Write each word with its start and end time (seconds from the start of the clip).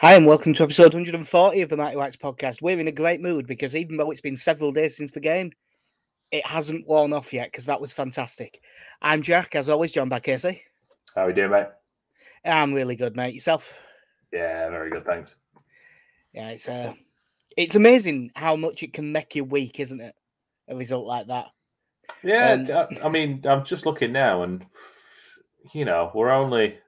Hi, 0.00 0.14
and 0.14 0.24
welcome 0.24 0.54
to 0.54 0.62
episode 0.62 0.94
140 0.94 1.60
of 1.60 1.68
the 1.68 1.76
Mighty 1.76 1.94
Whites 1.94 2.16
podcast. 2.16 2.62
We're 2.62 2.80
in 2.80 2.88
a 2.88 2.90
great 2.90 3.20
mood 3.20 3.46
because 3.46 3.76
even 3.76 3.98
though 3.98 4.10
it's 4.10 4.22
been 4.22 4.34
several 4.34 4.72
days 4.72 4.96
since 4.96 5.12
the 5.12 5.20
game, 5.20 5.52
it 6.30 6.46
hasn't 6.46 6.88
worn 6.88 7.12
off 7.12 7.34
yet 7.34 7.48
because 7.48 7.66
that 7.66 7.82
was 7.82 7.92
fantastic. 7.92 8.62
I'm 9.02 9.20
Jack, 9.20 9.54
as 9.54 9.68
always, 9.68 9.92
John 9.92 10.08
by 10.08 10.20
Casey. 10.20 10.62
How 11.14 11.24
are 11.24 11.26
we 11.26 11.34
doing, 11.34 11.50
mate? 11.50 11.66
I'm 12.46 12.72
really 12.72 12.96
good, 12.96 13.14
mate. 13.14 13.34
Yourself? 13.34 13.78
Yeah, 14.32 14.70
very 14.70 14.90
good, 14.90 15.04
thanks. 15.04 15.36
Yeah, 16.32 16.48
it's 16.48 16.66
uh, 16.66 16.94
it's 17.58 17.74
amazing 17.74 18.30
how 18.34 18.56
much 18.56 18.82
it 18.82 18.94
can 18.94 19.12
make 19.12 19.34
you 19.34 19.44
weak, 19.44 19.80
isn't 19.80 20.00
it? 20.00 20.14
A 20.68 20.76
result 20.76 21.06
like 21.06 21.26
that. 21.26 21.48
Yeah, 22.24 22.52
Um, 22.52 22.86
I, 23.02 23.06
I 23.06 23.08
mean, 23.10 23.42
I'm 23.44 23.66
just 23.66 23.84
looking 23.84 24.12
now, 24.12 24.44
and 24.44 24.64
you 25.74 25.84
know, 25.84 26.10
we're 26.14 26.30
only 26.30 26.78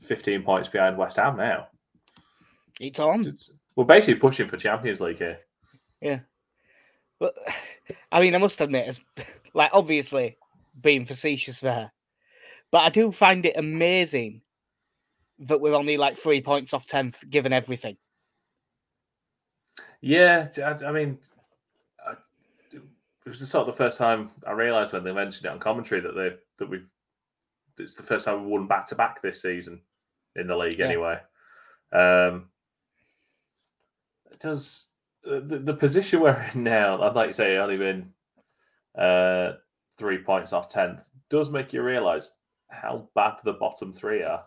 15 0.00 0.42
points 0.42 0.70
behind 0.70 0.96
West 0.96 1.18
Ham 1.18 1.36
now. 1.36 1.66
It's 2.82 2.98
on. 2.98 3.20
It's- 3.20 3.50
we're 3.76 3.84
basically 3.84 4.20
pushing 4.20 4.48
for 4.48 4.58
Champions 4.58 5.00
League 5.00 5.18
here. 5.18 5.38
Yeah. 6.00 6.20
But 7.18 7.34
I 8.12 8.20
mean, 8.20 8.34
I 8.34 8.38
must 8.38 8.60
admit, 8.60 8.88
as 8.88 9.00
like 9.54 9.70
obviously 9.72 10.36
being 10.80 11.04
facetious 11.04 11.60
there, 11.60 11.92
but 12.70 12.82
I 12.82 12.90
do 12.90 13.12
find 13.12 13.46
it 13.46 13.56
amazing 13.56 14.42
that 15.38 15.60
we're 15.60 15.74
only 15.74 15.96
like 15.96 16.16
three 16.16 16.40
points 16.40 16.74
off 16.74 16.86
tenth, 16.86 17.18
given 17.30 17.52
everything. 17.52 17.96
Yeah, 20.00 20.48
I 20.84 20.92
mean, 20.92 21.18
I, 22.04 22.14
it 22.72 23.28
was 23.28 23.40
the 23.40 23.46
sort 23.46 23.68
of 23.68 23.74
the 23.74 23.78
first 23.78 23.98
time 23.98 24.30
I 24.46 24.52
realised 24.52 24.92
when 24.92 25.04
they 25.04 25.12
mentioned 25.12 25.46
it 25.46 25.50
on 25.52 25.60
commentary 25.60 26.00
that 26.00 26.16
they 26.16 26.32
that 26.58 26.68
we've 26.68 26.90
it's 27.78 27.94
the 27.94 28.02
first 28.02 28.24
time 28.24 28.40
we've 28.40 28.50
won 28.50 28.66
back 28.66 28.84
to 28.86 28.96
back 28.96 29.22
this 29.22 29.40
season 29.40 29.80
in 30.34 30.48
the 30.48 30.56
league. 30.56 30.78
Yeah. 30.78 30.86
Anyway, 30.86 31.18
um, 31.92 32.48
does 34.40 34.86
the, 35.22 35.40
the 35.40 35.58
the 35.58 35.74
position 35.74 36.20
we're 36.20 36.46
in 36.54 36.62
now? 36.64 37.00
I'd 37.02 37.14
like 37.14 37.28
to 37.30 37.34
say 37.34 37.56
only 37.56 37.76
been 37.76 38.12
uh, 38.98 39.52
three 39.96 40.18
points 40.18 40.52
off 40.52 40.68
tenth. 40.68 41.08
Does 41.30 41.50
make 41.50 41.72
you 41.72 41.82
realise 41.82 42.32
how 42.68 43.08
bad 43.14 43.34
the 43.44 43.52
bottom 43.52 43.92
three 43.92 44.22
are. 44.22 44.44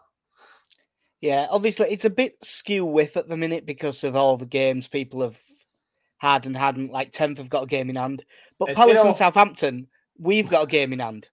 Yeah, 1.21 1.47
obviously 1.49 1.87
it's 1.89 2.05
a 2.05 2.09
bit 2.09 2.35
skew 2.43 2.85
with 2.85 3.17
at 3.17 3.27
the 3.29 3.37
minute 3.37 3.65
because 3.65 4.03
of 4.03 4.15
all 4.15 4.37
the 4.37 4.45
games 4.45 4.87
people 4.87 5.21
have 5.21 5.37
had 6.17 6.45
and 6.45 6.55
hadn't. 6.55 6.91
Like 6.91 7.11
tenth 7.11 7.37
have 7.37 7.49
got 7.49 7.63
a 7.63 7.67
game 7.67 7.89
in 7.89 7.95
hand, 7.95 8.23
but 8.59 8.75
Palace 8.75 8.89
you 8.89 8.95
know- 8.95 9.07
and 9.07 9.15
Southampton, 9.15 9.87
we've 10.19 10.49
got 10.49 10.63
a 10.65 10.67
game 10.67 10.93
in 10.93 10.99
hand, 10.99 11.29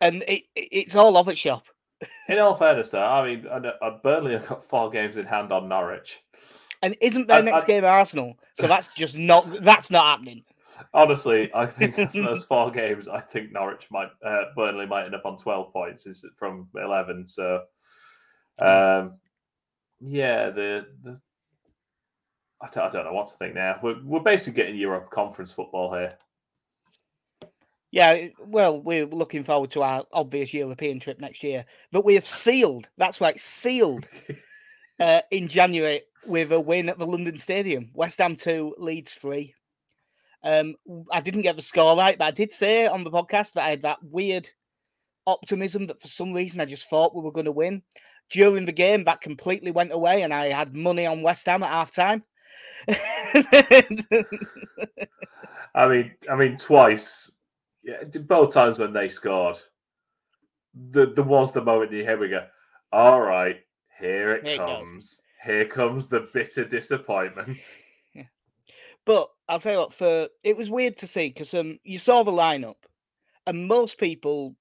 and 0.00 0.22
it, 0.28 0.44
it- 0.54 0.68
it's 0.72 0.96
all 0.96 1.16
over 1.16 1.34
shop. 1.34 1.66
In 2.28 2.38
all 2.38 2.54
fairness, 2.54 2.90
though, 2.90 3.02
I 3.04 3.24
mean, 3.24 3.46
I 3.50 3.58
know- 3.60 3.74
uh, 3.80 3.98
Burnley 4.02 4.32
have 4.32 4.46
got 4.48 4.64
four 4.64 4.90
games 4.90 5.16
in 5.16 5.26
hand 5.26 5.52
on 5.52 5.68
Norwich. 5.68 6.20
And 6.82 6.96
isn't 7.00 7.28
their 7.28 7.38
I- 7.38 7.42
next 7.42 7.64
I- 7.64 7.66
game 7.68 7.84
Arsenal? 7.84 8.36
So 8.54 8.66
that's 8.66 8.94
just 8.94 9.16
not 9.16 9.46
that's 9.62 9.90
not 9.90 10.04
happening. 10.04 10.44
Honestly, 10.94 11.50
I 11.54 11.66
think 11.66 11.98
after 11.98 12.22
those 12.22 12.44
four 12.48 12.70
games, 12.70 13.06
I 13.08 13.20
think 13.20 13.52
Norwich 13.52 13.88
might, 13.90 14.08
uh, 14.24 14.44
Burnley 14.56 14.86
might 14.86 15.04
end 15.04 15.14
up 15.14 15.24
on 15.24 15.36
twelve 15.36 15.72
points 15.72 16.06
is 16.06 16.24
from 16.36 16.68
eleven. 16.74 17.26
So, 17.26 17.62
um, 18.58 19.14
yeah, 20.00 20.50
the 20.50 20.86
the 21.02 21.20
I 22.60 22.68
don't, 22.68 22.84
I 22.84 22.88
don't 22.88 23.04
know 23.04 23.12
what 23.12 23.26
to 23.26 23.34
think 23.36 23.54
now. 23.54 23.78
We're 23.82 24.02
we're 24.02 24.20
basically 24.20 24.62
getting 24.62 24.76
Europe 24.76 25.10
conference 25.10 25.52
football 25.52 25.92
here. 25.94 26.10
Yeah, 27.90 28.28
well, 28.40 28.80
we're 28.80 29.04
looking 29.06 29.44
forward 29.44 29.70
to 29.72 29.82
our 29.82 30.04
obvious 30.12 30.54
European 30.54 30.98
trip 30.98 31.20
next 31.20 31.42
year 31.44 31.66
that 31.90 32.04
we 32.04 32.14
have 32.14 32.26
sealed. 32.26 32.88
That's 32.96 33.20
right, 33.20 33.38
sealed 33.38 34.08
uh, 35.02 35.20
in 35.32 35.48
January 35.48 36.02
with 36.26 36.52
a 36.52 36.60
win 36.60 36.88
at 36.88 36.98
the 36.98 37.06
London 37.06 37.36
Stadium. 37.36 37.90
West 37.92 38.20
Ham 38.20 38.36
2, 38.36 38.76
Leeds 38.78 39.12
3. 39.14 39.52
Um, 40.44 40.76
I 41.10 41.20
didn't 41.20 41.42
get 41.42 41.56
the 41.56 41.62
score 41.62 41.96
right, 41.96 42.16
but 42.16 42.26
I 42.26 42.30
did 42.30 42.52
say 42.52 42.86
on 42.86 43.02
the 43.02 43.10
podcast 43.10 43.54
that 43.54 43.64
I 43.64 43.70
had 43.70 43.82
that 43.82 43.98
weird 44.02 44.48
optimism 45.26 45.86
that 45.88 46.00
for 46.00 46.06
some 46.06 46.32
reason 46.32 46.60
I 46.60 46.66
just 46.66 46.88
thought 46.88 47.14
we 47.14 47.22
were 47.22 47.32
going 47.32 47.46
to 47.46 47.52
win. 47.52 47.82
During 48.30 48.64
the 48.64 48.72
game, 48.72 49.04
that 49.04 49.20
completely 49.20 49.72
went 49.72 49.92
away, 49.92 50.22
and 50.22 50.32
I 50.32 50.46
had 50.46 50.74
money 50.74 51.04
on 51.04 51.22
West 51.22 51.46
Ham 51.46 51.62
at 51.64 51.70
half 51.70 51.92
time. 51.92 52.24
I 55.74 55.88
mean, 55.88 56.12
I 56.30 56.36
mean, 56.36 56.56
twice, 56.56 57.30
yeah, 57.82 58.04
both 58.26 58.54
times 58.54 58.78
when 58.78 58.92
they 58.92 59.08
scored, 59.08 59.58
the 60.90 61.12
there 61.12 61.24
was 61.24 61.52
the 61.52 61.60
moment 61.60 61.92
you 61.92 62.04
hear 62.04 62.18
we 62.18 62.28
go, 62.28 62.46
all 62.90 63.20
right, 63.20 63.60
here 63.98 64.30
it 64.30 64.44
Here 64.44 64.54
it 64.54 64.58
comes, 64.58 65.22
here 65.44 65.64
comes 65.64 66.08
the 66.08 66.28
bitter 66.32 66.64
disappointment. 66.64 67.76
But 69.04 69.28
I'll 69.48 69.58
tell 69.58 69.72
you 69.72 69.78
what, 69.78 69.94
for 69.94 70.28
it 70.44 70.56
was 70.56 70.70
weird 70.70 70.96
to 70.98 71.06
see 71.06 71.28
because 71.28 71.54
um, 71.54 71.78
you 71.82 71.98
saw 71.98 72.22
the 72.22 72.30
lineup, 72.30 72.76
and 73.46 73.66
most 73.66 73.98
people, 73.98 74.54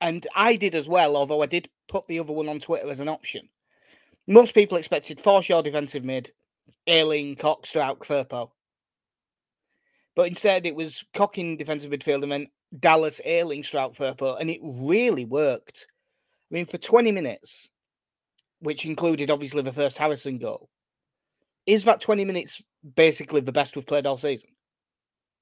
and 0.00 0.26
I 0.34 0.56
did 0.56 0.74
as 0.74 0.88
well, 0.88 1.16
although 1.16 1.42
I 1.42 1.46
did 1.46 1.70
put 1.88 2.08
the 2.08 2.18
other 2.18 2.32
one 2.32 2.48
on 2.48 2.58
Twitter 2.58 2.90
as 2.90 3.00
an 3.00 3.08
option. 3.08 3.48
Most 4.26 4.54
people 4.54 4.78
expected 4.78 5.18
Forshaw 5.18 5.62
defensive 5.62 6.04
mid, 6.04 6.32
Ayling, 6.86 7.36
Koch, 7.36 7.64
Struijk, 7.64 7.98
Firpo. 8.00 8.50
But 10.16 10.28
instead, 10.28 10.66
it 10.66 10.74
was 10.74 11.04
Cocking 11.14 11.56
defensive 11.56 11.90
midfield 11.90 12.24
and 12.24 12.32
then 12.32 12.46
Dallas, 12.78 13.20
Ayling, 13.24 13.62
Struijk, 13.62 13.96
Firpo, 13.96 14.40
and 14.40 14.50
it 14.50 14.60
really 14.62 15.24
worked. 15.24 15.86
I 16.50 16.54
mean, 16.54 16.66
for 16.66 16.78
20 16.78 17.12
minutes, 17.12 17.69
which 18.60 18.86
included 18.86 19.30
obviously 19.30 19.62
the 19.62 19.72
first 19.72 19.98
Harrison 19.98 20.38
goal, 20.38 20.68
is 21.66 21.84
that 21.84 22.00
20 22.00 22.24
minutes 22.24 22.62
basically 22.96 23.40
the 23.40 23.52
best 23.52 23.76
we've 23.76 23.86
played 23.86 24.06
all 24.06 24.16
season? 24.16 24.50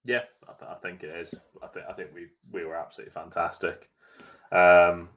Yeah, 0.05 0.23
I, 0.49 0.53
th- 0.59 0.71
I 0.71 0.75
think 0.75 1.03
it 1.03 1.15
is. 1.15 1.35
I 1.63 1.67
think 1.67 1.87
I 1.89 1.95
think 1.95 2.11
we 2.15 2.29
we 2.51 2.65
were 2.65 2.77
absolutely 2.77 3.13
fantastic. 3.13 3.91
Um, 4.53 5.09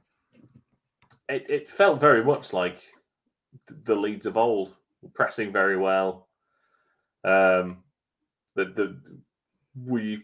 it 1.28 1.48
it 1.48 1.68
felt 1.68 2.00
very 2.00 2.24
much 2.24 2.52
like 2.52 2.76
th- 3.68 3.80
the 3.84 3.94
Leeds 3.94 4.26
of 4.26 4.36
old, 4.36 4.74
pressing 5.14 5.52
very 5.52 5.76
well. 5.76 6.28
Um, 7.24 7.78
the 8.54 8.66
the 8.66 9.00
we. 9.86 10.22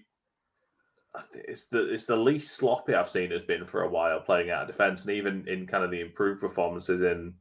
It's 1.34 1.68
the 1.68 1.92
it's 1.92 2.04
the 2.04 2.16
least 2.16 2.56
sloppy 2.56 2.94
I've 2.94 3.08
seen 3.08 3.30
has 3.30 3.42
been 3.42 3.64
for 3.64 3.82
a 3.82 3.88
while 3.88 4.20
playing 4.20 4.50
out 4.50 4.62
of 4.62 4.68
defence, 4.68 5.06
and 5.06 5.16
even 5.16 5.48
in 5.48 5.66
kind 5.66 5.82
of 5.82 5.90
the 5.90 6.00
improved 6.00 6.40
performances 6.40 7.00
in 7.00 7.32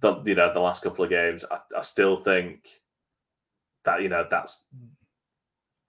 the 0.00 0.22
you 0.24 0.34
know 0.34 0.52
the 0.52 0.60
last 0.60 0.82
couple 0.82 1.04
of 1.04 1.10
games, 1.10 1.44
I, 1.50 1.58
I 1.76 1.80
still 1.80 2.16
think 2.16 2.68
that 3.84 4.02
you 4.02 4.08
know 4.08 4.26
that's 4.30 4.62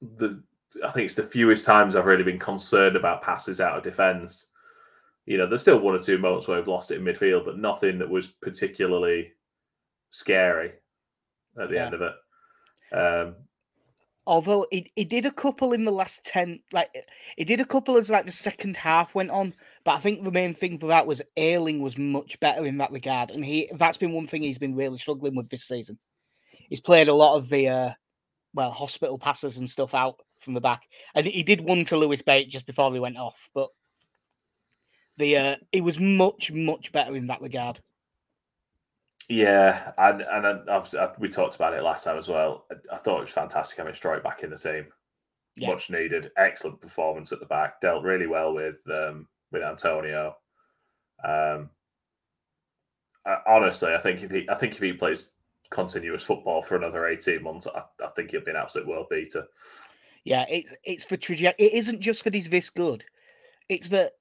the 0.01 0.41
I 0.84 0.90
think 0.91 1.06
it's 1.06 1.16
the 1.16 1.23
fewest 1.23 1.66
times 1.66 1.95
I've 1.95 2.06
really 2.06 2.23
been 2.23 2.40
concerned 2.40 2.95
about 2.95 3.22
passes 3.22 3.59
out 3.62 3.78
of 3.78 3.84
defence. 3.84 4.50
You 5.25 5.38
know, 5.38 5.47
there's 5.47 5.62
still 5.62 5.79
one 5.79 5.95
or 5.95 6.00
two 6.00 6.18
moments 6.18 6.47
where 6.47 6.57
we've 6.57 6.68
lost 6.68 6.91
it 6.91 6.97
in 7.00 7.03
midfield, 7.03 7.45
but 7.45 7.57
nothing 7.57 7.97
that 8.00 8.09
was 8.09 8.28
particularly 8.28 9.34
scary 10.12 10.74
at 11.59 11.69
the 11.69 11.75
Yeah. 11.75 11.85
end 11.85 11.94
of 11.95 12.01
it. 12.01 12.95
Um, 12.95 13.35
Although 14.27 14.67
he, 14.71 14.91
he 14.97 15.05
did 15.05 15.25
a 15.25 15.31
couple 15.31 15.71
in 15.71 15.85
the 15.85 15.91
last 15.91 16.25
10, 16.25 16.59
like 16.73 16.89
he 17.38 17.45
did 17.45 17.61
a 17.61 17.65
couple 17.65 17.95
as 17.95 18.09
like 18.09 18.25
the 18.25 18.31
second 18.33 18.75
half 18.75 19.15
went 19.15 19.31
on. 19.31 19.53
But 19.85 19.93
I 19.93 19.99
think 19.99 20.21
the 20.21 20.31
main 20.33 20.53
thing 20.53 20.77
for 20.79 20.88
that 20.88 21.07
was 21.07 21.21
Ayling 21.38 21.81
was 21.81 21.97
much 21.97 22.38
better 22.41 22.65
in 22.65 22.77
that 22.79 22.91
regard. 22.91 23.31
And 23.31 23.43
he 23.43 23.71
that's 23.73 23.97
been 23.97 24.11
one 24.11 24.27
thing 24.27 24.43
he's 24.43 24.57
been 24.57 24.75
really 24.75 24.97
struggling 24.97 25.38
with 25.38 25.47
this 25.47 25.63
season. 25.63 25.97
He's 26.51 26.81
played 26.81 27.07
a 27.07 27.13
lot 27.13 27.38
of 27.38 27.47
the 27.47 27.69
uh 27.69 27.93
well, 28.53 28.71
hospital 28.71 29.17
passes 29.17 29.59
and 29.59 29.69
stuff 29.69 29.95
out 29.95 30.19
from 30.41 30.53
the 30.53 30.61
back. 30.61 30.81
And 31.15 31.25
he 31.25 31.44
did 31.44 31.61
one 31.61 31.85
to 31.85 31.95
Lewis 31.95 32.21
Bate 32.21 32.49
just 32.49 32.65
before 32.65 32.91
he 32.91 32.99
went 32.99 33.17
off, 33.17 33.49
but 33.55 33.69
the 35.15 35.38
uh 35.38 35.55
was 35.81 35.99
much, 35.99 36.51
much 36.51 36.91
better 36.91 37.15
in 37.15 37.27
that 37.27 37.41
regard. 37.41 37.79
Yeah, 39.29 39.91
and 39.97 40.21
and 40.21 40.47
I- 40.47 40.74
obviously 40.74 41.00
I- 41.00 41.13
we 41.19 41.27
talked 41.27 41.56
about 41.56 41.74
it 41.74 41.83
last 41.83 42.03
time 42.03 42.18
as 42.18 42.27
well. 42.27 42.65
I, 42.71 42.95
I 42.95 42.97
thought 42.97 43.18
it 43.18 43.21
was 43.21 43.29
fantastic 43.29 43.77
having 43.77 43.94
Stroy 43.94 44.21
back 44.21 44.44
in 44.44 44.50
the 44.50 44.57
team. 44.57 44.88
Yeah. 45.56 45.69
Much 45.69 45.89
needed, 45.89 46.31
excellent 46.38 46.79
performance 46.81 47.31
at 47.31 47.39
the 47.39 47.45
back. 47.47 47.81
Dealt 47.81 48.03
really 48.03 48.27
well 48.27 48.53
with 48.53 48.79
um, 48.91 49.27
with 49.51 49.63
Antonio. 49.63 50.35
Um, 51.24 51.69
I, 53.25 53.38
honestly, 53.47 53.94
I 53.94 54.00
think 54.00 54.21
if 54.21 54.31
he, 54.31 54.47
I 54.50 54.56
think 54.56 54.74
if 54.74 54.81
he 54.81 54.94
plays 54.94 55.31
continuous 55.71 56.23
football 56.23 56.62
for 56.62 56.75
another 56.75 57.07
eighteen 57.07 57.41
months, 57.44 57.68
I, 57.68 57.81
I 58.03 58.09
think 58.15 58.31
he'll 58.31 58.44
be 58.45 58.51
an 58.51 58.57
absolute 58.57 58.88
world 58.88 59.07
beater. 59.09 59.45
Yeah, 60.23 60.45
it's 60.50 60.73
it's 60.83 61.06
for 61.06 61.18
trajectory. 61.18 61.65
It 61.68 61.73
isn't 61.73 62.01
just 62.01 62.23
that 62.23 62.33
he's 62.35 62.50
this 62.50 62.69
good. 62.69 63.03
It's 63.68 63.88
that 63.88 64.12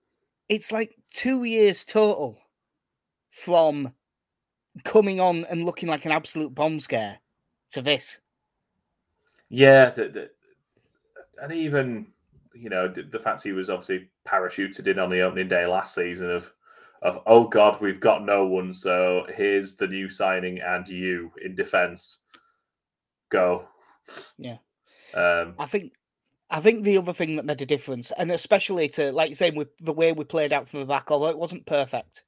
it's 0.48 0.72
like 0.72 0.96
two 1.12 1.44
years 1.44 1.84
total 1.84 2.38
from 3.30 3.92
coming 4.84 5.20
on 5.20 5.44
and 5.44 5.64
looking 5.64 5.88
like 5.88 6.04
an 6.04 6.12
absolute 6.12 6.54
bomb 6.54 6.80
scare 6.80 7.18
to 7.70 7.82
this. 7.82 8.18
Yeah, 9.48 9.90
the, 9.90 10.08
the, 10.08 10.30
and 11.42 11.52
even 11.52 12.08
you 12.54 12.70
know 12.70 12.88
the, 12.88 13.02
the 13.02 13.18
fact 13.18 13.42
he 13.42 13.52
was 13.52 13.70
obviously 13.70 14.08
parachuted 14.26 14.86
in 14.86 14.98
on 14.98 15.10
the 15.10 15.20
opening 15.20 15.48
day 15.48 15.66
last 15.66 15.94
season 15.94 16.30
of 16.30 16.52
of 17.02 17.20
oh 17.26 17.46
god, 17.46 17.80
we've 17.80 18.00
got 18.00 18.24
no 18.24 18.46
one, 18.46 18.72
so 18.72 19.26
here's 19.34 19.76
the 19.76 19.86
new 19.86 20.08
signing 20.08 20.60
and 20.60 20.88
you 20.88 21.30
in 21.44 21.54
defence. 21.54 22.22
Go. 23.28 23.66
Yeah. 24.38 24.58
Um, 25.14 25.54
I 25.58 25.66
think 25.66 25.92
I 26.50 26.60
think 26.60 26.84
the 26.84 26.98
other 26.98 27.12
thing 27.12 27.36
that 27.36 27.44
made 27.44 27.60
a 27.60 27.66
difference, 27.66 28.12
and 28.16 28.30
especially 28.30 28.88
to 28.90 29.12
like 29.12 29.28
you 29.28 29.34
saying 29.34 29.56
with 29.56 29.76
the 29.78 29.92
way 29.92 30.12
we 30.12 30.24
played 30.24 30.52
out 30.52 30.68
from 30.68 30.80
the 30.80 30.86
back, 30.86 31.10
although 31.10 31.28
it 31.28 31.38
wasn't 31.38 31.66
perfect, 31.66 32.24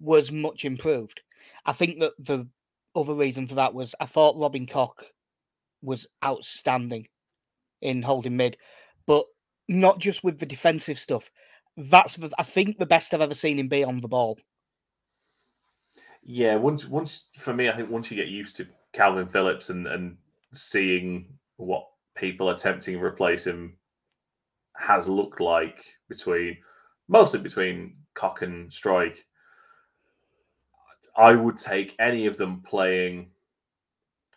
was 0.00 0.32
much 0.32 0.64
improved. 0.64 1.20
I 1.66 1.72
think 1.72 2.00
that 2.00 2.12
the 2.18 2.46
other 2.94 3.14
reason 3.14 3.46
for 3.46 3.54
that 3.56 3.74
was 3.74 3.94
I 4.00 4.06
thought 4.06 4.38
Robin 4.38 4.66
Koch 4.66 5.04
was 5.82 6.06
outstanding 6.24 7.08
in 7.80 8.02
holding 8.02 8.36
mid, 8.36 8.56
but 9.06 9.24
not 9.68 9.98
just 9.98 10.24
with 10.24 10.38
the 10.38 10.46
defensive 10.46 10.98
stuff. 10.98 11.30
That's 11.76 12.16
the, 12.16 12.30
I 12.38 12.42
think 12.42 12.78
the 12.78 12.86
best 12.86 13.14
I've 13.14 13.20
ever 13.20 13.34
seen 13.34 13.58
him 13.58 13.68
be 13.68 13.84
on 13.84 14.00
the 14.00 14.08
ball. 14.08 14.38
Yeah, 16.22 16.56
once 16.56 16.86
once 16.86 17.28
for 17.36 17.54
me, 17.54 17.68
I 17.68 17.76
think 17.76 17.90
once 17.90 18.10
you 18.10 18.16
get 18.16 18.28
used 18.28 18.56
to 18.56 18.66
Calvin 18.92 19.26
Phillips 19.26 19.70
and 19.70 19.86
and 19.86 20.16
seeing 20.52 21.26
what 21.56 21.86
people 22.16 22.50
attempting 22.50 22.94
to 22.94 23.02
replace 23.02 23.46
him 23.46 23.76
has 24.76 25.08
looked 25.08 25.40
like 25.40 25.84
between 26.08 26.56
mostly 27.08 27.40
between 27.40 27.96
Koch 28.14 28.42
and 28.42 28.70
Struijk, 28.70 29.16
I 31.16 31.34
would 31.34 31.58
take 31.58 31.96
any 31.98 32.26
of 32.26 32.36
them 32.36 32.62
playing 32.62 33.30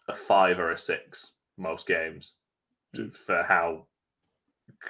a 0.08 0.14
five 0.14 0.60
or 0.60 0.72
a 0.72 0.78
six 0.78 1.34
most 1.58 1.88
games 1.88 2.34
for 3.12 3.44
how 3.44 3.86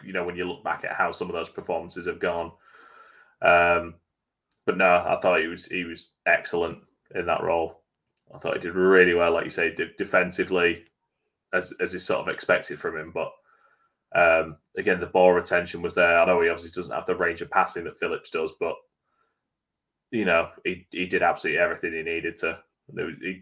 you 0.04 0.14
know 0.14 0.24
when 0.24 0.36
you 0.36 0.46
look 0.46 0.64
back 0.64 0.84
at 0.84 0.96
how 0.96 1.12
some 1.12 1.30
of 1.30 1.34
those 1.34 1.50
performances 1.50 2.06
have 2.06 2.20
gone. 2.20 2.52
Um, 3.42 3.96
but 4.66 4.78
no, 4.78 4.86
I 4.86 5.18
thought 5.22 5.42
he 5.42 5.48
was 5.48 5.66
he 5.66 5.84
was 5.84 6.12
excellent 6.26 6.80
in 7.16 7.26
that 7.26 7.44
role. 7.44 7.82
I 8.34 8.38
thought 8.38 8.56
he 8.56 8.60
did 8.60 8.76
really 8.76 9.14
well, 9.14 9.32
like 9.32 9.44
you 9.44 9.50
say, 9.50 9.74
de- 9.74 9.94
defensively, 9.98 10.86
as 11.54 11.74
as 11.80 11.94
is 11.94 12.06
sort 12.06 12.22
of 12.22 12.34
expected 12.34 12.80
from 12.80 12.98
him. 12.98 13.12
But 13.14 13.32
um, 14.16 14.58
again, 14.78 15.00
the 15.00 15.06
ball 15.08 15.34
retention 15.34 15.82
was 15.82 15.96
there. 15.96 16.20
I 16.20 16.26
know 16.26 16.42
he 16.42 16.50
obviously 16.50 16.72
doesn't 16.72 16.96
have 16.96 17.06
the 17.06 17.16
range 17.16 17.42
of 17.42 17.52
passing 17.52 17.84
that 17.86 17.98
Phillips 17.98 18.30
does, 18.30 18.54
but 18.60 18.76
you 20.14 20.26
know 20.26 20.48
he 20.64 20.88
he 20.92 21.08
did 21.08 21.24
absolutely 21.24 21.60
everything 21.60 21.92
he 21.92 22.04
needed 22.04 22.38
to. 22.38 22.60
He, 22.96 23.42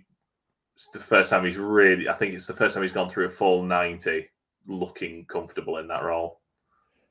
it's 0.73 0.89
the 0.91 0.99
first 0.99 1.29
time 1.29 1.43
he's 1.45 1.57
really. 1.57 2.07
I 2.07 2.13
think 2.13 2.33
it's 2.33 2.47
the 2.47 2.53
first 2.53 2.73
time 2.73 2.81
he's 2.81 2.93
gone 2.93 3.09
through 3.09 3.25
a 3.25 3.29
full 3.29 3.63
ninety, 3.63 4.29
looking 4.65 5.25
comfortable 5.25 5.77
in 5.77 5.87
that 5.89 6.03
role. 6.03 6.39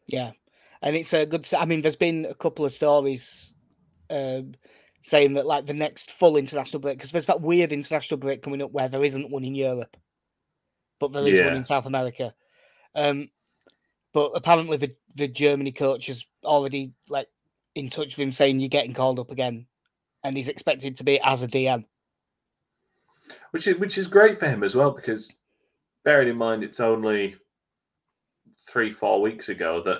Yeah, 0.09 0.33
and 0.81 0.97
it's 0.97 1.13
a 1.13 1.27
good. 1.27 1.47
I 1.57 1.67
mean, 1.67 1.83
there's 1.83 1.95
been 1.95 2.25
a 2.25 2.35
couple 2.35 2.65
of 2.65 2.73
stories 2.73 3.53
um, 4.09 4.55
saying 5.03 5.35
that 5.35 5.47
like 5.47 5.67
the 5.67 5.75
next 5.75 6.11
full 6.13 6.39
international 6.39 6.81
break 6.81 6.97
because 6.97 7.13
there's 7.13 7.27
that 7.27 7.43
weird 7.43 7.73
international 7.73 8.19
break 8.19 8.43
coming 8.43 8.63
up 8.63 8.73
where 8.73 8.89
there 8.89 9.05
isn't 9.05 9.31
one 9.31 9.45
in 9.45 9.55
Europe, 9.55 9.95
but 10.99 11.13
there 11.13 11.27
is 11.27 11.39
Yeah. 11.39 11.45
one 11.45 11.57
in 11.57 11.65
South 11.65 11.85
America. 11.85 12.35
Um, 12.95 13.29
but 14.15 14.33
apparently 14.35 14.79
the 14.79 14.97
the 15.17 15.29
Germany 15.29 15.73
coach 15.73 16.07
has 16.07 16.25
already 16.45 16.95
like 17.11 17.29
in 17.75 17.89
touch 17.89 18.17
with 18.17 18.27
him 18.27 18.33
saying 18.33 18.61
you're 18.61 18.69
getting 18.69 18.95
called 18.95 19.19
up 19.19 19.31
again, 19.31 19.67
and 20.25 20.37
he's 20.37 20.49
expected 20.49 20.97
to 20.97 21.05
be 21.05 21.21
as 21.21 21.43
a 21.43 21.49
DM. 21.49 21.85
which 23.53 23.67
is 23.67 23.79
which 23.79 23.99
is 23.99 24.07
great 24.07 24.39
for 24.39 24.49
him 24.49 24.63
as 24.63 24.75
well 24.75 24.91
because 24.91 25.37
bearing 26.05 26.29
in 26.29 26.37
mind 26.37 26.63
it's 26.65 26.81
only 26.81 27.37
three 28.69 28.91
four 28.91 29.21
weeks 29.21 29.49
ago 29.49 29.83
that 29.85 29.99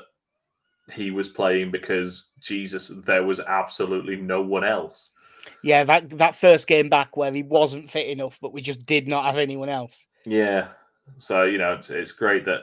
he 0.93 1.11
was 1.11 1.29
playing 1.29 1.71
because 1.71 2.31
Jesus 2.41 2.89
there 3.07 3.25
was 3.25 3.41
absolutely 3.41 4.17
no 4.17 4.43
one 4.43 4.65
else. 4.65 5.13
Yeah, 5.63 5.85
that 5.85 6.11
that 6.19 6.37
first 6.37 6.67
game 6.67 6.89
back 6.89 7.17
where 7.17 7.33
he 7.33 7.43
wasn't 7.43 7.91
fit 7.91 8.09
enough, 8.09 8.39
but 8.41 8.53
we 8.53 8.61
just 8.61 8.85
did 8.87 9.09
not 9.09 9.25
have 9.25 9.39
anyone 9.39 9.69
else. 9.69 10.07
Yeah, 10.25 10.69
so 11.19 11.45
you 11.45 11.59
know 11.59 11.75
it's, 11.75 11.91
it's 11.91 12.13
great 12.13 12.45
that 12.47 12.63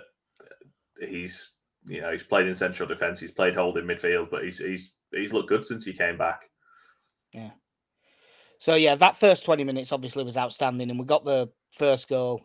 he's 1.00 1.52
you 1.86 2.02
know 2.02 2.12
he's 2.12 2.24
played 2.24 2.48
in 2.48 2.56
central 2.56 2.88
defence, 2.88 3.20
he's 3.20 3.32
played 3.32 3.56
holding 3.56 3.86
midfield, 3.86 4.30
but 4.30 4.44
he's 4.44 4.60
he's 4.60 4.96
he's 5.12 5.34
looked 5.34 5.50
good 5.50 5.66
since 5.66 5.86
he 5.86 5.94
came 5.94 6.18
back. 6.18 6.50
Yeah. 7.34 7.52
So 8.60 8.76
yeah, 8.76 8.96
that 8.96 9.18
first 9.18 9.46
twenty 9.46 9.64
minutes 9.64 9.92
obviously 9.92 10.24
was 10.24 10.38
outstanding, 10.38 10.90
and 10.90 11.00
we 11.00 11.06
got 11.06 11.26
the 11.26 11.50
first 11.72 12.10
goal. 12.10 12.42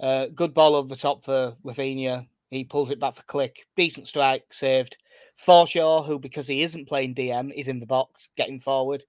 Uh, 0.00 0.26
good 0.34 0.54
ball 0.54 0.74
over 0.74 0.88
the 0.88 0.96
top 0.96 1.24
for 1.24 1.56
Raphinha. 1.64 2.26
He 2.50 2.64
pulls 2.64 2.90
it 2.90 3.00
back 3.00 3.14
for 3.14 3.22
Klich. 3.22 3.60
Decent 3.76 4.08
strike, 4.08 4.52
saved. 4.52 4.98
Forshaw, 5.44 6.04
who 6.04 6.18
because 6.18 6.46
he 6.46 6.62
isn't 6.62 6.88
playing 6.88 7.14
DM, 7.14 7.50
is 7.54 7.68
in 7.68 7.80
the 7.80 7.86
box, 7.86 8.28
getting 8.36 8.60
forward. 8.60 9.04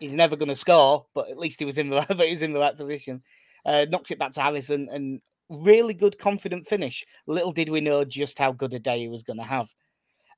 He's 0.00 0.12
never 0.12 0.36
going 0.36 0.48
to 0.48 0.56
score, 0.56 1.06
but 1.14 1.30
at 1.30 1.38
least 1.38 1.60
he 1.60 1.64
was 1.64 1.78
in 1.78 1.88
the 1.88 2.02
he 2.18 2.30
was 2.30 2.42
in 2.42 2.52
the 2.52 2.60
right 2.60 2.76
position. 2.76 3.22
Uh, 3.64 3.86
knocks 3.88 4.10
it 4.10 4.18
back 4.18 4.32
to 4.32 4.42
Harrison, 4.42 4.88
and 4.92 5.20
really 5.48 5.94
good, 5.94 6.18
confident 6.18 6.66
finish. 6.66 7.04
Little 7.26 7.52
did 7.52 7.68
we 7.68 7.80
know 7.80 8.04
just 8.04 8.38
how 8.38 8.52
good 8.52 8.74
a 8.74 8.78
day 8.78 8.98
he 8.98 9.08
was 9.08 9.22
going 9.22 9.38
to 9.38 9.44
have. 9.44 9.74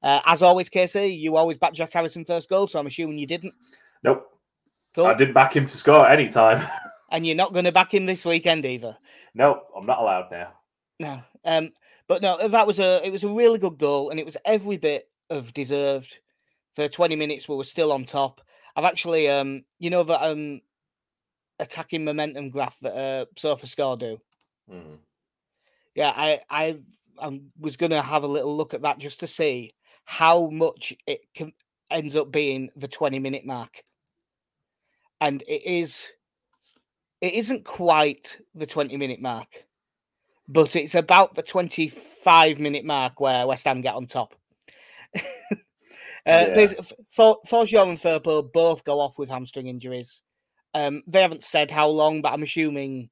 Uh, 0.02 0.20
as 0.26 0.43
always, 0.43 0.69
Casey, 0.69 1.08
you 1.08 1.37
always 1.37 1.58
back 1.58 1.72
Jack 1.72 1.93
Harrison 1.93 2.25
first 2.25 2.48
goal, 2.48 2.66
so 2.66 2.78
I'm 2.78 2.87
assuming 2.87 3.19
you 3.19 3.26
didn't. 3.26 3.54
Nope, 4.02 4.26
Cool. 4.94 5.06
I 5.06 5.14
didn't 5.14 5.34
back 5.34 5.54
him 5.54 5.66
to 5.66 5.76
score 5.76 6.08
any 6.08 6.28
time. 6.28 6.66
And 7.08 7.25
you're 7.25 7.37
not 7.37 7.52
going 7.52 7.66
to 7.66 7.72
back 7.72 7.94
him 7.94 8.04
this 8.04 8.26
weekend 8.26 8.66
either. 8.66 8.96
nope, 9.32 9.69
I'm 9.76 9.87
not 9.87 10.00
allowed 10.00 10.28
now. 10.32 10.48
No. 10.98 11.22
Um, 11.44 11.70
but 12.08 12.20
no, 12.20 12.48
that 12.48 12.66
was 12.66 12.81
a 12.81 13.00
it 13.06 13.10
was 13.10 13.22
a 13.22 13.28
really 13.28 13.60
good 13.60 13.78
goal, 13.78 14.10
and 14.10 14.19
it 14.19 14.26
was 14.26 14.37
every 14.44 14.76
bit 14.76 15.08
of 15.31 15.54
deserved. 15.54 16.19
For 16.75 16.88
20 16.88 17.14
minutes, 17.14 17.48
we 17.48 17.54
were 17.54 17.62
still 17.62 17.93
on 17.93 18.04
top. 18.04 18.40
I've 18.75 18.84
actually, 18.84 19.31
um, 19.31 19.64
you 19.78 19.88
know, 19.88 20.02
that 20.02 20.20
um, 20.20 20.60
attacking 21.60 22.04
momentum 22.04 22.50
graph 22.50 22.76
that 22.81 22.94
uh, 22.96 23.26
SofaScore 23.37 23.98
do. 24.00 24.19
Mhm. 24.69 24.98
Yeah, 25.94 26.12
I 26.14 26.40
I 26.50 26.78
I 27.22 27.40
was 27.60 27.76
gonna 27.76 28.02
have 28.02 28.25
a 28.25 28.28
little 28.28 28.56
look 28.56 28.75
at 28.75 28.82
that 28.82 28.98
just 28.98 29.20
to 29.20 29.28
see 29.28 29.75
how 30.06 30.49
much 30.49 30.94
it 31.06 31.20
can, 31.35 31.53
ends 31.91 32.17
up 32.17 32.32
being 32.32 32.70
the 32.76 32.88
20 32.88 33.19
minute 33.19 33.44
mark. 33.44 33.82
And 35.20 35.43
it 35.43 35.67
is 35.67 36.08
it 37.20 37.35
isn't 37.35 37.64
quite 37.64 38.38
the 38.55 38.67
20 38.67 38.97
minute 38.97 39.20
mark, 39.20 39.49
but 40.49 40.76
it's 40.76 40.94
about 40.94 41.35
the 41.35 41.43
25 41.43 42.58
minute 42.58 42.85
mark 42.85 43.20
where 43.20 43.47
West 43.47 43.67
Ham 43.67 43.81
get 43.81 43.94
on 43.94 44.06
top. 44.06 44.35
uh, 45.17 45.20
there's 46.25 46.75
for 47.11 47.38
Forshaw 47.47 47.88
and 47.88 47.99
Firpo 47.99 48.53
both 48.53 48.85
go 48.85 49.00
off 49.00 49.19
with 49.19 49.29
hamstring 49.29 49.67
injuries. 49.67 50.23
Um, 50.75 51.03
they 51.06 51.23
haven't 51.23 51.43
said 51.43 51.70
how 51.70 51.88
long, 51.88 52.20
but 52.20 52.32
I'm 52.32 52.43
assuming 52.43 53.08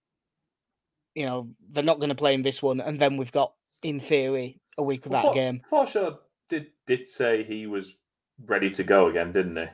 you 1.15 1.27
know 1.27 1.49
they're 1.71 1.83
not 1.83 1.99
going 1.99 2.11
to 2.11 2.15
play 2.15 2.35
in 2.35 2.43
this 2.43 2.63
one, 2.63 2.81
and 2.81 3.01
then 3.01 3.17
we've 3.17 3.33
got, 3.33 3.55
in 3.83 3.99
theory, 3.99 4.61
a 4.77 4.83
week 4.83 5.05
without 5.05 5.25
Well, 5.25 5.33
a 5.33 5.35
game. 5.35 5.63
Forshaw 5.73 6.19
did 6.55 6.67
did 6.87 7.09
say 7.09 7.43
he 7.43 7.67
was 7.67 7.97
ready 8.47 8.71
to 8.71 8.85
go 8.85 9.09
again, 9.09 9.33
didn't 9.33 9.57
he? 9.57 9.67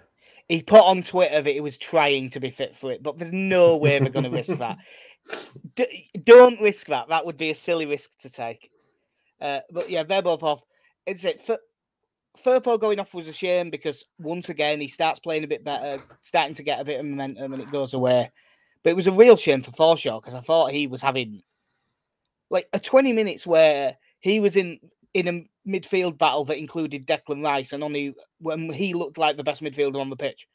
He 0.56 0.62
put 0.62 0.80
on 0.80 1.02
Twitter 1.02 1.42
that 1.42 1.50
he 1.50 1.60
was 1.60 1.78
trying 1.78 2.30
to 2.30 2.40
be 2.40 2.50
fit 2.50 2.74
for 2.76 2.90
it, 2.90 3.02
but 3.02 3.18
there's 3.18 3.32
no 3.32 3.76
way 3.76 3.98
they're 3.98 4.08
going 4.08 4.24
to 4.24 4.30
risk 4.30 4.56
that. 4.56 4.78
D- 5.76 6.10
don't 6.24 6.60
risk 6.60 6.86
that. 6.88 7.08
That 7.08 7.24
would 7.24 7.36
be 7.36 7.50
a 7.50 7.54
silly 7.54 7.86
risk 7.86 8.18
to 8.20 8.30
take. 8.30 8.70
Uh, 9.40 9.60
but 9.70 9.88
yeah, 9.88 10.02
they're 10.02 10.22
both 10.22 10.42
off. 10.42 10.62
It's 11.06 11.24
it. 11.24 11.40
F- 11.46 11.58
Firpo 12.42 12.80
going 12.80 12.98
off 12.98 13.14
was 13.14 13.28
a 13.28 13.32
shame 13.32 13.70
because 13.70 14.04
once 14.18 14.48
again 14.48 14.80
he 14.80 14.88
starts 14.88 15.20
playing 15.20 15.44
a 15.44 15.48
bit 15.48 15.64
better, 15.64 16.02
starting 16.22 16.54
to 16.54 16.62
get 16.62 16.80
a 16.80 16.84
bit 16.84 16.98
of 16.98 17.06
momentum, 17.06 17.52
and 17.52 17.62
it 17.62 17.70
goes 17.70 17.94
away. 17.94 18.30
But 18.82 18.90
it 18.90 18.96
was 18.96 19.06
a 19.06 19.12
real 19.12 19.36
shame 19.36 19.62
for 19.62 19.72
Forshaw 19.72 20.20
because 20.20 20.34
I 20.34 20.40
thought 20.40 20.72
he 20.72 20.86
was 20.86 21.02
having 21.02 21.42
like 22.48 22.66
a 22.72 22.80
20 22.80 23.12
minutes 23.12 23.46
where 23.46 23.96
he 24.20 24.40
was 24.40 24.56
in 24.56 24.80
in 25.14 25.28
a 25.28 25.44
midfield 25.70 26.18
battle 26.18 26.44
that 26.46 26.58
included 26.58 27.06
Declan 27.06 27.44
Rice, 27.44 27.72
and 27.72 27.84
only 27.84 28.14
when 28.38 28.72
he 28.72 28.94
looked 28.94 29.18
like 29.18 29.36
the 29.36 29.44
best 29.44 29.62
midfielder 29.62 30.00
on 30.00 30.10
the 30.10 30.16
pitch. 30.16 30.46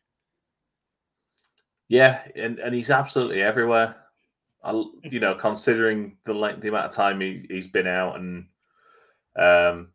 Yeah, 1.87 2.21
and, 2.35 2.59
and 2.59 2.73
he's 2.73 2.91
absolutely 2.91 3.41
everywhere. 3.41 3.95
I, 4.63 4.71
you 5.03 5.19
know, 5.19 5.35
considering 5.35 6.17
the 6.25 6.33
length, 6.33 6.61
the 6.61 6.69
amount 6.69 6.87
of 6.87 6.91
time 6.91 7.21
he, 7.21 7.45
he's 7.49 7.67
been 7.67 7.87
out, 7.87 8.17
and 8.17 8.45
um, 9.37 9.89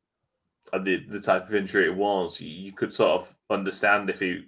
and 0.73 0.85
the 0.85 1.05
the 1.09 1.21
type 1.21 1.47
of 1.47 1.55
injury 1.55 1.87
it 1.87 1.97
was, 1.97 2.41
you, 2.41 2.49
you 2.49 2.73
could 2.73 2.93
sort 2.93 3.21
of 3.21 3.35
understand 3.51 4.11
if 4.11 4.21
he 4.21 4.45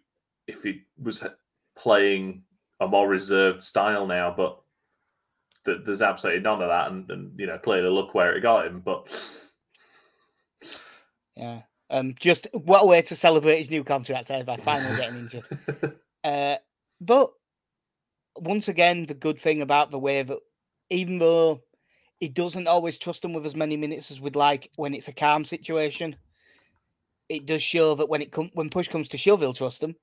if 0.46 0.62
he 0.62 0.82
was 1.00 1.24
playing 1.76 2.42
a 2.80 2.86
more 2.86 3.08
reserved 3.08 3.62
style 3.62 4.06
now, 4.06 4.34
but 4.36 4.60
th- 5.64 5.84
there's 5.84 6.02
absolutely 6.02 6.42
none 6.42 6.62
of 6.62 6.68
that, 6.68 6.90
and, 6.90 7.10
and 7.10 7.38
you 7.38 7.46
know, 7.46 7.58
clearly 7.58 7.88
look 7.88 8.14
where 8.14 8.36
it 8.36 8.40
got 8.40 8.66
him. 8.66 8.80
But 8.84 9.08
Yeah. 11.36 11.62
Um, 11.90 12.14
just 12.18 12.46
what 12.52 12.82
a 12.82 12.86
way 12.86 13.02
to 13.02 13.16
celebrate 13.16 13.58
his 13.58 13.70
new 13.70 13.84
contract 13.84 14.30
eh, 14.30 14.42
by 14.42 14.56
finally 14.56 14.96
getting 14.96 15.18
injured. 15.18 15.44
Uh, 16.24 16.54
but 17.00 17.32
once 18.36 18.68
again, 18.68 19.06
the 19.06 19.14
good 19.14 19.40
thing 19.40 19.60
about 19.60 19.90
the 19.90 19.98
way 19.98 20.22
that 20.22 20.38
even 20.88 21.18
though 21.18 21.60
he 22.20 22.28
doesn't 22.28 22.68
always 22.68 22.96
trust 22.96 23.24
him 23.24 23.32
with 23.32 23.44
as 23.44 23.56
many 23.56 23.76
minutes 23.76 24.12
as 24.12 24.20
we'd 24.20 24.36
like 24.36 24.70
when 24.76 24.94
it's 24.94 25.08
a 25.08 25.12
calm 25.12 25.44
situation, 25.44 26.14
it 27.28 27.44
does 27.44 27.60
show 27.60 27.96
that 27.96 28.08
when 28.08 28.22
it 28.22 28.30
com- 28.30 28.52
when 28.54 28.70
push 28.70 28.86
comes 28.86 29.08
to 29.08 29.18
shove, 29.18 29.40
he'll 29.40 29.52
trust 29.52 29.82
him. 29.82 29.96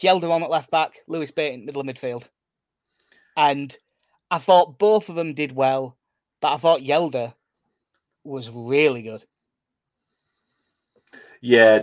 Hjelde 0.00 0.30
on 0.30 0.42
at 0.44 0.50
left 0.50 0.70
back, 0.70 0.98
Lewis 1.08 1.32
Bate 1.32 1.58
middle 1.64 1.80
of 1.80 1.86
midfield. 1.88 2.28
And 3.36 3.76
I 4.30 4.38
thought 4.38 4.78
both 4.78 5.08
of 5.08 5.16
them 5.16 5.34
did 5.34 5.52
well, 5.52 5.96
but 6.40 6.52
I 6.52 6.56
thought 6.58 6.82
Hjelde 6.82 7.34
was 8.22 8.50
really 8.50 9.02
good. 9.02 9.24
Yeah, 11.40 11.82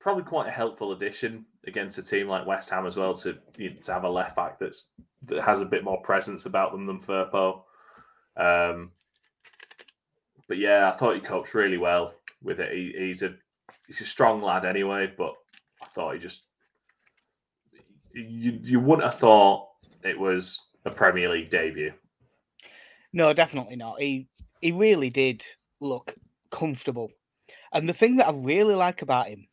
probably 0.00 0.24
quite 0.24 0.48
a 0.48 0.52
helpful 0.52 0.92
addition 0.92 1.44
against 1.66 1.98
a 1.98 2.02
team 2.02 2.28
like 2.28 2.46
West 2.46 2.70
Ham 2.70 2.86
as 2.86 2.96
well 2.96 3.14
to 3.14 3.38
you 3.56 3.70
know, 3.70 3.76
to 3.82 3.92
have 3.92 4.04
a 4.04 4.08
left 4.08 4.34
back 4.34 4.58
that's 4.58 4.92
that 5.26 5.42
has 5.42 5.60
a 5.60 5.66
bit 5.66 5.84
more 5.84 6.00
presence 6.02 6.46
about 6.46 6.72
them 6.72 6.86
than 6.86 6.98
Firpo. 6.98 7.62
Um, 8.36 8.90
but 10.48 10.58
yeah, 10.58 10.90
I 10.92 10.96
thought 10.96 11.14
he 11.14 11.20
coped 11.20 11.54
really 11.54 11.78
well 11.78 12.14
with 12.42 12.60
it. 12.60 12.72
He, 12.72 12.94
he's 12.96 13.22
a 13.22 13.34
he's 13.86 14.00
a 14.00 14.06
strong 14.06 14.42
lad 14.42 14.64
anyway, 14.64 15.12
but 15.16 15.34
I 15.80 15.86
thought 15.86 16.14
he 16.14 16.20
just 16.20 16.42
you 18.12 18.58
you 18.62 18.80
wouldn't 18.80 19.08
have 19.08 19.18
thought 19.18 19.68
it 20.02 20.18
was 20.18 20.60
a 20.84 20.90
Premier 20.90 21.28
League 21.28 21.50
debut. 21.50 21.92
No, 23.12 23.32
definitely 23.32 23.76
not. 23.76 24.00
He 24.00 24.28
he 24.60 24.72
really 24.72 25.10
did 25.10 25.44
look 25.80 26.14
comfortable. 26.50 27.10
And 27.72 27.88
the 27.88 27.94
thing 27.94 28.16
that 28.16 28.28
I 28.28 28.32
really 28.32 28.74
like 28.74 29.02
about 29.02 29.28
him, 29.28 29.48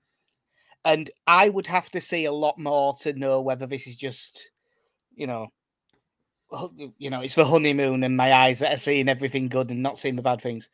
and 0.84 1.10
I 1.28 1.50
would 1.50 1.68
have 1.68 1.90
to 1.92 2.02
see 2.02 2.26
a 2.26 2.32
lot 2.32 2.58
more 2.58 2.96
to 3.02 3.14
know 3.14 3.42
whether 3.42 3.66
this 3.66 3.88
is 3.88 3.96
just, 3.96 4.50
you 5.16 5.28
know, 5.28 5.48
you 6.98 7.10
know, 7.10 7.22
it's 7.22 7.36
the 7.36 7.46
honeymoon 7.46 8.04
and 8.04 8.18
my 8.18 8.34
eyes 8.34 8.60
that 8.60 8.74
are 8.74 8.78
seeing 8.78 9.08
everything 9.08 9.50
good 9.50 9.70
and 9.70 9.84
not 9.84 10.00
seeing 10.00 10.16
the 10.16 10.22
bad 10.22 10.42
things. 10.42 10.70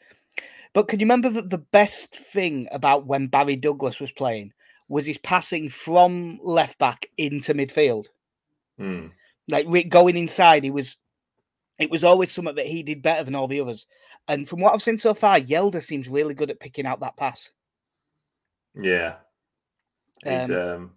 But 0.74 0.88
can 0.88 1.00
you 1.00 1.06
remember 1.06 1.30
that 1.30 1.50
the 1.50 1.58
best 1.58 2.14
thing 2.14 2.68
about 2.72 3.06
when 3.06 3.28
Barry 3.28 3.56
Douglas 3.56 4.00
was 4.00 4.12
playing 4.12 4.54
was 4.88 5.06
his 5.06 5.18
passing 5.18 5.70
from 5.70 6.40
left 6.44 6.80
back 6.80 7.08
into 7.18 7.54
midfield? 7.54 8.08
Hmm. 8.78 9.08
Like 9.48 9.90
going 9.90 10.18
inside, 10.18 10.64
he 10.64 10.72
was. 10.72 10.98
It 11.77 11.91
was 11.91 12.03
always 12.03 12.32
something 12.32 12.55
that 12.55 12.67
he 12.67 12.84
did 12.84 13.01
better 13.01 13.24
than 13.24 13.36
all 13.36 13.48
the 13.48 13.60
others. 13.60 13.86
And 14.27 14.48
from 14.48 14.62
what 14.62 14.74
I've 14.74 14.82
seen 14.82 14.98
so 14.98 15.13
far, 15.13 15.39
Hjelde 15.39 15.84
seems 15.84 16.08
really 16.08 16.34
good 16.34 16.50
at 16.50 16.60
picking 16.60 16.86
out 16.86 17.01
that 17.01 17.17
pass. 17.17 17.51
Yeah, 18.75 19.15
he's 20.24 20.50
um, 20.51 20.58
um 20.58 20.91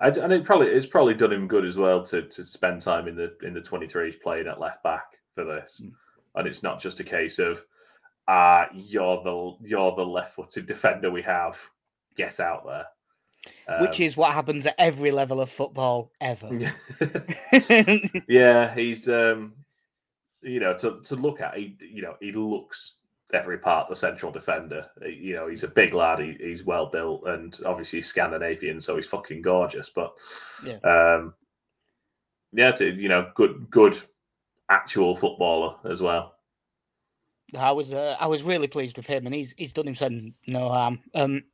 and 0.00 0.32
it 0.32 0.44
probably 0.44 0.68
it's 0.68 0.86
probably 0.86 1.14
done 1.14 1.32
him 1.32 1.48
good 1.48 1.64
as 1.64 1.76
well 1.76 2.02
to 2.04 2.22
to 2.22 2.44
spend 2.44 2.80
time 2.80 3.08
in 3.08 3.16
the 3.16 3.34
in 3.42 3.54
the 3.54 3.60
twenty 3.60 3.86
threes 3.86 4.16
playing 4.16 4.46
at 4.46 4.60
left 4.60 4.82
back 4.82 5.04
for 5.34 5.44
this, 5.44 5.82
mm. 5.84 5.92
and 6.34 6.46
it's 6.46 6.62
not 6.62 6.80
just 6.80 7.00
a 7.00 7.04
case 7.04 7.38
of 7.38 7.64
ah 8.28 8.62
uh, 8.62 8.66
you're 8.72 9.22
the 9.22 9.56
you're 9.68 9.94
the 9.94 10.04
left 10.04 10.34
footed 10.34 10.66
defender 10.66 11.10
we 11.10 11.22
have, 11.22 11.58
get 12.16 12.40
out 12.40 12.66
there. 12.66 12.86
Um, 13.68 13.82
Which 13.82 14.00
is 14.00 14.16
what 14.16 14.32
happens 14.32 14.66
at 14.66 14.74
every 14.78 15.10
level 15.10 15.40
of 15.40 15.50
football 15.50 16.10
ever. 16.20 16.48
yeah, 18.28 18.74
he's 18.74 19.06
um, 19.08 19.52
you 20.44 20.60
know 20.60 20.76
to 20.76 21.00
to 21.02 21.16
look 21.16 21.40
at 21.40 21.56
he 21.56 21.76
you 21.80 22.02
know 22.02 22.16
he 22.20 22.32
looks 22.32 22.98
every 23.32 23.58
part 23.58 23.88
the 23.88 23.96
central 23.96 24.30
defender. 24.30 24.86
You 25.00 25.34
know, 25.34 25.48
he's 25.48 25.64
a 25.64 25.68
big 25.68 25.94
lad. 25.94 26.18
He, 26.18 26.36
he's 26.38 26.64
well 26.64 26.86
built, 26.86 27.26
and 27.26 27.58
obviously 27.64 28.02
Scandinavian, 28.02 28.80
so 28.80 28.96
he's 28.96 29.06
fucking 29.06 29.42
gorgeous. 29.42 29.90
But 29.90 30.12
yeah, 30.64 30.78
um, 30.78 31.34
yeah, 32.52 32.72
to, 32.72 32.92
you 32.92 33.08
know, 33.08 33.30
good, 33.34 33.68
good 33.70 33.98
actual 34.70 35.16
footballer 35.16 35.76
as 35.84 36.02
well. 36.02 36.34
I 37.56 37.72
was, 37.72 37.92
uh, 37.92 38.16
I 38.18 38.26
was 38.26 38.42
really 38.42 38.66
pleased 38.66 38.96
with 38.96 39.06
him, 39.06 39.26
and 39.26 39.34
he's 39.34 39.54
he's 39.56 39.72
done 39.72 39.86
himself 39.86 40.12
no 40.46 40.68
harm. 40.68 41.00
Um, 41.14 41.44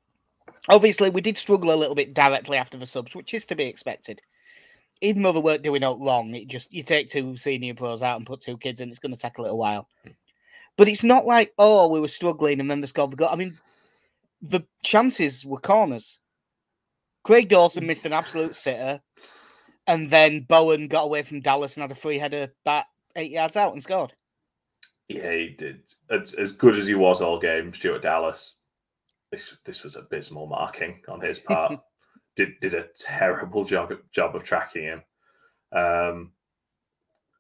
obviously, 0.69 1.11
we 1.11 1.21
did 1.21 1.37
struggle 1.37 1.73
a 1.73 1.77
little 1.77 1.95
bit 1.95 2.15
directly 2.15 2.57
after 2.57 2.79
the 2.79 2.87
subs, 2.87 3.15
which 3.15 3.35
is 3.35 3.45
to 3.47 3.57
be 3.57 3.65
expected. 3.65 4.21
Even 5.01 5.23
though 5.23 5.33
they 5.33 5.41
weren't 5.41 5.63
doing 5.63 5.83
out 5.83 5.99
long, 5.99 6.35
it 6.35 6.49
just 6.49 6.73
you 6.73 6.83
take 6.83 7.09
two 7.09 7.37
senior 7.37 7.75
pros 7.75 8.03
out 8.03 8.17
and 8.17 8.27
put 8.27 8.41
two 8.41 8.59
kids 8.59 8.81
in, 8.81 8.91
it's 8.91 8.99
going 8.99 9.15
to 9.15 9.21
take 9.21 9.39
a 9.39 9.43
little 9.43 9.59
while. 9.59 9.89
But 10.77 10.89
it's 10.89 11.05
not 11.05 11.27
like, 11.27 11.53
oh, 11.59 11.89
we 11.89 12.01
were 12.01 12.09
struggling 12.09 12.61
and 12.61 12.71
then 12.71 12.81
they 12.81 12.87
scored 12.87 13.11
the 13.11 13.17
goal. 13.17 13.29
I 13.31 13.37
mean, 13.37 13.59
the 14.43 14.63
chances 14.83 15.45
were 15.45 15.59
corners. 15.59 16.19
Craig 17.23 17.49
Dawson 17.49 17.87
missed 17.87 18.07
an 18.07 18.13
absolute 18.13 18.57
sitter, 18.57 19.01
and 19.87 20.11
then 20.11 20.41
Bowen 20.49 20.89
got 20.89 21.05
away 21.05 21.23
from 21.23 21.41
Dallas 21.41 21.77
and 21.77 21.83
had 21.83 21.91
a 21.91 21.95
free 21.95 22.19
header 22.19 22.53
back 22.65 22.87
eight 23.17 23.31
yards 23.31 23.57
out 23.57 23.73
and 23.73 23.83
scored. 23.83 24.15
Yeah, 25.09 25.33
he 25.33 25.49
did. 25.49 25.83
As, 26.09 26.35
as 26.35 26.53
good 26.53 26.77
as 26.79 26.87
he 26.87 26.95
was 26.95 27.21
all 27.21 27.39
game, 27.39 27.75
Stuart 27.75 28.03
Dallas, 28.03 28.63
this, 29.33 29.57
this 29.65 29.83
was 29.83 29.97
abysmal 29.97 30.47
marking 30.47 31.01
on 31.09 31.21
his 31.21 31.41
part. 31.41 31.81
did 32.37 32.59
did 32.61 32.75
a 32.75 32.89
terrible 32.97 33.65
job 33.65 33.93
job 34.13 34.37
of 34.37 34.45
tracking 34.45 34.85
him. 34.85 35.03
Um, 35.73 36.33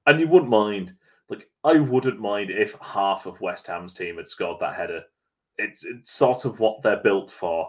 and 0.06 0.20
you 0.20 0.28
wouldn't 0.28 0.50
mind 0.50 0.94
like 1.28 1.48
I 1.64 1.78
wouldn't 1.78 2.20
mind 2.20 2.50
if 2.50 2.74
half 2.80 3.26
of 3.26 3.40
West 3.40 3.66
Ham's 3.66 3.94
team 3.94 4.16
had 4.16 4.28
scored 4.28 4.60
that 4.60 4.74
header. 4.74 5.04
It's 5.58 5.84
it's 5.84 6.12
sort 6.12 6.44
of 6.44 6.60
what 6.60 6.82
they're 6.82 7.02
built 7.02 7.30
for. 7.30 7.68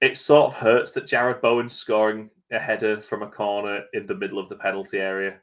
It 0.00 0.16
sort 0.16 0.46
of 0.46 0.54
hurts 0.54 0.92
that 0.92 1.04
Jarrod 1.06 1.40
Bowen's 1.40 1.74
scoring 1.74 2.30
a 2.50 2.58
header 2.58 3.00
from 3.00 3.22
a 3.22 3.28
corner 3.28 3.84
in 3.92 4.06
the 4.06 4.14
middle 4.14 4.38
of 4.38 4.48
the 4.48 4.56
penalty 4.56 4.98
area. 4.98 5.38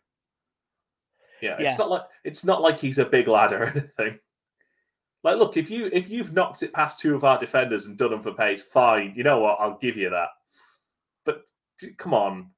Yeah, 1.42 1.56
yeah, 1.60 1.70
it's 1.70 1.78
not 1.78 1.90
like 1.90 2.04
it's 2.24 2.46
not 2.46 2.62
like 2.62 2.78
he's 2.80 2.98
a 2.98 3.06
big 3.06 3.28
lad 3.28 3.54
or 3.54 3.64
anything. 3.68 4.20
Like, 5.24 5.38
look, 5.38 5.58
if 5.58 5.70
you 5.70 5.90
if 5.92 6.10
you've 6.10 6.34
knocked 6.34 6.64
it 6.64 6.74
past 6.74 7.00
two 7.00 7.16
of 7.16 7.24
our 7.24 7.38
defenders 7.38 7.86
and 7.86 7.98
done 7.98 8.12
them 8.12 8.22
for 8.22 8.34
pace, 8.34 8.62
fine. 8.62 9.14
You 9.16 9.24
know 9.24 9.40
what? 9.40 9.58
I'll 9.60 9.78
give 9.78 9.98
you 9.98 10.10
that. 10.10 10.30
But 11.28 11.44
come 11.98 12.14
on, 12.14 12.52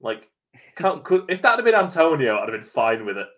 like, 0.00 0.28
could, 0.74 1.24
if 1.28 1.40
that 1.42 1.56
had 1.56 1.64
been 1.64 1.74
Antonio, 1.74 2.36
I'd 2.36 2.48
have 2.48 2.60
been 2.60 2.68
fine 2.68 3.06
with 3.06 3.16
it. 3.16 3.28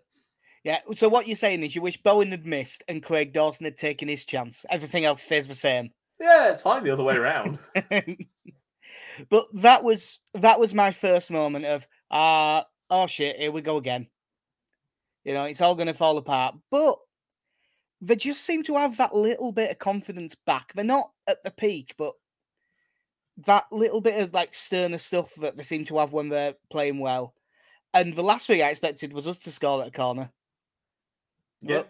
Yeah. 0.65 0.79
So 0.95 1.09
what 1.09 1.29
you're 1.29 1.37
saying 1.37 1.63
is 1.63 1.75
you 1.75 1.83
wish 1.83 2.03
Bowen 2.03 2.31
had 2.31 2.47
missed 2.47 2.83
and 2.89 3.03
Craig 3.03 3.33
Dawson 3.33 3.65
had 3.65 3.77
taken 3.77 4.09
his 4.09 4.25
chance. 4.25 4.65
Everything 4.71 5.05
else 5.05 5.23
stays 5.23 5.47
the 5.47 5.55
same. 5.55 5.91
Yeah, 6.19 6.51
it's 6.51 6.63
fine 6.63 6.85
the 6.85 6.91
other 6.91 7.03
way 7.03 7.17
around. 7.17 7.59
but 9.29 9.47
that 9.55 9.85
was 9.85 10.21
that 10.35 10.59
was 10.59 10.73
my 10.73 10.93
first 10.93 11.31
moment 11.31 11.65
of 11.65 11.87
ah 12.11 12.61
uh, 12.61 12.65
oh 12.91 13.07
shit, 13.07 13.37
here 13.37 13.51
we 13.51 13.61
go 13.61 13.77
again. 13.77 14.07
You 15.25 15.35
know, 15.35 15.45
it's 15.45 15.61
all 15.61 15.75
gonna 15.75 15.95
fall 15.95 16.17
apart. 16.17 16.55
But 16.71 16.97
they 18.01 18.17
just 18.17 18.45
seem 18.45 18.63
to 18.65 18.75
have 18.77 18.97
that 18.97 19.15
little 19.15 19.53
bit 19.53 19.71
of 19.71 19.79
confidence 19.79 20.35
back. 20.47 20.73
They're 20.75 20.85
not 20.85 21.11
at 21.29 21.43
the 21.45 21.51
peak, 21.51 21.95
but 21.99 22.15
that 23.39 23.65
little 23.71 24.01
bit 24.01 24.21
of 24.21 24.35
like 24.35 24.55
sterner 24.55 24.99
stuff 24.99 25.33
that 25.41 25.57
they 25.57 25.63
seem 25.63 25.85
to 25.87 25.99
have 25.99 26.13
when 26.13 26.29
they're 26.29 26.55
playing 26.71 26.99
well. 26.99 27.35
And 27.95 28.15
the 28.15 28.23
last 28.23 28.47
thing 28.47 28.63
I 28.63 28.71
expected 28.71 29.13
was 29.13 29.29
us 29.29 29.39
to 29.39 29.51
score 29.51 29.83
at 29.83 29.89
a 29.89 29.91
corner. 29.91 30.31
Yeah. 31.61 31.83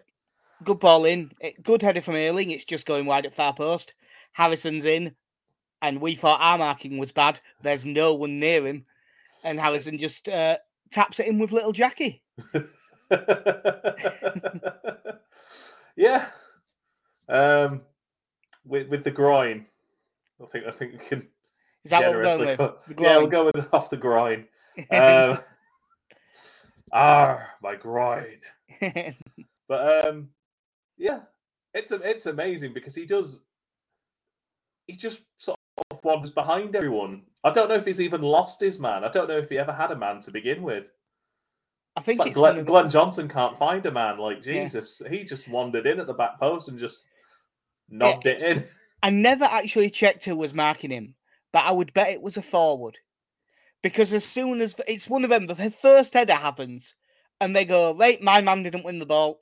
Good 0.63 0.79
ball 0.79 1.05
in. 1.05 1.31
Eh, 1.41 1.51
good 1.61 1.81
header 1.81 2.01
from 2.01 2.15
Ayling. 2.15 2.51
It's 2.51 2.65
just 2.65 2.85
going 2.85 3.05
wide 3.05 3.25
at 3.25 3.33
far 3.33 3.53
post. 3.53 3.93
Harrison's 4.33 4.85
in. 4.85 5.15
And 5.81 5.99
we 5.99 6.15
thought 6.15 6.39
our 6.41 6.57
marking 6.57 6.97
was 6.97 7.11
bad. 7.11 7.39
There's 7.61 7.85
no 7.85 8.13
one 8.13 8.39
near 8.39 8.65
him. 8.65 8.85
And 9.43 9.59
Harrison 9.59 9.97
just 9.97 10.29
uh, 10.29 10.57
taps 10.91 11.19
it 11.19 11.27
in 11.27 11.39
with 11.39 11.51
little 11.51 11.73
Jackie. 11.73 12.21
yeah. 15.97 16.27
Um, 17.27 17.81
with, 18.65 18.87
with 18.87 19.03
the 19.03 19.11
groin. 19.11 19.65
I 20.41 20.45
think 20.47 20.65
I 20.65 20.71
think 20.71 20.93
we 20.93 20.99
can. 20.99 21.27
Is 21.83 21.91
that 21.91 22.01
what 22.01 22.15
we're 22.15 22.23
going 22.23 22.57
with? 22.57 22.71
Yeah, 22.99 23.17
we'll 23.17 23.27
go 23.27 23.45
with 23.45 23.67
off 23.73 23.89
the 23.89 23.97
groin. 23.97 24.45
Um, 24.89 25.37
ah, 26.91 27.47
my 27.61 27.75
groin. 27.75 28.39
But 29.67 30.07
um, 30.07 30.29
yeah, 30.97 31.21
it's 31.73 31.91
it's 31.91 32.25
amazing 32.25 32.73
because 32.73 32.95
he 32.95 33.05
does. 33.05 33.41
He 34.87 34.95
just 34.95 35.23
sort 35.37 35.57
of 35.89 36.03
wanders 36.03 36.31
behind 36.31 36.75
everyone. 36.75 37.23
I 37.43 37.51
don't 37.51 37.69
know 37.69 37.75
if 37.75 37.85
he's 37.85 38.01
even 38.01 38.21
lost 38.21 38.59
his 38.59 38.79
man. 38.79 39.03
I 39.03 39.09
don't 39.09 39.29
know 39.29 39.37
if 39.37 39.49
he 39.49 39.57
ever 39.57 39.71
had 39.71 39.91
a 39.91 39.95
man 39.95 40.19
to 40.21 40.31
begin 40.31 40.61
with. 40.61 40.85
I 41.95 42.01
think 42.01 42.19
it's, 42.19 42.29
it's 42.29 42.37
like 42.37 42.55
Glenn, 42.55 42.65
Glenn, 42.65 42.89
Johnson 42.89 43.29
can't 43.29 43.57
find 43.57 43.85
a 43.85 43.91
man. 43.91 44.17
Like 44.17 44.41
Jesus, 44.41 45.01
yeah. 45.03 45.11
he 45.11 45.23
just 45.23 45.47
wandered 45.47 45.85
in 45.85 45.99
at 45.99 46.07
the 46.07 46.13
back 46.13 46.39
post 46.39 46.67
and 46.67 46.77
just 46.79 47.05
knocked 47.89 48.25
it, 48.25 48.41
it 48.41 48.57
in. 48.57 48.65
I 49.01 49.09
never 49.09 49.45
actually 49.45 49.89
checked 49.89 50.25
who 50.25 50.35
was 50.35 50.53
marking 50.53 50.91
him, 50.91 51.15
but 51.53 51.63
I 51.63 51.71
would 51.71 51.93
bet 51.93 52.09
it 52.09 52.21
was 52.21 52.35
a 52.35 52.41
forward 52.41 52.97
because 53.83 54.11
as 54.11 54.25
soon 54.25 54.59
as 54.59 54.75
it's 54.87 55.07
one 55.07 55.23
of 55.23 55.29
them, 55.29 55.45
the 55.45 55.71
first 55.71 56.13
header 56.13 56.33
happens, 56.33 56.95
and 57.39 57.55
they 57.55 57.63
go, 57.65 57.93
"Right, 57.95 58.21
my 58.21 58.41
man 58.41 58.63
didn't 58.63 58.83
win 58.83 58.97
the 58.97 59.05
ball." 59.05 59.41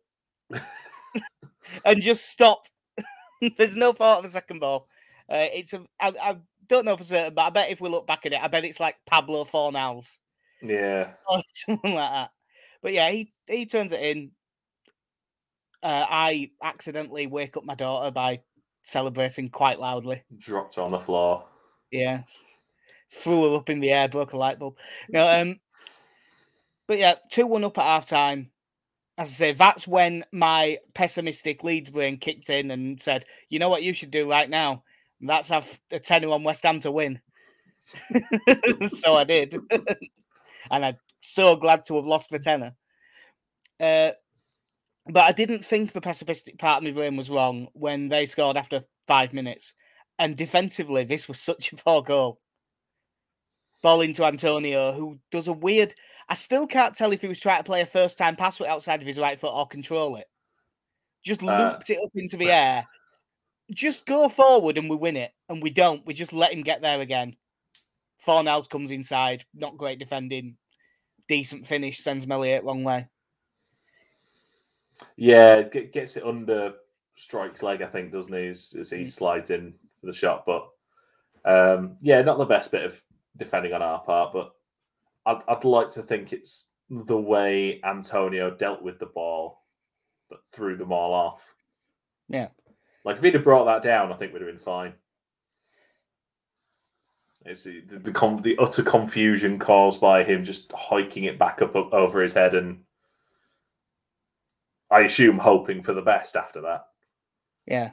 and 1.86 2.02
just 2.02 2.30
stop. 2.30 2.68
There's 3.58 3.78
no 3.78 3.94
thought 3.94 4.20
of 4.20 4.26
a 4.26 4.30
second 4.30 4.60
ball. 4.60 4.88
Uh, 5.30 5.48
it's 5.54 5.74
a. 5.74 5.86
I, 6.00 6.14
I 6.22 6.38
don't 6.68 6.86
know 6.86 6.98
for 6.98 7.04
certain, 7.04 7.34
but 7.34 7.44
I 7.44 7.50
bet 7.52 7.70
if 7.70 7.80
we 7.80 7.90
look 7.90 8.08
back 8.08 8.26
at 8.26 8.34
it, 8.34 8.44
I 8.44 8.48
bet 8.48 8.66
it's 8.66 8.80
like 8.80 8.96
Pablo 9.06 9.46
Fornals. 9.46 10.18
Yeah. 10.62 11.12
Or 11.30 11.42
something 11.54 11.94
like 11.94 12.12
that. 12.12 12.32
But 12.82 12.94
yeah, 12.94 13.10
he 13.12 13.32
he 13.48 13.66
turns 13.66 13.94
it 13.94 14.02
in. 14.02 14.32
Uh, 15.84 16.06
I 16.08 16.52
accidentally 16.62 17.26
wake 17.26 17.58
up 17.58 17.64
my 17.64 17.74
daughter 17.74 18.12
by 18.12 18.42
celebrating 18.84 19.50
quite 19.50 19.80
loudly. 19.80 20.24
Dropped 20.38 20.78
on 20.78 20.92
the 20.92 21.00
floor. 21.00 21.46
Yeah. 21.92 22.24
threw 23.12 23.50
her 23.52 23.58
up 23.58 23.70
in 23.70 23.80
the 23.80 23.92
air, 23.92 24.08
broke 24.10 24.34
a 24.34 24.38
light 24.38 24.60
bulb. 24.60 24.78
No, 25.10 25.28
um, 25.28 25.60
but 26.88 27.00
yeah, 27.00 27.16
two 27.30 27.48
one 27.48 27.64
up 27.64 27.78
at 27.78 27.84
half 27.84 28.08
time. 28.08 28.52
As 29.18 29.30
I 29.30 29.32
say, 29.32 29.54
that's 29.54 29.88
when 29.88 30.26
my 30.34 30.80
pessimistic 30.96 31.64
Leeds 31.64 31.90
brain 31.92 32.18
kicked 32.18 32.50
in 32.50 32.72
and 32.72 33.02
said, 33.02 33.26
"You 33.50 33.60
know 33.60 33.70
what 33.70 33.84
you 33.84 33.94
should 33.94 34.12
do 34.12 34.30
right 34.30 34.50
now? 34.50 34.84
And 35.22 35.30
that's 35.30 35.50
have 35.50 35.80
a 35.92 36.00
tenner 36.00 36.30
on 36.32 36.44
West 36.44 36.64
Ham 36.64 36.82
to 36.82 36.92
win." 36.92 37.22
so 38.90 39.16
I 39.16 39.24
did, 39.24 39.56
and 40.72 40.86
I'm 40.86 40.98
so 41.22 41.56
glad 41.56 41.86
to 41.86 41.96
have 41.96 42.08
lost 42.08 42.30
the 42.30 42.40
tenner. 42.40 42.74
Uh, 43.80 44.12
but 45.08 45.24
I 45.24 45.32
didn't 45.32 45.66
think 45.66 45.92
the 45.94 46.02
pessimistic 46.02 46.58
part 46.60 46.78
of 46.80 46.84
my 46.84 46.92
brain 46.92 47.18
was 47.18 47.30
wrong 47.30 47.68
when 47.74 48.10
they 48.10 48.26
scored 48.26 48.58
after 48.58 48.84
five 49.08 49.34
minutes. 49.34 49.74
And 50.22 50.38
defensively, 50.38 51.04
this 51.04 51.28
was 51.28 51.40
such 51.40 51.74
a 51.74 51.76
poor 51.78 52.04
goal. 52.04 52.40
Ball 53.82 54.02
into 54.02 54.24
Antonio, 54.24 54.92
who 54.92 55.18
does 55.32 55.48
a 55.48 55.52
weird. 55.52 55.96
I 56.30 56.36
still 56.36 56.68
can't 56.68 56.94
tell 56.94 57.12
if 57.12 57.22
he 57.22 57.28
was 57.28 57.40
trying 57.40 57.58
to 57.58 57.64
play 57.64 57.82
a 57.82 57.88
first 57.88 58.20
time 58.20 58.36
pass 58.36 58.60
with 58.60 58.70
outside 58.70 59.02
of 59.02 59.08
his 59.08 59.18
right 59.18 59.40
foot 59.40 59.52
or 59.52 59.66
control 59.66 60.18
it. 60.18 60.28
Just 61.26 61.42
uh, 61.42 61.48
looped 61.48 61.90
uh, 61.90 61.94
it 61.94 62.00
up 62.06 62.12
into 62.14 62.38
the 62.38 62.52
air. 62.52 62.86
Just 63.74 64.06
go 64.06 64.30
forward 64.30 64.78
and 64.78 64.92
we 64.92 64.96
win 64.96 65.18
it. 65.18 65.32
And 65.50 65.64
we 65.64 65.72
don't. 65.72 66.06
We 66.06 66.14
just 66.14 66.34
let 66.34 66.54
him 66.54 66.62
get 66.62 66.84
there 66.84 67.02
again. 67.02 67.36
Fornals 68.24 68.70
comes 68.70 68.92
inside. 68.92 69.44
Not 69.56 69.76
great 69.76 69.98
defending. 69.98 70.56
Decent 71.28 71.66
finish. 71.66 71.98
Sends 71.98 72.28
Meslier 72.28 72.62
wrong 72.62 72.84
way. 72.84 73.08
Yeah, 75.16 75.64
gets 75.64 76.16
it 76.16 76.24
under 76.24 76.76
Struijk's 77.18 77.64
leg, 77.64 77.82
I 77.82 77.88
think, 77.88 78.12
doesn't 78.12 78.32
he? 78.32 78.50
As, 78.50 78.70
he 78.72 78.98
mm. 78.98 79.10
slides 79.10 79.50
in 79.50 79.74
for 80.02 80.08
the 80.08 80.14
shot. 80.14 80.46
But 80.46 80.68
um, 81.46 81.96
yeah, 82.02 82.22
not 82.22 82.38
the 82.38 82.46
best 82.46 82.72
bit 82.72 82.84
of 82.84 83.00
defending 83.38 83.74
on 83.74 83.82
our 83.82 84.02
part, 84.02 84.34
but 84.34 84.52
I'd, 85.26 85.42
I'd 85.48 85.64
like 85.64 85.90
to 85.92 86.04
think 86.04 86.34
it's 86.34 86.70
the 86.90 87.18
way 87.18 87.80
Antonio 87.84 88.52
dealt 88.52 88.82
with 88.82 89.00
the 89.00 89.06
ball 89.06 89.64
that 90.30 90.40
threw 90.52 90.76
them 90.76 90.92
all 90.92 91.14
off. 91.14 91.56
Yeah. 92.28 92.50
Like 93.06 93.18
if 93.18 93.24
he'd 93.24 93.34
have 93.36 93.44
brought 93.44 93.66
that 93.66 93.82
down, 93.82 94.12
I 94.12 94.16
think 94.16 94.34
we'd 94.34 94.42
have 94.42 94.52
been 94.52 94.60
fine. 94.60 94.94
It's 97.46 97.64
the 97.64 97.82
the, 97.82 97.98
the, 98.00 98.40
the 98.42 98.58
utter 98.60 98.84
confusion 98.84 99.58
caused 99.58 100.00
by 100.00 100.24
him 100.24 100.44
just 100.44 100.72
hiking 100.74 101.24
it 101.24 101.40
back 101.40 101.62
up, 101.62 101.76
up 101.76 101.94
over 101.94 102.22
his 102.22 102.34
head 102.34 102.54
and 102.54 102.82
I 104.92 105.02
assume 105.02 105.40
hoping 105.40 105.82
for 105.82 105.94
the 105.94 106.02
best 106.02 106.36
after 106.36 106.62
that. 106.62 106.88
Yeah, 107.66 107.92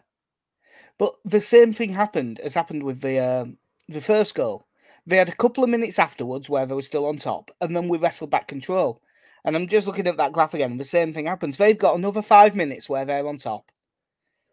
but 0.99 1.14
the 1.25 1.40
same 1.40 1.73
thing 1.73 1.93
happened 1.95 2.40
as 2.40 2.55
happened 2.55 2.83
with 2.83 3.00
the 3.00 3.19
um, 3.19 3.59
the 3.88 4.00
first 4.00 4.35
goal. 4.35 4.67
They 5.07 5.17
had 5.17 5.28
a 5.28 5.37
couple 5.37 5.64
of 5.64 5.71
minutes 5.71 5.99
afterwards 5.99 6.50
where 6.50 6.67
they 6.67 6.75
were 6.75 6.83
still 6.83 7.07
on 7.07 7.17
top, 7.17 7.50
and 7.61 7.75
then 7.75 7.88
we 7.88 7.99
wrestled 7.99 8.31
back 8.31 8.49
control. 8.49 9.00
And 9.45 9.57
I'm 9.57 9.69
just 9.69 9.87
looking 9.87 10.07
at 10.07 10.17
that 10.19 10.33
graph 10.33 10.52
again, 10.52 10.76
the 10.76 10.85
same 10.85 11.12
thing 11.12 11.26
happens. 11.26 11.57
They've 11.57 11.78
got 11.78 11.97
another 11.97 12.23
five 12.23 12.55
minutes 12.55 12.88
where 12.88 13.05
they're 13.05 13.26
on 13.26 13.38
top. 13.38 13.71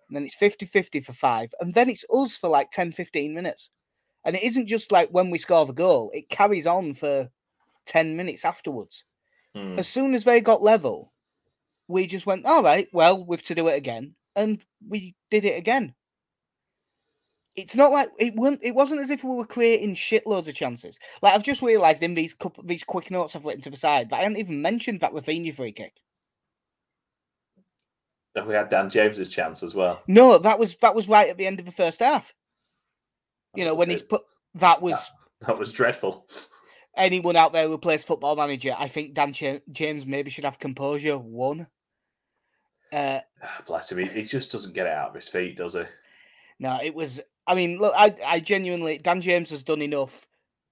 And 0.08 0.16
then 0.16 0.24
it's 0.24 0.36
50 0.36 0.66
50 0.66 1.02
for 1.02 1.14
five. 1.14 1.54
And 1.60 1.74
then 1.74 1.90
it's 1.90 2.06
us 2.14 2.38
for 2.38 2.48
like 2.48 2.72
10 2.72 2.92
15 2.92 3.34
minutes. 3.34 3.70
And 4.24 4.36
it 4.36 4.44
isn't 4.44 4.68
just 4.68 4.92
like 4.92 5.10
when 5.10 5.30
we 5.32 5.38
score 5.38 5.66
the 5.66 5.74
goal, 5.74 6.12
it 6.14 6.30
carries 6.30 6.68
on 6.68 6.94
for 6.94 7.30
10 7.86 8.16
minutes 8.16 8.46
afterwards. 8.46 9.04
Hmm. 9.54 9.78
As 9.78 9.88
soon 9.88 10.16
as 10.16 10.24
they 10.24 10.42
got 10.42 10.62
level, 10.62 11.12
we 11.88 12.08
just 12.08 12.26
went, 12.26 12.46
all 12.46 12.64
right, 12.64 12.88
well, 12.94 13.24
we've 13.26 13.44
to 13.44 13.56
do 13.56 13.68
it 13.68 13.78
again, 13.78 14.16
and 14.36 14.62
we 14.88 15.16
did 15.30 15.46
it 15.46 15.58
again. 15.58 15.94
It's 17.56 17.76
not 17.76 17.92
like 17.92 18.10
it 18.20 18.36
wasn't. 18.36 18.64
It 18.64 18.76
wasn't 18.76 19.02
as 19.02 19.10
if 19.10 19.24
we 19.24 19.36
were 19.36 19.46
creating 19.46 19.96
shitloads 19.96 20.48
of 20.48 20.56
chances. 20.56 21.00
Like 21.22 21.34
I've 21.34 21.44
just 21.44 21.62
realised 21.62 22.04
in 22.04 22.14
these 22.14 22.34
couple, 22.34 22.64
these 22.64 22.84
quick 22.84 23.10
notes 23.10 23.36
I've 23.36 23.46
written 23.46 23.62
to 23.62 23.70
the 23.70 23.78
side 23.78 24.10
that 24.10 24.18
I 24.18 24.24
hadn't 24.24 24.38
even 24.38 24.62
mentioned 24.62 25.00
that 25.00 25.14
Raphinha 25.14 25.56
free 25.56 25.72
kick. 25.72 25.94
Have 28.36 28.48
we 28.48 28.54
had 28.54 28.68
Dan 28.68 28.90
James's 28.90 29.30
chance 29.30 29.64
as 29.64 29.74
well? 29.74 30.02
No, 30.08 30.38
that 30.38 30.60
was 30.60 30.76
that 30.78 30.96
was 30.96 31.08
right 31.08 31.30
at 31.30 31.38
the 31.38 31.48
end 31.48 31.60
of 31.60 31.66
the 31.66 31.72
first 31.72 32.02
half. 32.02 32.34
That 33.54 33.62
you 33.62 33.66
know 33.66 33.76
when 33.76 33.90
he's 33.90 34.04
put 34.04 34.24
that 34.56 34.82
was 34.82 35.12
that, 35.40 35.48
that 35.48 35.58
was 35.58 35.72
dreadful 35.72 36.28
anyone 36.98 37.36
out 37.36 37.54
there 37.54 37.68
who 37.68 37.78
plays 37.78 38.04
football 38.04 38.36
manager, 38.36 38.76
I 38.78 38.88
think 38.88 39.14
Dan 39.14 39.34
James 39.34 40.06
maybe 40.06 40.32
should 40.32 40.46
have 40.46 40.60
composure. 40.60 41.18
One. 41.18 41.68
Uh, 42.94 43.20
ah, 43.44 43.64
Bless 43.66 43.92
him. 43.92 44.00
He, 44.00 44.06
he, 44.08 44.24
just 44.24 44.52
doesn't 44.52 44.74
get 44.74 44.88
it 44.88 44.94
out 44.94 45.10
of 45.10 45.16
his 45.16 45.28
feet, 45.28 45.58
does 45.58 45.74
he? 45.74 45.84
No, 46.60 46.80
it 46.82 46.94
was. 46.94 47.22
I 47.48 47.56
mean, 47.56 47.78
look, 47.78 47.94
I, 47.96 48.16
I 48.26 48.40
genuinely, 48.40 48.98
Dan 48.98 49.22
James 49.22 49.50
has 49.52 49.64
done 49.64 49.82
enough 49.82 50.28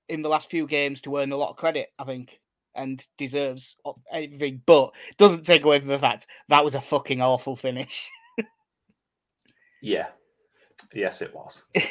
in 0.10 0.22
the 0.22 0.30
last 0.30 0.50
few 0.50 0.68
games 0.68 1.02
to 1.02 1.18
earn 1.18 1.32
a 1.32 1.38
lot 1.38 1.52
of 1.52 1.56
credit, 1.56 1.90
I 2.00 2.04
think, 2.04 2.40
and 2.76 3.06
deserves 3.18 3.76
everything, 4.12 4.62
but 4.66 4.94
doesn't 5.18 5.46
take 5.46 5.64
away 5.64 5.80
from 5.80 5.90
the 5.90 6.00
fact 6.00 6.28
that 6.50 6.64
was 6.64 6.76
a 6.76 6.82
fucking 6.82 7.22
awful 7.22 7.56
finish. 7.56 8.10
yeah. 9.82 10.08
Yes, 10.94 11.22
it 11.22 11.34
was. 11.34 11.64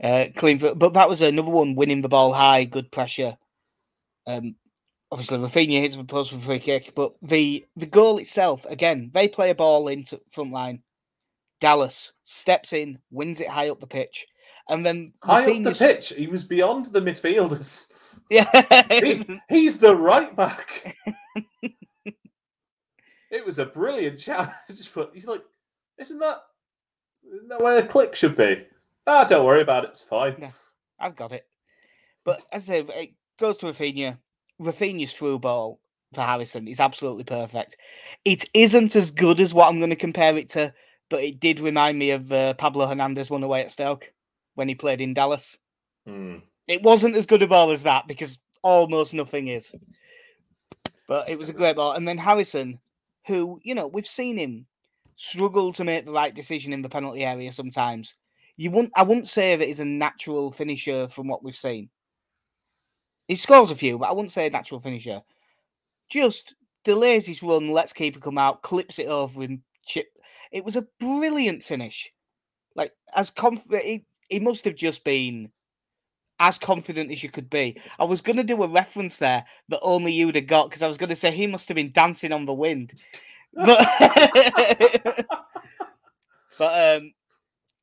Uh, 0.00 0.26
clean, 0.36 0.58
for, 0.58 0.76
but 0.76 0.92
that 0.92 1.08
was 1.08 1.22
another 1.22 1.50
one 1.50 1.74
winning 1.74 2.02
the 2.02 2.08
ball 2.08 2.32
high, 2.32 2.64
good 2.64 2.90
pressure. 2.92 3.36
Um, 4.28 4.54
obviously, 5.10 5.38
Raphinha 5.38 5.80
hits 5.80 5.96
the 5.96 6.04
post 6.04 6.30
for 6.30 6.38
free 6.38 6.60
kick, 6.60 6.92
but 6.94 7.14
the 7.20 7.66
the 7.76 7.86
goal 7.86 8.18
itself, 8.18 8.64
again, 8.66 9.10
they 9.12 9.26
play 9.26 9.50
a 9.50 9.56
ball 9.56 9.88
into 9.88 10.20
front 10.30 10.52
line. 10.52 10.82
Dallas 11.60 12.12
steps 12.24 12.72
in, 12.72 12.98
wins 13.10 13.40
it 13.40 13.48
high 13.48 13.70
up 13.70 13.80
the 13.80 13.86
pitch, 13.86 14.26
and 14.68 14.84
then 14.84 15.12
high 15.22 15.42
up 15.42 15.62
the 15.62 15.74
pitch. 15.74 16.10
He 16.10 16.26
was 16.26 16.44
beyond 16.44 16.86
the 16.86 17.00
midfielders. 17.00 17.86
Yeah, 18.30 18.44
he, 18.90 19.24
he's 19.48 19.78
the 19.78 19.96
right 19.96 20.36
back. 20.36 20.94
it 23.30 23.46
was 23.46 23.58
a 23.58 23.64
brilliant 23.64 24.18
challenge, 24.18 24.52
but 24.94 25.12
he's 25.14 25.26
like, 25.26 25.42
isn't 25.96 26.18
that, 26.18 26.42
isn't 27.26 27.48
that 27.48 27.62
where 27.62 27.80
the 27.80 27.88
Klich 27.88 28.14
should 28.14 28.36
be? 28.36 28.66
Ah, 29.06 29.24
don't 29.24 29.46
worry 29.46 29.62
about 29.62 29.84
it. 29.84 29.90
It's 29.90 30.02
fine. 30.02 30.36
Yeah, 30.38 30.50
I've 31.00 31.16
got 31.16 31.32
it. 31.32 31.46
But 32.24 32.42
as 32.52 32.68
I 32.68 32.84
say, 32.84 32.86
it 33.02 33.14
goes 33.38 33.56
to 33.58 33.66
Raphinha. 33.66 34.18
Raphinha's 34.60 35.14
through 35.14 35.38
ball 35.38 35.80
for 36.12 36.22
Harrison 36.22 36.68
is 36.68 36.80
absolutely 36.80 37.24
perfect. 37.24 37.76
It 38.24 38.44
isn't 38.54 38.96
as 38.96 39.10
good 39.10 39.40
as 39.40 39.54
what 39.54 39.68
I'm 39.68 39.78
going 39.78 39.90
to 39.90 39.96
compare 39.96 40.36
it 40.36 40.48
to, 40.50 40.72
but 41.08 41.22
it 41.22 41.40
did 41.40 41.60
remind 41.60 41.98
me 41.98 42.10
of 42.10 42.32
uh, 42.32 42.54
Pablo 42.54 42.86
Hernandez 42.86 43.30
one 43.30 43.42
away 43.42 43.62
at 43.62 43.70
Stoke 43.70 44.12
when 44.54 44.68
he 44.68 44.74
played 44.74 45.00
in 45.00 45.14
Dallas. 45.14 45.58
Hmm. 46.06 46.36
It 46.66 46.82
wasn't 46.82 47.16
as 47.16 47.26
good 47.26 47.42
a 47.42 47.46
ball 47.46 47.70
as 47.70 47.82
that 47.84 48.06
because 48.06 48.38
almost 48.62 49.14
nothing 49.14 49.48
is. 49.48 49.72
But 51.06 51.28
it 51.28 51.38
was 51.38 51.48
a 51.48 51.54
great 51.54 51.76
ball. 51.76 51.92
And 51.92 52.06
then 52.06 52.18
Harrison, 52.18 52.78
who, 53.26 53.58
you 53.62 53.74
know, 53.74 53.86
we've 53.86 54.06
seen 54.06 54.36
him 54.36 54.66
struggle 55.16 55.72
to 55.72 55.84
make 55.84 56.04
the 56.04 56.12
right 56.12 56.34
decision 56.34 56.72
in 56.72 56.82
the 56.82 56.88
penalty 56.88 57.24
area 57.24 57.50
sometimes 57.52 58.14
you 58.58 58.72
wouldn't. 58.72 58.92
I 58.96 59.04
wouldn't 59.04 59.28
say 59.28 59.56
that 59.56 59.66
he's 59.66 59.80
a 59.80 59.84
natural 59.84 60.50
finisher 60.50 61.08
from 61.08 61.28
what 61.28 61.42
we've 61.42 61.56
seen. 61.56 61.88
He 63.28 63.36
scores 63.36 63.70
a 63.70 63.76
few, 63.76 63.98
but 63.98 64.08
I 64.08 64.12
wouldn't 64.12 64.32
say 64.32 64.48
a 64.48 64.50
natural 64.50 64.80
finisher. 64.80 65.22
Just 66.10 66.56
delays 66.84 67.24
his 67.24 67.42
run, 67.42 67.70
lets 67.70 67.92
keeper 67.92 68.18
come 68.18 68.36
out, 68.36 68.62
clips 68.62 68.98
it 68.98 69.06
over 69.06 69.42
him, 69.42 69.62
chip. 69.86 70.06
It 70.52 70.64
was 70.64 70.76
a 70.76 70.86
brilliant 71.00 71.62
finish. 71.62 72.10
Like 72.74 72.92
as 73.14 73.30
confident, 73.30 73.84
he, 73.84 74.06
he 74.28 74.40
must 74.40 74.64
have 74.64 74.76
just 74.76 75.04
been 75.04 75.50
as 76.40 76.58
confident 76.58 77.10
as 77.10 77.22
you 77.22 77.30
could 77.30 77.50
be. 77.50 77.80
I 77.98 78.04
was 78.04 78.20
going 78.20 78.36
to 78.36 78.44
do 78.44 78.62
a 78.62 78.68
reference 78.68 79.16
there 79.16 79.44
that 79.68 79.80
only 79.80 80.12
you'd 80.12 80.36
have 80.36 80.46
got 80.46 80.68
because 80.68 80.82
I 80.82 80.88
was 80.88 80.98
going 80.98 81.10
to 81.10 81.16
say 81.16 81.30
he 81.30 81.46
must 81.46 81.68
have 81.68 81.74
been 81.74 81.92
dancing 81.92 82.32
on 82.32 82.46
the 82.46 82.52
wind, 82.52 82.92
but 83.54 83.78
but 86.58 86.96
um, 86.96 87.12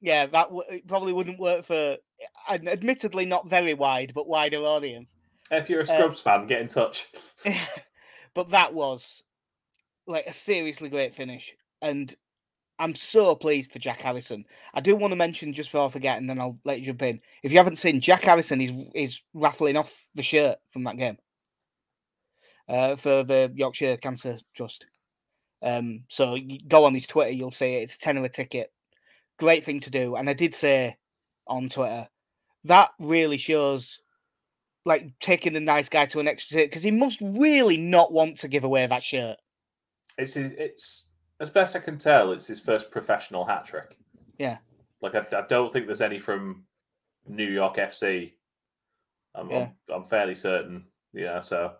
yeah, 0.01 0.25
that 0.28 0.49
w- 0.49 0.82
probably 0.88 1.13
wouldn't 1.13 1.39
work 1.39 1.65
for, 1.65 1.97
admittedly, 2.49 3.25
not 3.25 3.49
very 3.49 3.73
wide, 3.73 4.13
but 4.13 4.28
wider 4.28 4.60
audience. 4.60 5.15
If 5.51 5.69
you're 5.69 5.82
a 5.82 5.84
uh, 5.84 5.86
Scrubs 5.86 6.19
fan, 6.19 6.47
get 6.47 6.62
in 6.62 6.67
touch. 6.67 7.08
but 8.34 8.49
that 8.49 8.73
was 8.73 9.23
like 10.08 10.28
a 10.28 10.34
seriously 10.34 10.89
great 10.89 11.15
finish, 11.15 11.56
and 11.82 12.13
I'm 12.77 12.95
so 12.95 13.35
pleased 13.35 13.71
for 13.71 13.79
Jack 13.79 14.01
Harrison. 14.01 14.45
I 14.73 14.81
do 14.81 14.95
want 14.95 15.11
to 15.11 15.15
mention 15.15 15.53
just 15.53 15.71
before 15.71 15.88
I 15.88 15.89
forget, 15.89 16.17
and 16.17 16.29
then 16.29 16.39
I'll 16.39 16.59
let 16.65 16.79
you 16.79 16.88
jump 16.88 17.03
in. 17.03 17.21
If 17.41 17.51
you 17.51 17.57
haven't 17.57 17.77
seen, 17.77 18.01
Jack 18.01 18.23
Harrison 18.23 18.61
is 18.61 18.73
is 18.93 19.21
raffling 19.33 19.77
off 19.77 20.07
the 20.15 20.21
shirt 20.21 20.57
from 20.71 20.83
that 20.83 20.97
game 20.97 21.17
uh, 22.67 22.95
for 22.95 23.23
the 23.23 23.51
Yorkshire 23.55 23.97
Cancer 23.97 24.38
Trust. 24.53 24.85
Um, 25.61 26.03
so 26.09 26.38
go 26.67 26.85
on 26.85 26.93
his 26.93 27.07
Twitter, 27.07 27.31
you'll 27.31 27.51
see 27.51 27.75
it. 27.75 27.83
It's 27.83 27.95
a 27.95 27.99
tenner 27.99 28.23
a 28.23 28.29
ticket 28.29 28.71
great 29.38 29.63
thing 29.63 29.79
to 29.81 29.89
do. 29.89 30.15
And 30.15 30.29
I 30.29 30.33
did 30.33 30.53
say 30.53 30.97
on 31.47 31.69
Twitter 31.69 32.07
that 32.63 32.89
really 32.99 33.38
shows 33.38 33.99
like 34.85 35.11
taking 35.19 35.53
the 35.53 35.59
nice 35.59 35.89
guy 35.89 36.05
to 36.07 36.19
an 36.19 36.27
extra 36.27 36.63
because 36.63 36.83
he 36.83 36.91
must 36.91 37.21
really 37.21 37.77
not 37.77 38.11
want 38.11 38.38
to 38.38 38.47
give 38.47 38.63
away 38.63 38.85
that 38.85 39.03
shirt. 39.03 39.38
It's 40.17 40.35
it's 40.35 41.09
as 41.39 41.49
best 41.49 41.75
I 41.75 41.79
can 41.79 41.97
tell, 41.97 42.31
it's 42.31 42.47
his 42.47 42.59
first 42.59 42.91
professional 42.91 43.45
hat 43.45 43.65
trick. 43.65 43.97
Yeah, 44.37 44.57
like 45.01 45.15
I, 45.15 45.25
I 45.37 45.41
don't 45.47 45.71
think 45.71 45.85
there's 45.85 46.01
any 46.01 46.19
from 46.19 46.65
New 47.27 47.49
York 47.49 47.77
FC 47.77 48.33
I'm, 49.35 49.49
Yeah. 49.49 49.69
I'm, 49.89 49.95
I'm 49.95 50.03
fairly 50.05 50.35
certain. 50.35 50.85
Yeah, 51.13 51.41
so 51.41 51.73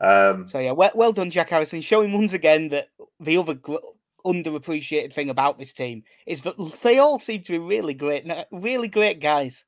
um, 0.00 0.48
So 0.48 0.58
yeah, 0.58 0.72
well, 0.72 0.92
well 0.94 1.12
done, 1.12 1.30
Jack 1.30 1.50
Harrison, 1.50 1.80
showing 1.80 2.12
once 2.12 2.32
again 2.32 2.68
that 2.68 2.88
the 3.18 3.36
other 3.36 3.54
gr- 3.54 3.76
underappreciated 4.24 5.12
thing 5.12 5.30
about 5.30 5.58
this 5.58 5.72
team 5.72 6.02
is 6.26 6.42
that 6.42 6.56
they 6.82 6.98
all 6.98 7.18
seem 7.18 7.42
to 7.42 7.52
be 7.52 7.58
really 7.58 7.94
great, 7.94 8.30
really 8.50 8.88
great 8.88 9.20
guys. 9.20 9.64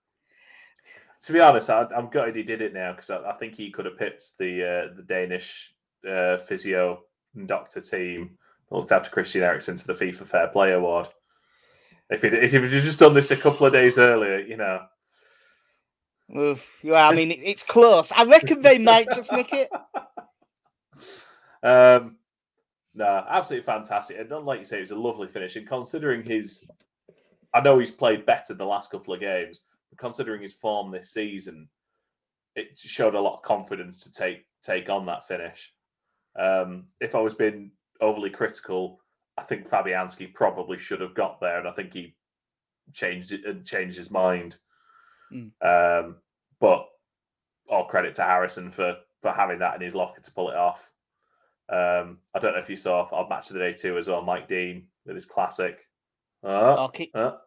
to 1.22 1.32
be 1.32 1.40
honest, 1.40 1.70
I, 1.70 1.86
I'm 1.96 2.08
gutted 2.08 2.36
he 2.36 2.42
did 2.42 2.62
it 2.62 2.74
now 2.74 2.92
because 2.92 3.10
I, 3.10 3.30
I 3.30 3.32
think 3.34 3.54
he 3.54 3.70
could 3.70 3.86
have 3.86 3.98
pipped 3.98 4.38
the 4.38 4.62
uh, 4.62 4.94
the 4.96 5.02
Danish 5.02 5.74
uh, 6.08 6.36
physio 6.38 7.02
and 7.34 7.48
doctor 7.48 7.80
team 7.80 8.38
looked 8.72 8.92
after 8.92 9.10
Christian 9.10 9.42
Eriksen 9.42 9.76
to 9.76 9.86
the 9.86 9.92
FIFA 9.92 10.26
Fair 10.26 10.48
Play 10.48 10.72
Award. 10.72 11.08
If 12.10 12.22
he'd, 12.22 12.34
if 12.34 12.52
he'd 12.52 12.68
just 12.68 12.98
done 12.98 13.14
this 13.14 13.30
a 13.30 13.36
couple 13.36 13.66
of 13.66 13.72
days 13.72 13.98
earlier, 13.98 14.38
you 14.38 14.56
know, 14.56 14.82
Oof. 16.36 16.78
Yeah, 16.82 17.08
I 17.08 17.14
mean 17.14 17.30
it's 17.30 17.62
close. 17.62 18.10
I 18.12 18.24
reckon 18.24 18.62
they 18.62 18.78
might 18.78 19.08
just 19.14 19.32
nick 19.32 19.52
it. 19.52 19.68
um, 21.62 22.16
no, 22.94 23.24
absolutely 23.28 23.64
fantastic. 23.66 24.18
And 24.18 24.28
don't 24.28 24.46
like 24.46 24.60
you 24.60 24.64
say, 24.64 24.78
it 24.78 24.82
was 24.82 24.90
a 24.92 24.96
lovely 24.96 25.28
finish. 25.28 25.56
And 25.56 25.68
considering 25.68 26.22
his, 26.22 26.68
I 27.52 27.60
know 27.60 27.78
he's 27.78 27.90
played 27.90 28.24
better 28.24 28.54
the 28.54 28.64
last 28.64 28.90
couple 28.90 29.12
of 29.12 29.20
games, 29.20 29.62
but 29.90 29.98
considering 29.98 30.40
his 30.40 30.54
form 30.54 30.90
this 30.90 31.12
season, 31.12 31.68
it 32.56 32.78
showed 32.78 33.14
a 33.14 33.20
lot 33.20 33.36
of 33.36 33.42
confidence 33.42 34.02
to 34.04 34.12
take 34.12 34.46
take 34.62 34.88
on 34.88 35.04
that 35.06 35.26
finish. 35.26 35.72
Um, 36.38 36.86
if 37.00 37.14
I 37.14 37.20
was 37.20 37.34
being 37.34 37.72
overly 38.02 38.28
critical, 38.28 39.00
I 39.38 39.42
think 39.42 39.66
Fabianski 39.66 40.34
probably 40.34 40.76
should 40.76 41.00
have 41.00 41.14
got 41.14 41.40
there, 41.40 41.58
and 41.58 41.66
I 41.66 41.72
think 41.72 41.94
he 41.94 42.14
changed 42.92 43.32
it 43.32 43.46
and 43.46 43.64
changed 43.64 43.96
his 43.96 44.10
mind. 44.10 44.58
Mm. 45.32 45.52
Um, 45.62 46.16
but 46.60 46.86
all 47.68 47.86
credit 47.86 48.12
to 48.16 48.22
Harrison 48.24 48.70
for 48.70 48.96
for 49.22 49.30
having 49.30 49.60
that 49.60 49.76
in 49.76 49.80
his 49.80 49.94
locker 49.94 50.20
to 50.20 50.32
pull 50.32 50.50
it 50.50 50.56
off. 50.56 50.92
Um, 51.68 52.18
I 52.34 52.38
don't 52.40 52.52
know 52.52 52.58
if 52.60 52.68
you 52.68 52.76
saw 52.76 53.08
our 53.12 53.26
match 53.28 53.48
of 53.48 53.54
the 53.54 53.60
day 53.60 53.72
too 53.72 53.96
as 53.96 54.08
well. 54.08 54.20
Mike 54.20 54.48
Dean 54.48 54.88
with 55.06 55.14
his 55.14 55.24
classic. 55.26 55.78
Oh, 56.42 56.84
Okay. 56.86 57.08
oh. 57.14 57.38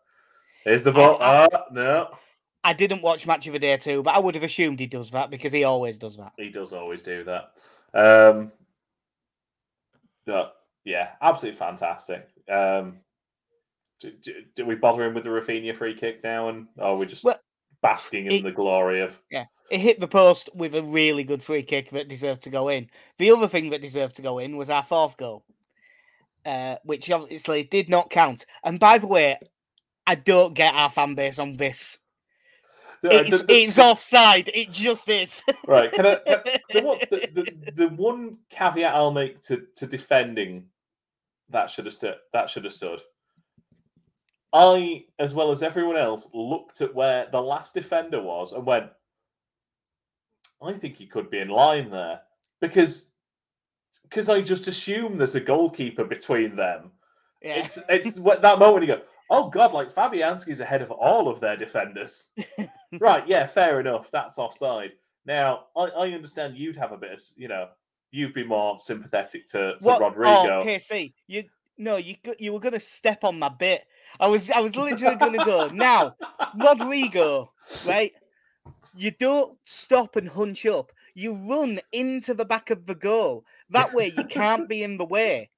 Here's 0.64 0.82
the 0.84 0.92
ball. 0.94 1.22
I- 1.22 1.48
Oh, 1.54 1.64
no, 1.72 2.18
I 2.64 2.74
didn't 2.74 3.02
watch 3.04 3.28
match 3.28 3.46
of 3.46 3.54
the 3.54 3.60
day 3.60 3.78
too, 3.78 4.02
but 4.02 4.16
I 4.16 4.20
would 4.20 4.34
have 4.36 4.44
assumed 4.44 4.80
he 4.80 4.88
does 4.88 5.12
that 5.12 5.30
because 5.30 5.52
he 5.52 5.64
always 5.66 5.98
does 6.00 6.18
that. 6.18 6.32
he 6.38 6.50
does 6.50 6.74
always 6.74 7.04
do 7.04 7.24
that. 7.26 7.52
Um, 7.94 8.52
but 10.26 10.56
yeah, 10.84 11.12
absolutely 11.22 11.58
fantastic. 11.58 12.28
Um, 12.50 13.00
do, 14.00 14.12
do, 14.12 14.34
do 14.56 14.66
we 14.66 14.76
bother 14.76 15.04
him 15.04 15.14
with 15.14 15.24
the 15.24 15.30
Raphinha 15.30 15.76
free 15.76 15.94
kick 15.96 16.24
now, 16.24 16.50
and 16.50 16.68
are 16.80 16.96
we 16.96 17.06
just 17.06 17.24
Well, 17.24 17.40
basking 17.82 18.26
in 18.28 18.32
it- 18.34 18.44
the 18.44 18.52
glory 18.52 19.02
of? 19.02 19.20
Yeah, 19.32 19.46
it 19.72 19.80
hit 19.80 20.00
the 20.00 20.08
post 20.08 20.50
with 20.54 20.76
a 20.76 20.84
really 20.84 21.24
good 21.24 21.44
free 21.44 21.64
kick 21.64 21.90
that 21.92 22.08
deserved 22.10 22.42
to 22.44 22.50
go 22.50 22.68
in. 22.70 22.90
The 23.18 23.32
other 23.32 23.48
thing 23.48 23.70
that 23.70 23.82
deserved 23.82 24.16
to 24.18 24.22
go 24.22 24.40
in 24.40 24.58
was 24.58 24.70
our 24.70 24.84
fourth 24.84 25.18
goal, 25.18 25.44
uh, 26.46 26.76
which 26.84 27.10
obviously 27.10 27.64
did 27.64 27.90
not 27.90 28.10
count. 28.10 28.46
And 28.64 28.80
by 28.80 28.98
the 28.98 29.08
way, 29.08 29.40
I 30.06 30.16
don't 30.16 30.54
get 30.54 30.76
our 30.76 30.90
fan 30.90 31.16
base 31.16 31.40
on 31.40 31.56
this. 31.58 31.98
Uh, 33.04 33.10
the- 33.10 33.26
It's, 33.28 33.42
the- 33.44 33.54
it's 33.54 33.80
offside. 33.80 34.50
It 34.54 34.72
just 34.72 35.10
is. 35.10 35.44
Right. 35.68 35.92
Can 35.92 36.06
I? 36.06 36.16
Can, 36.16 36.42
the, 36.72 36.82
one, 36.84 36.98
the, 37.76 37.88
one 37.96 38.38
caveat 38.50 38.94
I'll 38.94 39.12
make 39.12 39.42
to, 39.44 39.64
to 39.78 39.86
defending 39.88 40.66
that 41.50 41.70
should 41.70 41.86
have 41.86 41.94
stood. 41.94 42.16
That 42.34 42.50
should 42.50 42.64
have 42.66 42.74
stood. 42.74 43.02
I, 44.54 45.04
as 45.20 45.34
well 45.34 45.52
as 45.52 45.64
everyone 45.64 45.98
else, 45.98 46.30
looked 46.34 46.82
at 46.82 46.94
where 46.96 47.28
the 47.32 47.42
last 47.42 47.74
defender 47.74 48.22
was 48.22 48.54
and 48.54 48.66
went. 48.66 48.90
I 50.64 50.74
think 50.74 50.96
he 50.96 51.06
could 51.06 51.30
be 51.30 51.40
in 51.40 51.50
line 51.50 51.90
there 51.92 52.22
because 52.62 53.12
because 54.04 54.30
I 54.30 54.42
just 54.42 54.68
assume 54.68 55.18
there's 55.18 55.36
a 55.36 55.40
goalkeeper 55.42 56.04
between 56.06 56.56
them. 56.56 56.92
Yeah. 57.42 57.66
It's 57.66 57.80
it's 57.90 58.20
what- 58.20 58.42
that 58.42 58.60
moment 58.60 58.86
you 58.88 58.96
go, 58.96 59.02
oh 59.30 59.50
god, 59.50 59.74
like 59.74 59.94
Fabianski's 59.94 60.60
ahead 60.60 60.82
of 60.82 60.92
all 60.92 61.28
of 61.28 61.40
their 61.40 61.58
defenders. 61.58 62.30
right, 63.00 63.28
yeah, 63.28 63.46
fair 63.46 63.80
enough. 63.80 64.12
That's 64.12 64.38
offside. 64.38 64.92
Now 65.26 65.66
I, 65.76 65.86
I 65.86 66.12
understand 66.12 66.58
you'd 66.58 66.76
have 66.76 66.92
a 66.92 66.98
bit 66.98 67.12
of 67.12 67.22
you 67.36 67.48
know 67.48 67.70
you'd 68.12 68.34
be 68.34 68.44
more 68.44 68.80
sympathetic 68.80 69.46
to, 69.48 69.74
to 69.80 69.88
What- 69.88 70.02
Rodrigo. 70.02 70.62
Oh, 70.62 70.64
KC, 70.66 71.14
you 71.28 71.44
no, 71.78 71.98
you 71.98 72.16
you 72.40 72.54
were 72.54 72.60
gonna 72.60 72.80
step 72.80 73.24
on 73.24 73.38
my 73.40 73.50
bit. 73.50 73.84
I 74.20 74.28
was 74.28 74.50
I 74.50 74.60
was 74.60 74.76
literally 74.76 75.16
gonna 75.18 75.44
go 75.44 75.68
now. 75.68 76.16
Rodrigo, 76.64 77.52
right? 77.86 78.14
You 78.96 79.12
don't 79.12 79.58
stop 79.66 80.16
and 80.16 80.30
hunch 80.30 80.66
up. 80.66 80.92
You 81.16 81.34
run 81.34 81.80
into 81.94 82.34
the 82.34 82.46
back 82.46 82.70
of 82.70 82.86
the 82.86 82.94
goal. 82.96 83.46
That 83.70 83.94
way, 83.94 84.14
you 84.16 84.26
can't 84.26 84.68
be 84.70 84.84
in 84.84 84.98
the 84.98 85.06
way. 85.06 85.50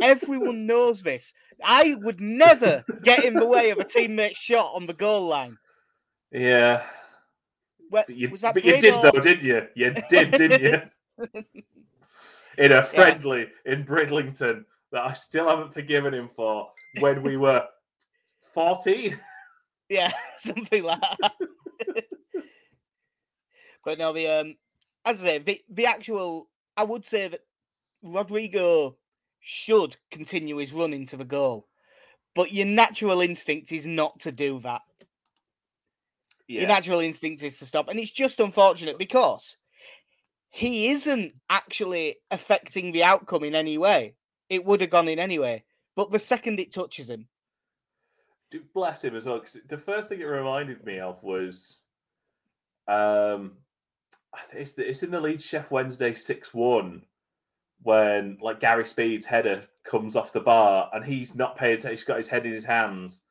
Everyone 0.00 0.66
knows 0.66 1.02
this. 1.02 1.34
I 1.62 1.96
would 2.00 2.20
never 2.20 2.84
get 3.02 3.24
in 3.24 3.34
the 3.34 3.46
way 3.46 3.70
of 3.70 3.78
a 3.78 3.84
teammate's 3.84 4.38
shot 4.38 4.72
on 4.74 4.86
the 4.86 4.94
goal 4.94 5.26
line. 5.26 5.58
Yeah, 6.30 6.84
but 7.90 8.08
you, 8.08 8.28
but 8.40 8.64
you 8.64 8.80
did 8.80 8.94
or- 8.94 9.02
though, 9.02 9.20
didn't 9.20 9.44
you? 9.44 9.66
You 9.74 9.94
did, 10.08 10.30
didn't 10.30 10.62
you? 10.62 11.44
In 12.58 12.72
a 12.72 12.82
friendly 12.82 13.48
in 13.64 13.84
Bridlington 13.84 14.66
that 14.92 15.02
I 15.02 15.12
still 15.12 15.48
haven't 15.48 15.72
forgiven 15.72 16.12
him 16.12 16.28
for 16.28 16.68
when 16.98 17.22
we 17.22 17.36
were 17.36 17.64
fourteen. 18.54 19.18
Yeah, 19.88 20.12
something 20.36 20.84
like 20.84 21.00
that. 21.00 21.32
but 23.84 23.98
no, 23.98 24.12
the 24.12 24.28
um, 24.28 24.54
as 25.04 25.24
I 25.24 25.26
say, 25.26 25.38
the 25.38 25.60
the 25.68 25.86
actual, 25.86 26.48
I 26.76 26.84
would 26.84 27.04
say 27.04 27.28
that 27.28 27.40
Rodrigo 28.02 28.96
should 29.40 29.96
continue 30.10 30.56
his 30.58 30.72
run 30.72 30.92
into 30.92 31.16
the 31.16 31.24
goal, 31.24 31.66
but 32.34 32.52
your 32.52 32.66
natural 32.66 33.20
instinct 33.20 33.72
is 33.72 33.86
not 33.86 34.20
to 34.20 34.32
do 34.32 34.60
that. 34.60 34.82
Your 36.46 36.66
natural 36.66 37.00
instinct 37.00 37.42
is 37.42 37.58
to 37.58 37.66
stop, 37.66 37.88
and 37.88 37.98
it's 37.98 38.10
just 38.10 38.40
unfortunate 38.40 38.98
because 38.98 39.56
he 40.50 40.88
isn't 40.88 41.32
actually 41.48 42.16
affecting 42.30 42.90
the 42.92 43.04
outcome 43.04 43.44
in 43.44 43.54
any 43.54 43.78
way. 43.78 44.16
It 44.48 44.64
would 44.64 44.80
have 44.80 44.90
gone 44.90 45.08
in 45.08 45.20
anyway, 45.20 45.62
but 45.94 46.10
the 46.10 46.18
second 46.18 46.58
it 46.58 46.72
touches 46.72 47.08
him, 47.08 47.28
bless 48.74 49.04
him 49.04 49.14
as 49.14 49.26
well. 49.26 49.38
Because 49.38 49.58
the 49.68 49.78
first 49.78 50.08
thing 50.08 50.20
it 50.20 50.24
reminded 50.24 50.84
me 50.84 50.98
of 50.98 51.22
was, 51.22 51.78
um, 52.88 53.52
it's, 54.52 54.72
the, 54.72 54.88
it's 54.88 55.02
in 55.02 55.10
the 55.10 55.20
lead 55.20 55.38
Sheff 55.38 55.70
Wednesday 55.70 56.14
six 56.14 56.54
one 56.54 57.02
when 57.82 58.36
like 58.40 58.60
Gary 58.60 58.84
Speed's 58.84 59.26
header 59.26 59.62
comes 59.84 60.16
off 60.16 60.32
the 60.32 60.40
bar 60.40 60.90
and 60.92 61.04
he's 61.04 61.34
not 61.34 61.56
paying 61.56 61.74
attention. 61.74 61.90
He's 61.90 62.04
got 62.04 62.18
his 62.18 62.28
head 62.28 62.46
in 62.46 62.52
his 62.52 62.64
hands, 62.64 63.24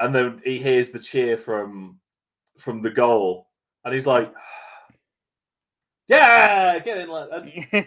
and 0.00 0.14
then 0.14 0.40
he 0.44 0.58
hears 0.58 0.90
the 0.90 0.98
cheer 0.98 1.36
from 1.36 1.98
from 2.58 2.82
the 2.82 2.90
goal, 2.90 3.48
and 3.84 3.94
he's 3.94 4.06
like, 4.06 4.32
"Yeah, 6.08 6.78
get 6.80 6.98
in!" 6.98 7.08
Like, 7.08 7.30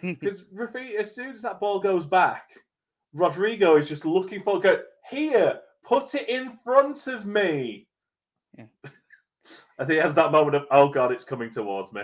because 0.02 0.44
Rafi, 0.56 0.96
as 0.96 1.14
soon 1.14 1.32
as 1.32 1.42
that 1.44 1.60
ball 1.60 1.80
goes 1.80 2.06
back, 2.06 2.50
Rodrigo 3.14 3.78
is 3.78 3.88
just 3.88 4.06
looking 4.06 4.42
for 4.42 4.60
go 4.60 4.82
here, 5.10 5.60
put 5.84 6.16
it 6.16 6.28
in 6.30 6.58
front 6.64 7.08
of 7.08 7.26
me. 7.26 7.88
Yeah. 8.58 8.66
I 9.78 9.84
think 9.86 9.98
he 9.98 9.98
has 9.98 10.16
that 10.16 10.32
moment 10.32 10.56
of 10.56 10.66
oh 10.72 10.90
god, 10.90 11.12
it's 11.12 11.26
coming 11.26 11.52
towards 11.52 11.94
me. 11.94 12.02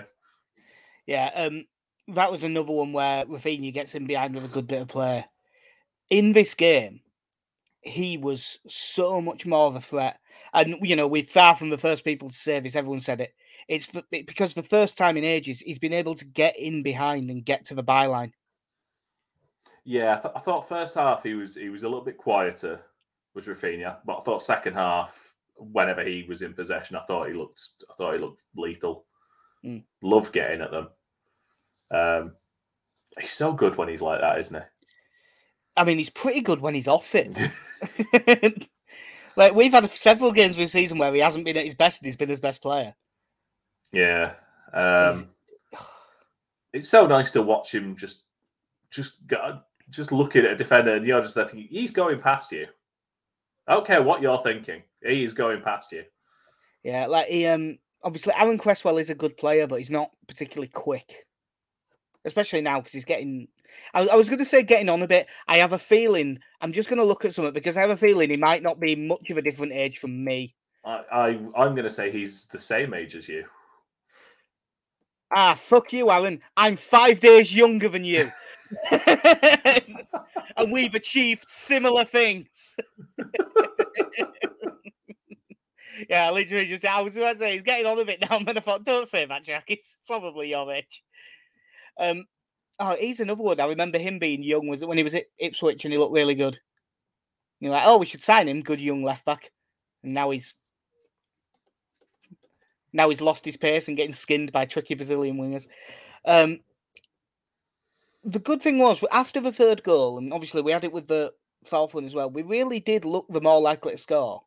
Yeah, 1.11 1.29
um, 1.35 1.65
that 2.07 2.31
was 2.31 2.43
another 2.43 2.71
one 2.71 2.93
where 2.93 3.25
Raphinha 3.25 3.73
gets 3.73 3.95
in 3.95 4.07
behind 4.07 4.33
with 4.33 4.45
a 4.45 4.47
good 4.47 4.65
bit 4.65 4.81
of 4.81 4.87
play. 4.87 5.25
In 6.09 6.31
this 6.31 6.55
game, 6.55 7.01
he 7.81 8.15
was 8.15 8.59
so 8.69 9.19
much 9.19 9.45
more 9.45 9.67
of 9.67 9.75
a 9.75 9.81
threat, 9.81 10.21
and 10.53 10.77
you 10.81 10.95
know 10.95 11.07
we're 11.07 11.23
far 11.23 11.53
from 11.53 11.69
the 11.69 11.77
first 11.77 12.05
people 12.05 12.29
to 12.29 12.35
say 12.35 12.61
this. 12.61 12.77
Everyone 12.77 13.01
said 13.01 13.19
it. 13.19 13.33
It's 13.67 13.87
for, 13.87 14.03
because 14.09 14.53
for 14.53 14.61
the 14.61 14.69
first 14.69 14.97
time 14.97 15.17
in 15.17 15.25
ages, 15.25 15.59
he's 15.59 15.79
been 15.79 15.91
able 15.91 16.15
to 16.15 16.23
get 16.23 16.57
in 16.57 16.81
behind 16.81 17.29
and 17.29 17.43
get 17.43 17.65
to 17.65 17.75
the 17.75 17.83
byline. 17.83 18.31
Yeah, 19.83 20.15
I, 20.17 20.21
th- 20.21 20.33
I 20.33 20.39
thought 20.39 20.69
first 20.69 20.95
half 20.95 21.23
he 21.23 21.33
was 21.33 21.55
he 21.55 21.67
was 21.67 21.83
a 21.83 21.89
little 21.89 22.05
bit 22.05 22.17
quieter 22.17 22.79
with 23.35 23.47
Rafinha, 23.47 23.97
but 24.05 24.19
I 24.19 24.21
thought 24.21 24.43
second 24.43 24.75
half, 24.75 25.33
whenever 25.57 26.05
he 26.05 26.23
was 26.29 26.41
in 26.41 26.53
possession, 26.53 26.95
I 26.95 27.03
thought 27.03 27.27
he 27.27 27.33
looked 27.33 27.61
I 27.89 27.95
thought 27.95 28.13
he 28.13 28.19
looked 28.19 28.45
lethal. 28.55 29.07
Mm. 29.65 29.83
Love 30.01 30.31
getting 30.31 30.61
at 30.61 30.71
them. 30.71 30.87
Um, 31.91 32.33
he's 33.19 33.31
so 33.31 33.53
good 33.53 33.77
when 33.77 33.89
he's 33.89 34.01
like 34.01 34.21
that, 34.21 34.39
isn't 34.39 34.61
he? 34.61 34.67
I 35.77 35.83
mean, 35.83 35.97
he's 35.97 36.09
pretty 36.09 36.41
good 36.41 36.61
when 36.61 36.73
he's 36.73 36.87
off 36.87 37.15
it. 37.15 37.37
like 39.35 39.55
we've 39.55 39.71
had 39.71 39.89
several 39.89 40.31
games 40.31 40.57
this 40.57 40.71
season 40.71 40.97
where 40.97 41.13
he 41.13 41.19
hasn't 41.19 41.45
been 41.45 41.57
at 41.57 41.65
his 41.65 41.75
best 41.75 42.01
and 42.01 42.07
he's 42.07 42.15
been 42.15 42.29
his 42.29 42.39
best 42.39 42.61
player. 42.61 42.93
Yeah. 43.91 44.33
Um, 44.73 45.29
it's 46.73 46.89
so 46.89 47.05
nice 47.05 47.31
to 47.31 47.41
watch 47.41 47.73
him 47.73 47.95
just 47.95 48.23
just 48.89 49.25
go, 49.27 49.59
just 49.89 50.11
looking 50.11 50.45
at 50.45 50.51
a 50.51 50.55
defender 50.55 50.95
and 50.95 51.05
you're 51.05 51.21
just 51.21 51.33
thinking, 51.33 51.67
he's 51.69 51.91
going 51.91 52.19
past 52.19 52.51
you. 52.51 52.67
I 53.67 53.73
don't 53.73 53.85
care 53.85 54.01
what 54.01 54.21
you're 54.21 54.39
thinking. 54.39 54.83
He 55.03 55.23
is 55.23 55.33
going 55.33 55.61
past 55.61 55.91
you. 55.91 56.03
Yeah, 56.83 57.07
like 57.07 57.27
he 57.27 57.45
um 57.47 57.77
obviously 58.03 58.33
Aaron 58.35 58.57
Cresswell 58.57 58.97
is 58.97 59.09
a 59.09 59.15
good 59.15 59.37
player, 59.37 59.67
but 59.67 59.79
he's 59.79 59.91
not 59.91 60.11
particularly 60.27 60.69
quick, 60.69 61.25
especially 62.25 62.61
now 62.61 62.79
because 62.79 62.93
he's 62.93 63.05
getting. 63.05 63.47
I, 63.93 64.07
I 64.07 64.15
was 64.15 64.29
going 64.29 64.39
to 64.39 64.45
say 64.45 64.63
getting 64.63 64.89
on 64.89 65.01
a 65.01 65.07
bit. 65.07 65.27
I 65.47 65.57
have 65.57 65.73
a 65.73 65.79
feeling 65.79 66.39
I'm 66.61 66.73
just 66.73 66.89
going 66.89 66.99
to 66.99 67.05
look 67.05 67.25
at 67.25 67.33
something 67.33 67.53
because 67.53 67.77
I 67.77 67.81
have 67.81 67.89
a 67.89 67.97
feeling 67.97 68.29
he 68.29 68.37
might 68.37 68.63
not 68.63 68.79
be 68.79 68.95
much 68.95 69.29
of 69.29 69.37
a 69.37 69.41
different 69.41 69.73
age 69.73 69.99
from 69.99 70.23
me. 70.23 70.55
I, 70.85 71.01
I 71.11 71.27
I'm 71.55 71.73
going 71.73 71.83
to 71.83 71.89
say 71.89 72.11
he's 72.11 72.45
the 72.47 72.59
same 72.59 72.93
age 72.93 73.15
as 73.15 73.27
you. 73.27 73.45
Ah, 75.33 75.53
fuck 75.53 75.93
you, 75.93 76.09
Alan. 76.09 76.41
I'm 76.57 76.75
five 76.75 77.21
days 77.21 77.55
younger 77.55 77.87
than 77.87 78.03
you. 78.03 78.29
and 78.91 80.71
we've 80.71 80.95
achieved 80.95 81.45
similar 81.49 82.03
things. 82.03 82.75
yeah, 86.09 86.29
literally 86.31 86.65
just 86.65 86.85
I 86.85 87.01
was 87.01 87.15
about 87.17 87.33
to 87.33 87.39
say 87.39 87.53
he's 87.53 87.61
getting 87.61 87.85
on 87.85 87.99
a 87.99 88.05
bit 88.05 88.23
now, 88.29 88.39
but 88.43 88.57
I 88.57 88.59
thought, 88.59 88.83
don't 88.83 89.07
say 89.07 89.25
that, 89.25 89.43
Jack. 89.43 89.65
It's 89.67 89.95
probably 90.05 90.49
your 90.49 90.71
age. 90.71 91.03
Um 91.99 92.25
oh, 92.79 92.95
he's 92.99 93.19
another 93.19 93.43
one. 93.43 93.59
I 93.59 93.65
remember 93.67 93.99
him 93.99 94.19
being 94.19 94.43
young, 94.43 94.67
was 94.67 94.81
it 94.81 94.87
when 94.87 94.97
he 94.97 95.03
was 95.03 95.15
at 95.15 95.25
Ipswich 95.37 95.85
and 95.85 95.91
he 95.91 95.97
looked 95.97 96.13
really 96.13 96.35
good. 96.35 96.59
You're 97.59 97.71
like, 97.71 97.83
oh, 97.85 97.97
we 97.97 98.07
should 98.07 98.23
sign 98.23 98.47
him, 98.47 98.61
good 98.61 98.81
young 98.81 99.03
left 99.03 99.23
back. 99.23 99.51
And 100.03 100.13
now 100.13 100.31
he's 100.31 100.55
now 102.91 103.09
he's 103.09 103.21
lost 103.21 103.45
his 103.45 103.55
pace 103.55 103.87
and 103.87 103.95
getting 103.95 104.13
skinned 104.13 104.51
by 104.51 104.65
tricky 104.65 104.95
Brazilian 104.95 105.37
wingers. 105.37 105.67
Um, 106.25 106.59
the 108.23 108.39
good 108.39 108.61
thing 108.61 108.79
was 108.79 109.03
after 109.11 109.39
the 109.39 109.51
third 109.51 109.83
goal, 109.83 110.17
and 110.17 110.33
obviously 110.33 110.61
we 110.61 110.71
had 110.71 110.83
it 110.83 110.91
with 110.91 111.07
the 111.07 111.31
fourth 111.63 111.93
one 111.93 112.05
as 112.05 112.13
well. 112.13 112.29
We 112.29 112.41
really 112.41 112.79
did 112.79 113.05
look 113.05 113.27
the 113.29 113.41
more 113.41 113.61
likely 113.61 113.93
to 113.93 113.97
score. 113.97 114.43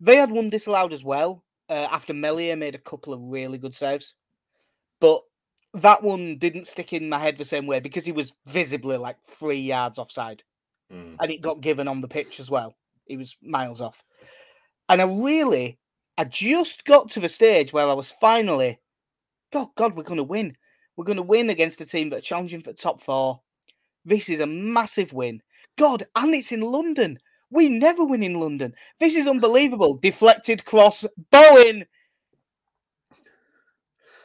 They 0.00 0.16
had 0.16 0.30
one 0.30 0.48
disallowed 0.48 0.92
as 0.92 1.04
well 1.04 1.44
uh, 1.68 1.88
after 1.90 2.14
Meslier 2.14 2.56
made 2.56 2.74
a 2.74 2.78
couple 2.78 3.12
of 3.12 3.20
really 3.20 3.58
good 3.58 3.74
saves, 3.74 4.14
but 5.00 5.22
that 5.74 6.02
one 6.02 6.38
didn't 6.38 6.66
stick 6.66 6.92
in 6.92 7.08
my 7.08 7.18
head 7.18 7.36
the 7.36 7.44
same 7.44 7.66
way 7.66 7.80
because 7.80 8.04
he 8.06 8.12
was 8.12 8.32
visibly 8.46 8.96
like 8.96 9.16
three 9.24 9.60
yards 9.60 9.98
offside, 9.98 10.42
Mm. 10.92 11.16
and 11.20 11.30
it 11.30 11.42
got 11.42 11.60
given 11.60 11.86
on 11.88 12.00
the 12.00 12.08
pitch 12.08 12.40
as 12.40 12.50
well. 12.50 12.74
He 13.06 13.16
was 13.16 13.36
miles 13.42 13.80
off, 13.80 14.02
and 14.88 15.00
I 15.02 15.04
really, 15.04 15.78
I 16.16 16.24
just 16.24 16.84
got 16.84 17.10
to 17.10 17.20
the 17.20 17.28
stage 17.28 17.72
where 17.72 17.88
I 17.88 17.92
was 17.92 18.10
finally, 18.10 18.80
God, 19.52 19.68
God, 19.76 19.96
we're 19.96 20.02
going 20.02 20.16
to 20.18 20.24
win. 20.24 20.56
We're 20.96 21.04
going 21.04 21.16
to 21.16 21.22
win 21.22 21.50
against 21.50 21.80
a 21.80 21.86
team 21.86 22.10
that 22.10 22.18
are 22.18 22.22
challenging 22.22 22.62
for 22.62 22.72
top 22.72 23.00
four. 23.00 23.40
This 24.04 24.28
is 24.28 24.40
a 24.40 24.46
massive 24.46 25.12
win. 25.12 25.42
God, 25.76 26.06
and 26.16 26.34
it's 26.34 26.52
in 26.52 26.60
London. 26.60 27.18
We 27.50 27.68
never 27.68 28.04
win 28.04 28.22
in 28.22 28.40
London. 28.40 28.74
This 28.98 29.14
is 29.14 29.26
unbelievable. 29.26 29.98
Deflected 29.98 30.64
cross, 30.64 31.04
Bowen. 31.30 31.86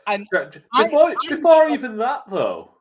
And 0.07 0.27
Before, 0.31 1.09
I'm 1.09 1.15
before 1.29 1.69
even 1.69 1.97
that, 1.97 2.23
though, 2.29 2.71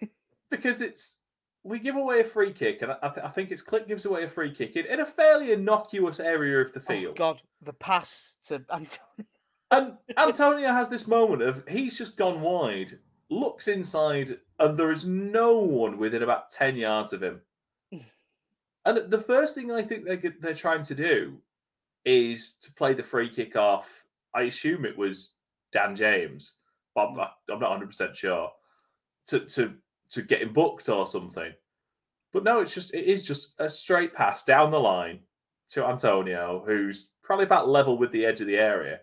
because 0.50 0.80
it's 0.80 1.16
we 1.64 1.78
give 1.78 1.96
away 1.96 2.20
a 2.20 2.24
free 2.24 2.52
kick, 2.52 2.82
and 2.82 2.92
I, 3.02 3.08
th- 3.08 3.24
I 3.24 3.28
think 3.28 3.50
it's 3.52 3.62
Klich 3.62 3.86
gives 3.86 4.04
away 4.04 4.24
a 4.24 4.28
free 4.28 4.52
kick 4.52 4.76
in, 4.76 4.86
in 4.86 5.00
a 5.00 5.06
fairly 5.06 5.52
innocuous 5.52 6.18
area 6.18 6.60
of 6.60 6.72
the 6.72 6.80
field. 6.80 6.98
oh 6.98 7.02
field. 7.02 7.16
God, 7.16 7.42
the 7.62 7.72
pass 7.72 8.36
to 8.48 8.54
Antonio. 8.72 9.26
And 9.70 9.94
Antonio 10.18 10.70
has 10.70 10.88
this 10.90 11.06
moment 11.06 11.40
of 11.40 11.66
he's 11.66 11.96
just 11.96 12.16
gone 12.16 12.42
wide, 12.42 12.92
looks 13.30 13.68
inside, 13.68 14.38
and 14.58 14.76
there 14.76 14.90
is 14.90 15.06
no 15.06 15.58
one 15.58 15.96
within 15.96 16.22
about 16.22 16.50
10 16.50 16.76
yards 16.76 17.12
of 17.12 17.22
him. 17.22 17.40
And 18.84 19.08
the 19.12 19.20
first 19.20 19.54
thing 19.54 19.70
I 19.70 19.80
think 19.80 20.04
they're, 20.04 20.34
they're 20.40 20.54
trying 20.54 20.82
to 20.82 20.94
do 20.96 21.38
is 22.04 22.54
to 22.54 22.72
play 22.72 22.94
the 22.94 23.02
free 23.04 23.28
kick 23.28 23.54
off. 23.54 24.04
I 24.34 24.42
assume 24.42 24.84
it 24.84 24.98
was 24.98 25.34
Dan 25.70 25.94
James, 25.94 26.54
but 26.94 27.08
I'm, 27.08 27.20
I'm 27.52 27.60
not 27.60 27.80
100% 27.80 28.14
sure. 28.14 28.50
To, 29.28 29.40
to, 29.40 29.74
to 30.10 30.22
get 30.22 30.42
him 30.42 30.52
booked 30.52 30.88
or 30.88 31.06
something. 31.06 31.52
But 32.32 32.44
no, 32.44 32.60
it's 32.60 32.74
just 32.74 32.92
it 32.94 33.04
is 33.04 33.26
just 33.26 33.54
a 33.58 33.68
straight 33.68 34.12
pass 34.12 34.44
down 34.44 34.70
the 34.70 34.80
line 34.80 35.20
to 35.70 35.86
Antonio, 35.86 36.62
who's 36.66 37.12
probably 37.22 37.44
about 37.44 37.68
level 37.68 37.96
with 37.96 38.10
the 38.10 38.26
edge 38.26 38.40
of 38.40 38.46
the 38.46 38.56
area 38.56 39.00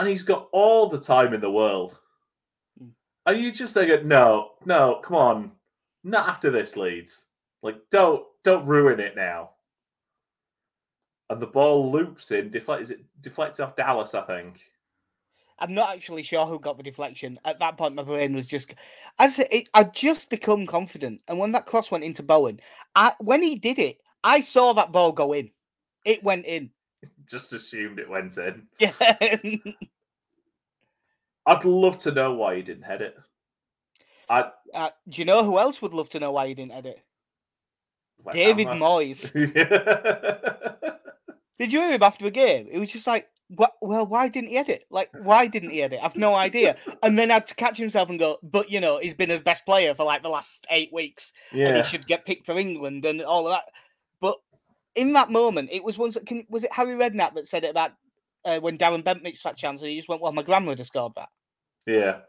and 0.00 0.08
he's 0.08 0.22
got 0.22 0.48
all 0.50 0.88
the 0.88 0.98
time 0.98 1.34
in 1.34 1.42
the 1.42 1.50
world. 1.50 1.98
Mm. 2.82 2.88
Are 3.26 3.34
you 3.34 3.52
just 3.52 3.74
thinking, 3.74 4.08
no, 4.08 4.52
no, 4.64 4.98
come 5.04 5.16
on, 5.16 5.52
not 6.04 6.26
after 6.26 6.50
this, 6.50 6.74
Leeds. 6.74 7.26
Like, 7.62 7.76
don't 7.90 8.24
don't 8.42 8.64
ruin 8.64 8.98
it 8.98 9.14
now. 9.14 9.50
And 11.28 11.38
the 11.38 11.46
ball 11.46 11.92
loops 11.92 12.30
in, 12.30 12.50
deflect 12.50 12.80
is 12.80 12.90
it 12.90 13.04
deflects 13.20 13.60
off 13.60 13.76
Dallas, 13.76 14.14
I 14.14 14.22
think. 14.22 14.62
I'm 15.60 15.74
not 15.74 15.92
actually 15.92 16.22
sure 16.22 16.46
who 16.46 16.58
got 16.58 16.78
the 16.78 16.82
deflection. 16.82 17.38
At 17.44 17.58
that 17.58 17.76
point, 17.76 17.94
my 17.94 18.02
brain 18.02 18.34
was 18.34 18.46
just, 18.46 18.74
as 19.18 19.38
it, 19.38 19.68
I'd 19.74 19.94
just 19.94 20.30
become 20.30 20.66
confident. 20.66 21.20
And 21.28 21.38
when 21.38 21.52
that 21.52 21.66
cross 21.66 21.90
went 21.90 22.04
into 22.04 22.22
Bowen, 22.22 22.60
I, 22.94 23.12
when 23.18 23.42
he 23.42 23.56
did 23.56 23.78
it, 23.78 23.98
I 24.24 24.40
saw 24.40 24.72
that 24.72 24.92
ball 24.92 25.12
go 25.12 25.32
in. 25.32 25.50
It 26.04 26.24
went 26.24 26.46
in. 26.46 26.70
Just 27.26 27.52
assumed 27.52 27.98
it 27.98 28.08
went 28.08 28.36
in. 28.38 28.66
Yeah. 28.78 28.92
I'd 31.46 31.64
love 31.64 31.96
to 31.98 32.10
know 32.10 32.34
why 32.34 32.56
he 32.56 32.62
didn't 32.62 32.84
head 32.84 33.02
it. 33.02 33.16
I 34.28 34.50
Uh, 34.74 34.90
do 35.08 35.20
you 35.20 35.24
know 35.24 35.42
who 35.42 35.58
else 35.58 35.82
would 35.82 35.94
love 35.94 36.10
to 36.10 36.20
know 36.20 36.32
why 36.32 36.48
he 36.48 36.54
didn't 36.54 36.72
head 36.72 36.86
it? 36.86 37.02
David 38.32 38.68
Moyes. 38.68 39.32
Did 41.58 41.72
you 41.72 41.80
hear 41.80 41.92
him 41.92 42.02
after 42.02 42.24
the 42.24 42.30
game? 42.30 42.68
It 42.70 42.78
was 42.78 42.92
just 42.92 43.06
like? 43.06 43.28
Well, 43.50 44.06
why 44.06 44.28
didn't 44.28 44.50
he 44.50 44.56
edit? 44.56 44.84
Like, 44.90 45.10
why 45.22 45.48
didn't 45.48 45.70
he 45.70 45.82
edit? 45.82 46.00
I've 46.02 46.16
no 46.16 46.34
idea. 46.34 46.76
And 47.02 47.18
then 47.18 47.30
had 47.30 47.48
to 47.48 47.54
catch 47.54 47.76
himself 47.76 48.08
and 48.08 48.18
go, 48.18 48.38
but 48.42 48.70
you 48.70 48.80
know, 48.80 48.98
he's 48.98 49.14
been 49.14 49.30
his 49.30 49.40
best 49.40 49.66
player 49.66 49.94
for 49.94 50.04
like 50.04 50.22
the 50.22 50.28
last 50.28 50.66
eight 50.70 50.92
weeks, 50.92 51.32
and 51.50 51.60
yeah. 51.60 51.76
he 51.78 51.82
should 51.82 52.06
get 52.06 52.26
picked 52.26 52.46
for 52.46 52.56
England 52.56 53.04
and 53.04 53.20
all 53.22 53.46
of 53.46 53.52
that. 53.52 53.64
But 54.20 54.36
in 54.94 55.12
that 55.14 55.30
moment, 55.30 55.70
it 55.72 55.82
was 55.82 55.98
once. 55.98 56.16
Can, 56.26 56.46
was 56.48 56.64
it 56.64 56.72
Harry 56.72 56.94
Redknapp 56.94 57.34
that 57.34 57.48
said 57.48 57.64
it 57.64 57.70
about 57.70 57.92
uh, 58.44 58.58
when 58.60 58.78
Darren 58.78 59.04
Bent 59.04 59.22
missed 59.22 59.44
that 59.44 59.56
chance, 59.56 59.80
and 59.80 59.90
he 59.90 59.96
just 59.96 60.08
went, 60.08 60.22
"Well, 60.22 60.32
my 60.32 60.42
grandma 60.42 60.68
would 60.68 60.86
scored 60.86 61.12
that." 61.16 61.28
Yeah. 61.86 62.20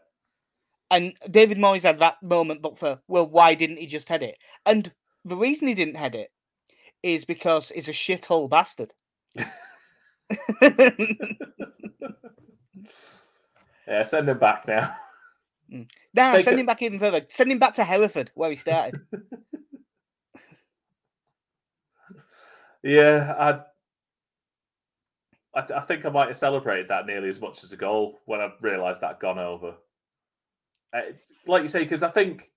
And 0.90 1.14
David 1.30 1.56
Moyes 1.56 1.84
had 1.84 2.00
that 2.00 2.22
moment, 2.22 2.62
but 2.62 2.78
for 2.78 3.00
well, 3.08 3.26
why 3.26 3.54
didn't 3.54 3.78
he 3.78 3.86
just 3.86 4.08
head 4.08 4.22
it? 4.22 4.36
And 4.66 4.92
the 5.24 5.36
reason 5.36 5.68
he 5.68 5.74
didn't 5.74 5.96
head 5.96 6.14
it 6.14 6.30
is 7.02 7.24
because 7.24 7.70
he's 7.70 7.88
a 7.88 7.92
shithole 7.92 8.50
bastard. 8.50 8.92
Yeah, 13.86 14.02
send 14.04 14.28
him 14.28 14.38
back 14.38 14.66
now. 14.66 14.94
Nah, 16.14 16.32
Take 16.34 16.44
send 16.44 16.56
a- 16.56 16.60
him 16.60 16.66
back 16.66 16.82
even 16.82 16.98
further. 16.98 17.22
Send 17.28 17.50
him 17.50 17.58
back 17.58 17.74
to 17.74 17.84
Hereford, 17.84 18.30
where 18.34 18.50
he 18.50 18.56
started. 18.56 19.00
Yeah, 22.84 23.34
I, 23.38 23.60
I, 25.56 25.60
th- 25.64 25.78
I 25.78 25.80
think 25.84 26.04
I 26.04 26.08
might 26.08 26.26
have 26.26 26.36
celebrated 26.36 26.88
that 26.88 27.06
nearly 27.06 27.28
as 27.28 27.40
much 27.40 27.62
as 27.62 27.70
a 27.70 27.76
goal 27.76 28.18
when 28.24 28.40
I 28.40 28.50
realised 28.60 29.02
that 29.02 29.20
gone 29.20 29.38
over. 29.38 29.74
Uh, 30.92 31.02
like 31.46 31.62
you 31.62 31.68
say, 31.68 31.84
because 31.84 32.02
I 32.02 32.10
think 32.10 32.50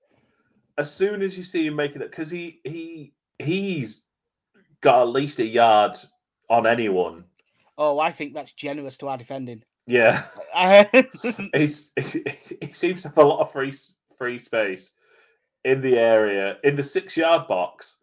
as 0.80 0.92
soon 0.92 1.22
as 1.22 1.38
you 1.38 1.44
see 1.44 1.68
him 1.68 1.76
making 1.76 2.02
it, 2.02 2.10
because 2.10 2.32
he 2.32 2.60
he 2.64 3.14
he's 3.38 4.06
got 4.82 5.04
at 5.04 5.10
least 5.10 5.38
a 5.40 5.46
yard 5.46 5.96
on 6.50 6.66
anyone. 6.66 7.26
Oh, 7.78 8.00
I 8.00 8.12
think 8.12 8.34
that's 8.34 8.54
generous 8.54 8.98
to 8.98 9.08
our 9.08 9.18
defending. 9.18 9.64
Yeah, 9.88 10.26
he's 11.54 11.92
he, 11.96 12.26
he 12.62 12.72
seems 12.74 13.04
to 13.04 13.10
have 13.10 13.18
a 13.18 13.24
lot 13.24 13.40
of 13.40 13.52
free 13.52 13.74
free 14.18 14.38
space 14.40 14.92
in 15.64 15.82
the 15.82 15.98
area 15.98 16.58
in 16.64 16.76
the 16.76 16.84
six 16.84 17.16
yard 17.18 17.48
box 17.48 18.00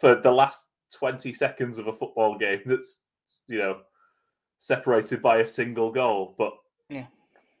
for 0.00 0.14
the 0.14 0.30
last 0.30 0.68
20 0.92 1.32
seconds 1.32 1.78
of 1.78 1.88
a 1.88 1.92
football 1.92 2.38
game 2.38 2.60
that's 2.66 3.02
you 3.48 3.58
know 3.58 3.78
separated 4.60 5.20
by 5.20 5.38
a 5.38 5.46
single 5.46 5.90
goal 5.90 6.34
but 6.38 6.52
Yeah. 6.88 7.06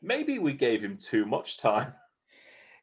maybe 0.02 0.38
we 0.38 0.52
gave 0.52 0.82
him 0.82 0.96
too 0.96 1.26
much 1.26 1.58
time 1.58 1.92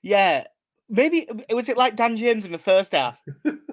yeah, 0.01 0.45
maybe 0.89 1.27
was 1.51 1.69
it 1.69 1.77
like 1.77 1.95
Dan 1.95 2.17
James 2.17 2.45
in 2.45 2.51
the 2.51 2.57
first 2.57 2.93
half? 2.93 3.19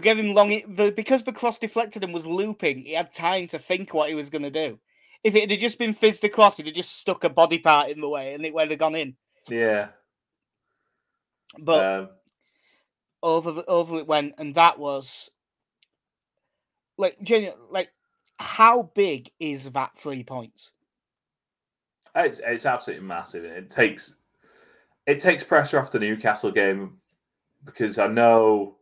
we 0.00 0.04
gave 0.04 0.18
him 0.18 0.34
long 0.34 0.48
the, 0.48 0.90
because 0.90 1.22
the 1.22 1.32
cross 1.32 1.58
deflected 1.58 2.02
and 2.02 2.14
was 2.14 2.26
looping. 2.26 2.84
He 2.84 2.94
had 2.94 3.12
time 3.12 3.46
to 3.48 3.58
think 3.58 3.92
what 3.92 4.08
he 4.08 4.14
was 4.14 4.30
going 4.30 4.42
to 4.42 4.50
do. 4.50 4.78
If 5.22 5.34
it 5.34 5.50
had 5.50 5.60
just 5.60 5.78
been 5.78 5.92
fizzed 5.92 6.24
across, 6.24 6.56
he'd 6.56 6.66
have 6.66 6.74
just 6.74 6.98
stuck 6.98 7.24
a 7.24 7.28
body 7.28 7.58
part 7.58 7.90
in 7.90 8.00
the 8.00 8.08
way, 8.08 8.34
and 8.34 8.44
it 8.44 8.54
would 8.54 8.70
have 8.70 8.78
gone 8.78 8.94
in. 8.94 9.14
yeah 9.48 9.88
But 11.58 11.84
um, 11.84 12.08
over 13.22 13.62
over 13.68 13.98
it 13.98 14.06
went, 14.06 14.34
and 14.38 14.54
that 14.54 14.78
was 14.78 15.28
like 16.96 17.20
genuine. 17.22 17.58
Like, 17.70 17.92
how 18.38 18.90
big 18.94 19.30
is 19.38 19.70
that 19.70 19.98
three 19.98 20.24
points? 20.24 20.70
it's, 22.16 22.40
it's 22.44 22.66
absolutely 22.66 23.06
massive 23.06 23.44
it 23.44 23.70
takes 23.70 24.16
it 25.06 25.20
takes 25.20 25.44
pressure 25.44 25.78
off 25.78 25.92
the 25.92 25.98
newcastle 25.98 26.50
game 26.50 26.96
because 27.64 27.98
i 27.98 28.06
know 28.08 28.76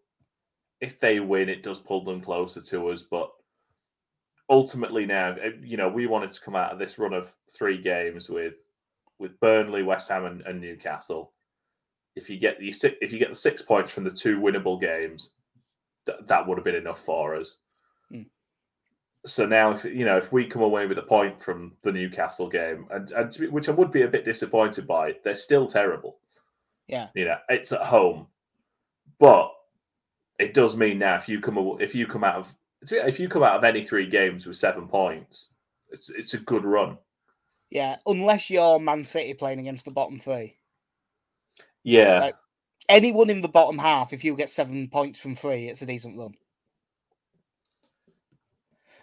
if 0.80 1.00
they 1.00 1.20
win 1.20 1.48
it 1.48 1.62
does 1.62 1.80
pull 1.80 2.04
them 2.04 2.20
closer 2.20 2.60
to 2.60 2.88
us 2.88 3.02
but 3.02 3.30
ultimately 4.50 5.06
now, 5.06 5.34
eh, 5.40 5.50
you 5.62 5.76
know, 5.76 5.88
we 5.88 6.06
wanted 6.06 6.32
to 6.32 6.40
come 6.40 6.56
out 6.56 6.72
of 6.72 6.78
this 6.78 6.98
run 6.98 7.12
of 7.12 7.32
three 7.50 7.80
games 7.80 8.28
with 8.28 8.54
with 9.18 9.38
Burnley, 9.40 9.82
West 9.82 10.08
Ham, 10.10 10.24
and, 10.26 10.42
and 10.42 10.60
Newcastle. 10.60 11.32
If 12.16 12.30
you 12.30 12.38
get 12.38 12.58
the 12.58 12.72
if 13.00 13.12
you 13.12 13.18
get 13.18 13.28
the 13.28 13.34
six 13.34 13.62
points 13.62 13.92
from 13.92 14.04
the 14.04 14.10
two 14.10 14.38
winnable 14.40 14.80
games, 14.80 15.32
th- 16.06 16.18
that 16.26 16.46
would 16.46 16.58
have 16.58 16.64
been 16.64 16.74
enough 16.74 17.04
for 17.04 17.34
us. 17.34 17.56
Mm. 18.12 18.26
So 19.26 19.46
now, 19.46 19.72
if 19.72 19.84
you 19.84 20.04
know, 20.04 20.16
if 20.16 20.32
we 20.32 20.46
come 20.46 20.62
away 20.62 20.86
with 20.86 20.98
a 20.98 21.02
point 21.02 21.40
from 21.40 21.72
the 21.82 21.92
Newcastle 21.92 22.48
game, 22.48 22.86
and, 22.90 23.10
and 23.12 23.36
be, 23.38 23.48
which 23.48 23.68
I 23.68 23.72
would 23.72 23.92
be 23.92 24.02
a 24.02 24.08
bit 24.08 24.24
disappointed 24.24 24.86
by, 24.86 25.14
they're 25.24 25.36
still 25.36 25.66
terrible. 25.66 26.18
Yeah, 26.86 27.08
you 27.14 27.26
know, 27.26 27.36
it's 27.48 27.72
at 27.72 27.82
home, 27.82 28.26
but 29.18 29.52
it 30.38 30.54
does 30.54 30.76
mean 30.76 30.98
now 30.98 31.16
if 31.16 31.28
you 31.28 31.40
come 31.40 31.76
if 31.80 31.94
you 31.94 32.06
come 32.06 32.24
out 32.24 32.36
of 32.36 32.54
if 32.90 33.18
you 33.18 33.28
come 33.28 33.42
out 33.42 33.56
of 33.56 33.64
any 33.64 33.82
three 33.82 34.06
games 34.06 34.46
with 34.46 34.56
seven 34.56 34.86
points, 34.86 35.50
it's 35.90 36.10
it's 36.10 36.34
a 36.34 36.38
good 36.38 36.64
run. 36.64 36.96
Yeah, 37.70 37.96
unless 38.06 38.48
you're 38.48 38.78
Man 38.78 39.04
City 39.04 39.34
playing 39.34 39.60
against 39.60 39.84
the 39.84 39.92
bottom 39.92 40.18
three. 40.18 40.56
Yeah. 41.82 42.20
Like, 42.20 42.36
anyone 42.88 43.30
in 43.30 43.40
the 43.40 43.48
bottom 43.48 43.78
half, 43.78 44.12
if 44.12 44.24
you 44.24 44.34
get 44.36 44.48
seven 44.48 44.88
points 44.88 45.20
from 45.20 45.34
three, 45.34 45.68
it's 45.68 45.82
a 45.82 45.86
decent 45.86 46.16
run. 46.16 46.34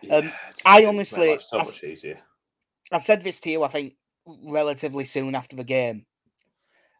yeah 0.01 0.15
um, 0.15 0.31
I 0.65 0.85
honestly- 0.85 1.37
so 1.39 1.59
I 1.59 1.63
much 1.63 1.83
easier. 1.83 2.19
I 2.91 2.99
said 2.99 3.23
this 3.23 3.39
to 3.41 3.49
you, 3.49 3.63
I 3.63 3.67
think, 3.67 3.93
relatively 4.47 5.05
soon 5.05 5.35
after 5.35 5.55
the 5.55 5.63
game. 5.63 6.05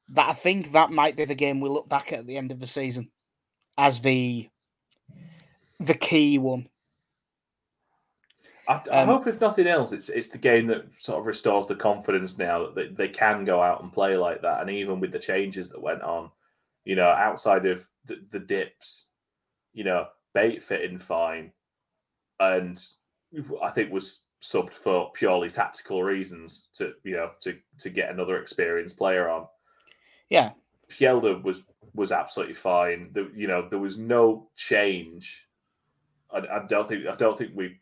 That 0.10 0.30
I 0.30 0.34
think 0.34 0.72
that 0.72 0.92
might 0.92 1.16
be 1.16 1.26
the 1.26 1.36
game 1.36 1.62
we 1.62 1.70
look 1.70 1.90
back 1.90 2.12
at 2.12 2.20
at 2.20 2.28
the 2.28 2.38
end 2.38 2.52
of 2.52 2.60
the 2.60 2.68
season 2.68 3.10
as 3.78 4.00
the 4.02 4.50
the 5.80 5.94
key 5.94 6.38
one. 6.38 6.68
I, 8.68 8.82
I 8.92 9.02
um, 9.02 9.08
hope, 9.08 9.28
if 9.28 9.42
nothing 9.42 9.68
else, 9.68 9.92
it's 9.92 10.10
it's 10.10 10.30
the 10.30 10.38
game 10.38 10.68
that 10.68 10.94
sort 10.94 11.20
of 11.20 11.26
restores 11.26 11.68
the 11.68 11.76
confidence 11.76 12.38
now 12.38 12.64
that 12.64 12.76
they, 12.76 12.88
they 12.88 13.10
can 13.10 13.44
go 13.44 13.62
out 13.62 13.82
and 13.82 13.94
play 13.94 14.18
like 14.18 14.42
that, 14.42 14.62
and 14.62 14.70
even 14.70 15.00
with 15.00 15.12
the 15.12 15.20
changes 15.20 15.70
that 15.70 15.82
went 15.82 16.02
on, 16.02 16.32
you 16.84 16.96
know, 16.96 17.10
outside 17.10 17.66
of 17.66 17.88
the, 18.06 18.20
the 18.32 18.40
dips, 18.40 19.10
you 19.74 19.84
know, 19.84 20.08
Bate 20.34 20.64
fitting 20.64 20.98
fine, 20.98 21.52
and 22.40 22.78
I 23.62 23.70
think 23.70 23.92
was 23.92 24.26
subbed 24.42 24.74
for 24.74 25.12
purely 25.14 25.50
tactical 25.50 26.04
reasons 26.04 26.68
to 26.74 26.94
you 27.04 27.16
know 27.16 27.30
to 27.42 27.58
to 27.80 27.90
get 27.90 28.10
another 28.10 28.38
experienced 28.38 28.98
player 28.98 29.30
on. 29.30 29.48
Yeah, 30.30 30.52
Hjelde 30.90 31.44
was 31.44 31.64
was 31.96 32.12
absolutely 32.12 32.54
fine. 32.54 33.10
There, 33.14 33.30
you 33.36 33.48
know, 33.48 33.68
there 33.68 33.80
was 33.80 33.98
no 33.98 34.50
change. 34.56 35.48
I, 36.32 36.40
I 36.40 36.66
don't 36.68 36.88
think 36.88 37.08
I 37.08 37.16
don't 37.16 37.38
think 37.38 37.52
we 37.56 37.80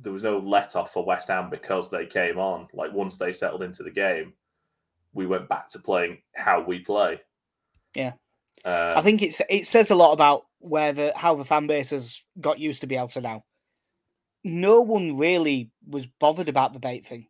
there 0.00 0.12
was 0.12 0.22
no 0.22 0.38
let 0.38 0.76
off 0.76 0.92
for 0.92 1.04
West 1.04 1.28
Ham 1.28 1.50
because 1.50 1.90
they 1.90 2.06
came 2.06 2.38
on. 2.38 2.68
Like 2.72 2.92
once 2.92 3.16
they 3.18 3.32
settled 3.32 3.62
into 3.62 3.82
the 3.82 3.90
game, 3.90 4.34
we 5.14 5.26
went 5.26 5.48
back 5.48 5.68
to 5.70 5.78
playing 5.78 6.18
how 6.34 6.60
we 6.60 6.80
play. 6.80 7.20
Yeah. 7.94 8.12
Uh, 8.64 8.94
I 8.96 9.02
think 9.02 9.22
it's 9.22 9.40
it 9.48 9.66
says 9.66 9.90
a 9.90 9.94
lot 9.94 10.12
about 10.12 10.46
where 10.58 10.92
the 10.92 11.12
how 11.16 11.34
the 11.34 11.44
fan 11.44 11.66
base 11.66 11.90
has 11.90 12.22
got 12.40 12.58
used 12.58 12.82
to 12.82 12.86
Bielsa 12.86 13.22
now. 13.22 13.44
No 14.44 14.80
one 14.80 15.16
really 15.16 15.70
was 15.88 16.06
bothered 16.06 16.48
about 16.48 16.72
the 16.72 16.78
Bate 16.78 17.06
thing. 17.06 17.26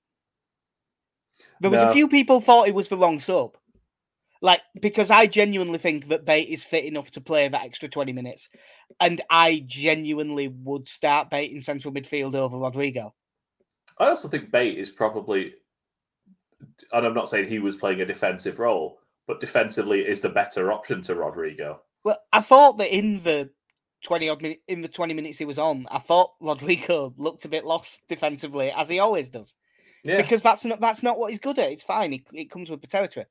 There 1.60 1.70
was 1.70 1.80
No. 1.80 1.90
a 1.90 1.94
few 1.94 2.08
people 2.08 2.40
thought 2.40 2.68
it 2.68 2.74
was 2.74 2.88
the 2.88 2.96
wrong 2.96 3.20
sub. 3.20 3.56
Like 4.42 4.60
because 4.80 5.10
I 5.10 5.26
genuinely 5.26 5.78
think 5.78 6.08
that 6.08 6.24
Bate 6.24 6.48
is 6.48 6.64
fit 6.64 6.84
enough 6.84 7.10
to 7.12 7.20
play 7.20 7.48
that 7.48 7.64
extra 7.64 7.88
20 7.88 8.12
minutes. 8.12 8.48
And 9.00 9.20
I 9.30 9.64
genuinely 9.66 10.48
would 10.48 10.86
start 10.88 11.30
Bate 11.30 11.52
in 11.52 11.60
central 11.60 11.92
midfield 11.92 12.34
over 12.34 12.56
Rodrigo. 12.58 13.14
I 13.98 14.08
also 14.08 14.28
think 14.28 14.50
Bate 14.50 14.78
is 14.78 14.90
probably, 14.90 15.54
and 16.92 17.06
I'm 17.06 17.14
not 17.14 17.28
saying 17.28 17.48
he 17.48 17.58
was 17.58 17.76
playing 17.76 18.02
a 18.02 18.06
defensive 18.06 18.58
role, 18.58 18.98
but 19.26 19.40
defensively 19.40 20.00
is 20.00 20.20
the 20.20 20.28
better 20.28 20.70
option 20.70 21.00
to 21.02 21.14
Rodrigo. 21.14 21.80
Well, 22.04 22.18
I 22.32 22.40
thought 22.40 22.78
that 22.78 22.94
in 22.94 23.22
the 23.22 23.50
20 24.04 24.28
odd 24.28 24.42
minute, 24.42 24.60
in 24.68 24.80
the 24.82 24.88
20 24.88 25.14
minutes 25.14 25.38
he 25.38 25.44
was 25.44 25.58
on, 25.58 25.86
I 25.90 25.98
thought 25.98 26.34
Rodrigo 26.40 27.14
looked 27.18 27.44
a 27.44 27.48
bit 27.48 27.64
lost 27.64 28.02
defensively, 28.08 28.70
as 28.70 28.88
he 28.88 28.98
always 28.98 29.30
does. 29.30 29.54
Yeah, 30.04 30.18
because 30.18 30.40
that's 30.40 30.64
not 30.64 30.80
that's 30.80 31.02
not 31.02 31.18
what 31.18 31.30
he's 31.30 31.40
good 31.40 31.58
at. 31.58 31.72
It's 31.72 31.82
fine. 31.82 32.12
It, 32.12 32.22
it 32.32 32.50
comes 32.50 32.70
with 32.70 32.80
the 32.80 32.86
territory. 32.86 33.26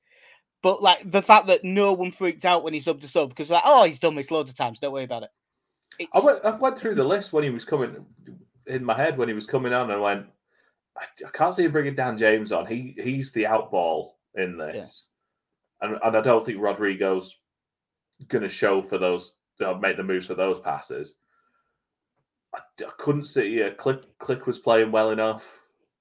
But 0.65 0.81
like 0.81 1.11
the 1.11 1.21
fact 1.21 1.45
that 1.45 1.63
no 1.63 1.93
one 1.93 2.09
freaked 2.09 2.43
out 2.43 2.63
when 2.63 2.73
he 2.73 2.79
subbed 2.79 3.01
to 3.01 3.07
sub 3.07 3.29
because 3.29 3.51
like 3.51 3.61
oh 3.65 3.83
he's 3.83 3.99
done 3.99 4.15
this 4.15 4.31
loads 4.31 4.49
of 4.49 4.57
times. 4.57 4.79
Don't 4.79 4.91
worry 4.91 5.03
about 5.03 5.21
it. 5.21 5.29
It's, 5.99 6.15
I 6.15 6.25
went, 6.25 6.43
I 6.43 6.49
went 6.57 6.79
through 6.79 6.95
the 6.95 7.03
list 7.03 7.33
when 7.33 7.43
he 7.43 7.51
was 7.51 7.63
coming 7.63 8.03
in 8.65 8.83
my 8.83 8.97
head 8.97 9.15
when 9.15 9.27
he 9.27 9.35
was 9.35 9.45
coming 9.45 9.73
on 9.73 9.91
and 9.91 10.01
went, 10.01 10.25
I, 10.97 11.05
I 11.23 11.29
can't 11.37 11.53
see 11.53 11.65
him 11.65 11.71
bringing 11.71 11.93
Dan 11.93 12.17
James 12.17 12.51
on. 12.51 12.65
He 12.65 12.95
he's 12.97 13.31
the 13.31 13.43
outball 13.43 14.13
in 14.33 14.57
this, 14.57 15.09
and 15.81 15.99
and 16.03 16.17
I 16.17 16.21
don't 16.21 16.43
think 16.43 16.59
Rodrigo's 16.59 17.37
going 18.27 18.41
to 18.41 18.49
show 18.49 18.81
for 18.81 18.97
those 18.97 19.35
uh, 19.63 19.75
make 19.75 19.97
the 19.97 20.03
moves 20.03 20.25
for 20.25 20.33
those 20.33 20.57
passes. 20.57 21.19
I, 22.55 22.59
I 22.79 22.91
couldn't 22.97 23.25
see. 23.25 23.59
Yeah, 23.59 23.69
Klich 23.69 24.03
Klich 24.19 24.47
was 24.47 24.57
playing 24.57 24.91
well 24.91 25.11
enough. 25.11 25.59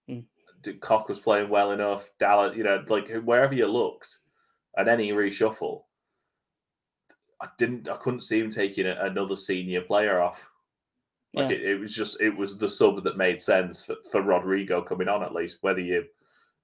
Mm. 0.09 0.25
Koch 0.81 1.07
was 1.11 1.21
playing 1.21 1.51
well 1.51 1.73
enough. 1.73 2.09
Dallas, 2.19 2.57
you 2.57 2.65
know, 2.65 2.83
like 2.89 3.11
wherever 3.25 3.53
you 3.53 3.67
looked, 3.67 4.21
at 4.77 4.89
any 4.89 5.11
reshuffle, 5.11 5.83
I 7.41 7.49
didn't. 7.59 7.89
I 7.89 7.97
couldn't 7.97 8.21
see 8.23 8.41
him 8.41 8.51
taking 8.51 8.87
a, 8.87 8.97
another 9.05 9.37
senior 9.37 9.83
player 9.83 10.21
off. 10.21 10.49
Like 11.35 11.51
Yeah. 11.51 11.57
it, 11.57 11.63
it 11.63 11.81
was 11.81 11.95
just 11.95 12.21
it 12.21 12.35
was 12.37 12.57
the 12.57 12.69
sub 12.69 13.03
that 13.05 13.17
made 13.17 13.43
sense 13.43 13.83
for, 13.85 13.97
for 14.11 14.23
Rodrigo 14.23 14.81
coming 14.83 15.09
on 15.09 15.23
at 15.23 15.35
least. 15.35 15.59
Whether 15.63 15.81
you 15.81 16.05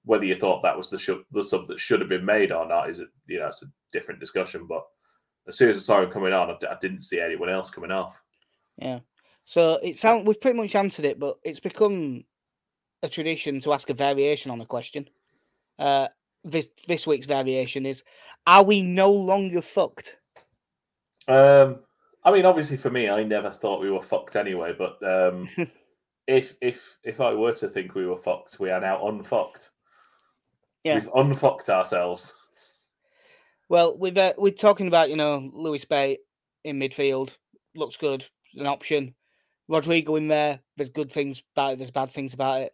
whether 0.05 0.25
you 0.25 0.35
thought 0.37 0.63
that 0.63 0.77
was 0.79 0.89
the 0.89 0.99
sh- 0.99 1.27
the 1.33 1.43
sub 1.43 1.69
that 1.69 1.79
should 1.81 2.01
have 2.01 2.09
been 2.09 2.25
made 2.25 2.53
or 2.53 2.67
not 2.67 2.89
is 2.89 3.01
it 3.01 3.09
you 3.27 3.41
know 3.41 3.49
it's 3.49 3.63
a 3.63 3.67
different 3.93 4.21
discussion. 4.21 4.67
But 4.67 4.85
as 5.49 5.57
soon 5.59 5.71
as 5.71 5.77
I 5.77 5.81
saw 5.81 6.03
him 6.03 6.11
coming 6.11 6.33
on, 6.33 6.51
I 6.51 6.77
didn't 6.81 7.03
see 7.03 7.21
anyone 7.21 7.49
else 7.51 7.71
coming 7.71 7.91
off. 7.91 8.23
yeah. 8.79 9.01
So 9.45 9.81
it 9.83 9.97
sound 9.99 10.27
we've 10.27 10.41
pretty 10.41 10.57
much 10.59 10.77
answered 10.77 11.05
it, 11.05 11.19
but 11.19 11.39
it's 11.43 11.59
become 11.61 12.25
a 13.03 13.09
tradition 13.09 13.59
to 13.61 13.73
ask 13.73 13.91
a 13.91 13.95
variation 13.95 14.51
on 14.53 14.61
a 14.61 14.67
question. 14.67 15.09
Uh, 15.79 16.07
this 16.45 16.69
this 16.87 17.07
week's 17.07 17.27
variation 17.27 17.87
is: 17.87 18.03
Are 18.47 18.63
we 18.63 18.83
no 18.83 19.11
longer 19.11 19.63
fucked? 19.63 20.17
Um, 21.29 21.81
I 22.25 22.33
mean, 22.33 22.45
obviously 22.45 22.77
for 22.77 22.91
me, 22.91 23.09
I 23.09 23.23
never 23.25 23.51
thought 23.51 23.81
we 23.81 23.91
were 23.91 24.03
fucked 24.03 24.37
anyway. 24.37 24.75
But 24.77 24.99
um, 25.03 25.49
if 26.27 26.55
if 26.61 26.99
if 27.05 27.21
I 27.21 27.35
were 27.35 27.55
to 27.55 27.69
think 27.69 27.95
we 27.95 28.07
were 28.07 28.17
fucked, 28.17 28.59
we 28.61 28.71
are 28.71 28.81
now 28.81 29.07
unfucked. 29.07 29.71
Yeah. 30.85 30.95
We've 30.95 31.11
unfucked 31.15 31.69
ourselves. 31.69 32.35
Well, 33.69 33.97
we've 33.99 34.17
uh, 34.17 34.35
we're 34.39 34.53
talking 34.53 34.89
about 34.89 35.11
you 35.11 35.17
know 35.17 35.51
Lewis 35.53 35.85
Bate 35.85 36.21
in 36.65 36.79
midfield 36.79 37.37
looks 37.75 37.97
good, 37.97 38.25
an 38.57 38.67
option. 38.67 39.15
Rodrigo 39.69 40.17
in 40.17 40.27
there, 40.27 40.59
there's 40.77 40.91
good 40.91 41.13
things 41.13 41.43
about 41.55 41.75
it, 41.75 41.79
there's 41.79 41.93
bad 41.93 42.11
things 42.11 42.35
about 42.35 42.63
it. 42.63 42.73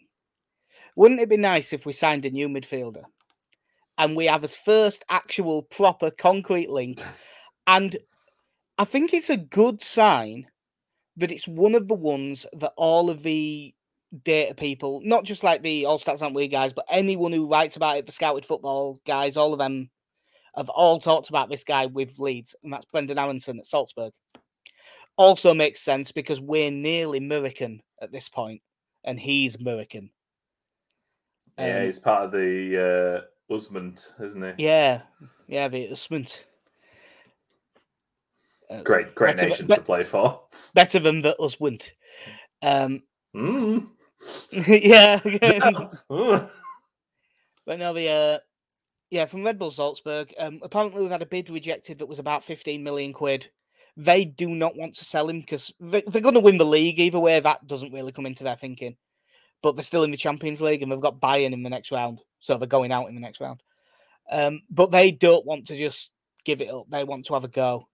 Wouldn't 0.97 1.21
it 1.21 1.29
be 1.29 1.37
nice 1.37 1.75
if 1.75 1.85
we 1.85 1.93
signed 1.93 2.25
a 2.25 2.31
new 2.31 2.49
midfielder 2.49 3.03
and 3.99 4.17
we 4.17 4.27
have 4.27 4.43
his 4.43 4.57
first 4.57 5.05
actual 5.09 5.63
proper 5.63 6.11
concrete 6.11 6.71
link? 6.71 7.03
And 7.67 7.97
I 8.79 8.85
think 8.85 9.15
it's 9.15 9.31
a 9.31 9.37
good 9.37 9.83
sign 9.83 10.47
that 11.17 11.33
it's 11.33 11.49
one 11.49 11.75
of 11.75 11.89
the 11.89 11.95
ones 11.95 12.47
that 12.53 12.73
all 12.77 13.11
of 13.11 13.23
the 13.23 13.75
data 14.23 14.55
people, 14.55 15.01
not 15.05 15.25
just 15.25 15.43
like 15.43 15.63
the 15.63 15.87
All 15.87 15.99
Stats 15.99 16.23
Aren't 16.23 16.35
We 16.35 16.47
guys, 16.49 16.73
but 16.73 16.85
anyone 16.91 17.33
who 17.33 17.49
writes 17.49 17.77
about 17.77 17.97
it, 17.97 18.07
the 18.07 18.13
Scouted 18.13 18.45
Football 18.45 19.01
guys, 19.07 19.37
all 19.37 19.53
of 19.53 19.59
them 19.59 19.91
have 20.57 20.69
all 20.71 20.99
talked 20.99 21.29
about 21.29 21.49
this 21.49 21.65
guy 21.65 21.87
with 21.87 22.19
Leeds, 22.19 22.55
and 22.63 22.73
that's 22.73 22.87
Brenden 22.87 23.19
Aaronson 23.19 23.59
at 23.59 23.67
Salzburg. 23.67 24.13
Also 25.17 25.55
makes 25.55 25.81
sense 25.81 26.13
because 26.13 26.41
we're 26.41 26.71
nearly 26.71 27.19
American 27.19 27.83
at 28.03 28.13
this 28.13 28.29
point, 28.29 28.61
and 29.05 29.19
he's 29.19 29.57
American. 29.57 30.11
yeah, 31.59 31.79
Um, 31.79 31.85
he's 31.85 31.99
part 31.99 32.25
of 32.25 32.33
the 32.33 33.23
uh, 33.23 33.27
Usment, 33.51 34.13
isn't 34.23 34.43
he? 34.59 34.65
Yeah, 34.65 35.03
yeah, 35.47 35.69
the 35.69 35.89
Usment. 35.89 36.45
Uh, 38.71 38.83
Great, 38.83 39.15
great 39.15 39.37
Better- 39.37 39.49
nation 39.51 39.67
but- 39.67 39.77
to 39.77 39.83
play 39.83 40.03
for. 40.05 40.41
better 40.75 40.99
than 40.99 41.23
the 41.23 41.37
Usment. 41.39 41.91
Um, 42.63 43.03
Mm. 43.37 43.87
yeah, 44.53 45.21
but 47.67 47.79
no, 47.79 47.93
the 47.93 48.09
uh, 48.09 48.39
yeah, 49.11 49.27
from 49.27 49.45
Red 49.45 49.59
Bull 49.59 49.71
Salzburg. 49.71 50.33
Um, 50.39 50.61
apparently, 50.63 51.03
we've 51.03 51.11
had 51.11 51.21
a 51.23 51.27
bid 51.27 51.51
rejected 51.51 51.99
that 51.99 52.07
was 52.07 52.19
about 52.19 52.43
fifteen 52.43 52.83
million 52.83 53.13
quid. 53.13 53.49
They 53.99 54.25
do 54.25 54.49
not 54.49 54.75
want 54.77 54.95
to 54.97 55.05
sell 55.05 55.29
him 55.29 55.41
because 55.41 55.73
they, 55.81 56.03
they're 56.07 56.23
going 56.23 56.35
to 56.35 56.41
win 56.41 56.57
the 56.59 56.65
league 56.65 56.99
either 56.99 57.21
way. 57.21 57.39
That 57.39 57.67
doesn't 57.67 57.93
really 57.93 58.11
come 58.13 58.25
into 58.27 58.43
their 58.45 58.57
thinking. 58.57 58.97
But 59.63 59.75
they're 59.75 59.83
still 59.83 60.05
in 60.05 60.11
the 60.11 60.17
Champions 60.17 60.61
League 60.61 60.83
and 60.83 60.91
they've 60.93 61.01
got 61.01 61.21
Bayern 61.21 61.53
in 61.53 61.63
the 61.63 61.71
next 61.71 61.91
round, 61.91 62.21
so 62.41 62.57
they're 62.57 62.69
going 62.69 62.93
out 62.93 63.09
in 63.09 63.15
the 63.15 63.21
next 63.21 63.41
round. 63.41 63.63
Um, 64.31 64.61
but 64.71 64.91
they 64.91 65.11
don't 65.11 65.47
want 65.47 65.67
to 65.69 65.77
just 65.77 66.11
give 66.45 66.61
it 66.61 66.71
up. 66.71 66.87
They 66.89 67.05
want 67.05 67.25
to 67.27 67.35
have 67.35 67.45
a 67.45 67.49
go. 67.49 67.89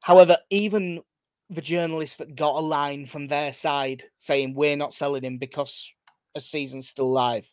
However, 0.00 0.36
even 0.50 1.02
the 1.50 1.60
journalists 1.60 2.16
that 2.16 2.36
got 2.36 2.56
a 2.56 2.60
line 2.60 3.06
from 3.06 3.26
their 3.26 3.52
side 3.52 4.04
saying 4.18 4.54
we're 4.54 4.76
not 4.76 4.94
selling 4.94 5.24
him 5.24 5.36
because 5.36 5.92
a 6.34 6.40
season's 6.40 6.88
still 6.88 7.10
live, 7.10 7.50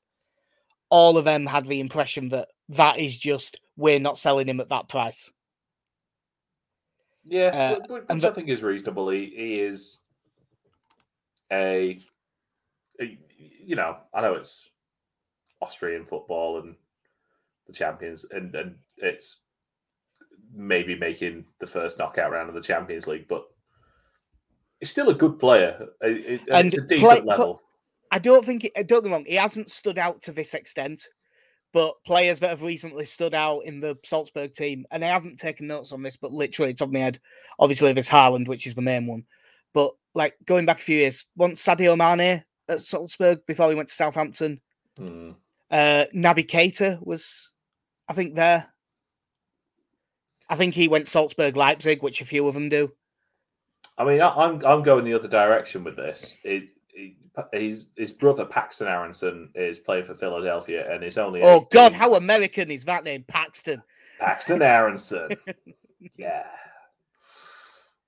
all 0.89 1.17
of 1.17 1.25
them 1.25 1.45
had 1.45 1.65
the 1.65 1.79
impression 1.79 2.29
that 2.29 2.49
that 2.69 2.99
is 2.99 3.17
just 3.17 3.59
we're 3.75 3.99
not 3.99 4.17
selling 4.17 4.47
him 4.47 4.59
at 4.61 4.69
that 4.69 4.87
price. 4.87 5.31
Yeah, 7.25 7.47
Uh, 7.47 7.75
wh- 7.79 7.87
wh- 8.05 8.09
which 8.09 8.23
I 8.23 8.31
think 8.31 8.47
is 8.49 8.63
reasonable. 8.63 9.09
He, 9.09 9.33
he 9.35 9.53
is 9.59 10.01
a- 11.51 11.99
you 12.99 13.75
know, 13.75 13.97
I 14.13 14.21
know 14.21 14.33
it's 14.33 14.69
Austrian 15.61 16.05
football 16.05 16.59
and 16.59 16.75
the 17.67 17.73
champions, 17.73 18.25
and 18.31 18.53
and 18.55 18.75
it's 18.97 19.41
maybe 20.53 20.95
making 20.95 21.45
the 21.59 21.67
first 21.67 21.99
knockout 21.99 22.31
round 22.31 22.49
of 22.49 22.55
the 22.55 22.61
Champions 22.61 23.05
League, 23.07 23.27
but 23.27 23.45
he's 24.79 24.89
still 24.89 25.09
a 25.09 25.13
good 25.13 25.37
player. 25.39 25.87
It- 26.01 26.25
it- 26.25 26.41
and 26.49 26.67
it's 26.67 26.77
a 26.77 26.87
decent 26.87 27.19
pl- 27.19 27.25
level. 27.25 27.61
I 28.11 28.19
don't 28.19 28.45
think 28.45 28.63
it, 28.63 28.73
don't 28.87 29.01
get 29.01 29.05
me 29.05 29.11
wrong, 29.11 29.25
he 29.25 29.35
hasn't 29.35 29.69
stood 29.69 29.97
out 29.97 30.21
to 30.21 30.31
this 30.31 30.53
extent, 30.53 31.05
but 31.73 31.95
players 32.05 32.39
that 32.39 32.49
have 32.49 32.63
recently 32.63 33.03
stood 33.03 33.33
out 33.33 33.59
in 33.65 33.81
the 33.81 33.97
Salzburg 34.05 34.53
team, 34.53 34.85
and 34.91 35.03
I 35.03 35.09
haven't 35.09 35.37
taken 35.37 35.67
notes 35.67 35.91
on 35.91 36.01
this, 36.01 36.15
but 36.15 36.31
literally 36.31 36.71
it's 36.71 36.81
on 36.81 36.93
my 36.93 36.99
head. 36.99 37.19
Obviously, 37.59 37.91
there's 37.91 38.09
Haaland, 38.09 38.47
which 38.47 38.65
is 38.65 38.75
the 38.75 38.81
main 38.81 39.05
one, 39.05 39.25
but 39.73 39.93
like 40.15 40.35
going 40.45 40.65
back 40.65 40.79
a 40.79 40.83
few 40.83 40.97
years, 40.99 41.25
once 41.35 41.61
Sadio 41.61 41.97
Mane 41.97 42.43
at 42.69 42.81
Salzburg 42.81 43.45
before 43.45 43.69
he 43.69 43.75
went 43.75 43.89
to 43.89 43.95
Southampton, 43.95 44.59
Hmm. 44.97 45.31
uh, 45.69 46.05
Naby 46.15 46.47
Keita 46.49 47.05
was, 47.05 47.53
I 48.09 48.13
think, 48.13 48.35
there. 48.35 48.67
I 50.49 50.55
think 50.55 50.73
he 50.73 50.87
went 50.87 51.07
Salzburg 51.07 51.55
Leipzig, 51.55 52.01
which 52.01 52.21
a 52.21 52.25
few 52.25 52.47
of 52.47 52.53
them 52.53 52.69
do. 52.69 52.91
I 53.97 54.03
mean, 54.05 54.21
I, 54.21 54.29
I'm 54.29 54.65
I'm 54.65 54.83
going 54.83 55.03
the 55.05 55.13
other 55.13 55.27
direction 55.27 55.83
with 55.83 55.95
this. 55.95 56.37
It, 56.43 56.69
it, 56.93 57.13
his 57.53 57.89
his 57.97 58.13
brother 58.13 58.45
Paxten 58.45 58.87
Aaronson 58.87 59.49
is 59.55 59.79
playing 59.79 60.05
for 60.05 60.15
Philadelphia, 60.15 60.91
and 60.91 61.03
is 61.03 61.17
only 61.17 61.41
Oh 61.43 61.67
God, 61.71 61.93
how 61.93 62.15
American 62.15 62.71
is 62.71 62.85
that 62.85 63.03
name, 63.03 63.25
Paxten? 63.31 63.81
Paxten 64.21 64.61
Aaronson. 64.61 65.29
yeah. 66.17 66.43